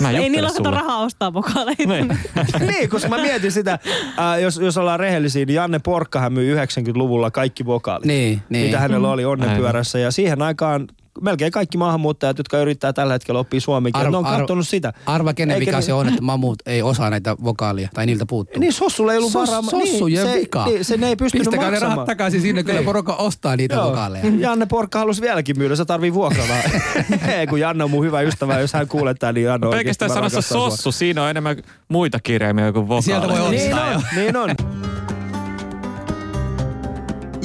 mä 0.00 0.10
Ei 0.10 0.28
niillä 0.28 0.48
ole 0.48 0.56
sulle. 0.56 0.70
rahaa 0.70 1.00
ostaa 1.00 1.32
vokaaleita. 1.32 1.86
Niin. 1.86 2.18
niin, 2.70 2.88
koska 2.90 3.08
mä 3.08 3.18
mietin 3.18 3.52
sitä, 3.52 3.78
äh, 4.18 4.40
jos, 4.42 4.56
jos 4.56 4.76
ollaan 4.76 5.00
rehellisiä, 5.00 5.44
niin 5.44 5.54
Janne 5.54 5.78
Porkkahan 5.78 6.32
myi 6.32 6.54
90-luvulla 6.54 7.30
kaikki 7.30 7.66
vokaalit. 7.66 8.06
Niin, 8.06 8.42
niin. 8.48 8.66
Mitä 8.66 8.78
hänellä 8.80 9.10
oli 9.10 9.24
onnenpyörässä. 9.24 9.98
Ja 9.98 10.10
siihen 10.10 10.42
aikaan 10.42 10.88
melkein 11.20 11.52
kaikki 11.52 11.78
maahanmuuttajat, 11.78 12.38
jotka 12.38 12.58
yrittää 12.58 12.92
tällä 12.92 13.12
hetkellä 13.12 13.40
oppia 13.40 13.60
suomen 13.60 13.92
kieltä, 13.92 14.10
ne 14.10 14.16
on 14.16 14.24
katsonut 14.24 14.68
sitä. 14.68 14.92
Arva 15.06 15.34
kenen 15.34 15.54
Eikä 15.54 15.66
vika 15.66 15.76
ne- 15.78 15.82
se 15.82 15.92
on, 15.92 16.08
että 16.08 16.22
mamut 16.22 16.56
ei 16.66 16.82
osaa 16.82 17.10
näitä 17.10 17.36
vokaalia 17.44 17.88
tai 17.94 18.06
niiltä 18.06 18.26
puuttuu. 18.26 18.60
Niin 18.60 18.72
Sossulla 18.72 19.12
ei 19.12 19.18
ollut 19.18 19.32
Sos- 19.32 19.36
varaa. 19.50 19.62
Sossujen 19.62 20.26
niin, 20.26 20.40
vika. 20.40 20.64
Se, 20.64 20.70
niin, 20.70 20.84
se 20.84 20.96
ne 20.96 21.08
ei 21.08 21.16
pystynyt 21.16 21.44
Pistäkää 21.44 21.64
ne 21.66 21.70
maksamaan. 21.70 21.96
rahat 21.96 22.06
takaisin 22.06 22.40
sinne, 22.40 22.62
kyllä 22.62 22.78
Niin. 22.78 22.86
porukka 22.86 23.14
ostaa 23.14 23.56
niitä 23.56 23.74
Joo. 23.74 23.90
vokaaleja. 23.90 24.24
Janne 24.38 24.66
Porkka 24.66 24.98
halusi 24.98 25.22
vieläkin 25.22 25.58
myydä, 25.58 25.76
se 25.76 25.84
tarvii 25.84 26.14
vuokrata. 26.14 26.52
ei, 27.38 27.46
kun 27.46 27.60
Janne 27.60 27.84
on 27.84 27.90
mun 27.90 28.04
hyvä 28.04 28.20
ystävä, 28.20 28.60
jos 28.60 28.72
hän 28.72 28.88
kuulee 28.88 29.14
tämän, 29.14 29.34
niin 29.34 29.44
Janne 29.44 29.66
oikeasti 29.66 29.84
Pelkästään 29.84 30.10
sanassa 30.10 30.36
rakastan 30.36 30.58
sua. 30.58 30.70
sossu, 30.70 30.92
siinä 30.92 31.22
on 31.22 31.30
enemmän 31.30 31.56
muita 31.88 32.18
kirjaimia 32.22 32.72
kuin 32.72 32.88
vokaaleja. 32.88 33.02
Sieltä 33.02 33.28
voi 33.42 33.50
Niin 33.50 33.72
ostaa 33.74 33.92
jo. 33.92 33.96
on, 33.98 34.02
niin 34.16 34.36
on. 34.36 34.50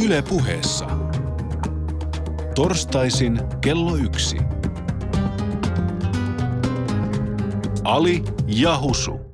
Yle 0.06 0.22
puheessa. 0.22 0.86
Torstaisin 2.60 3.40
kello 3.62 3.96
yksi. 3.96 4.38
Ali 7.84 8.24
ja 8.48 8.82
Husu. 8.82 9.29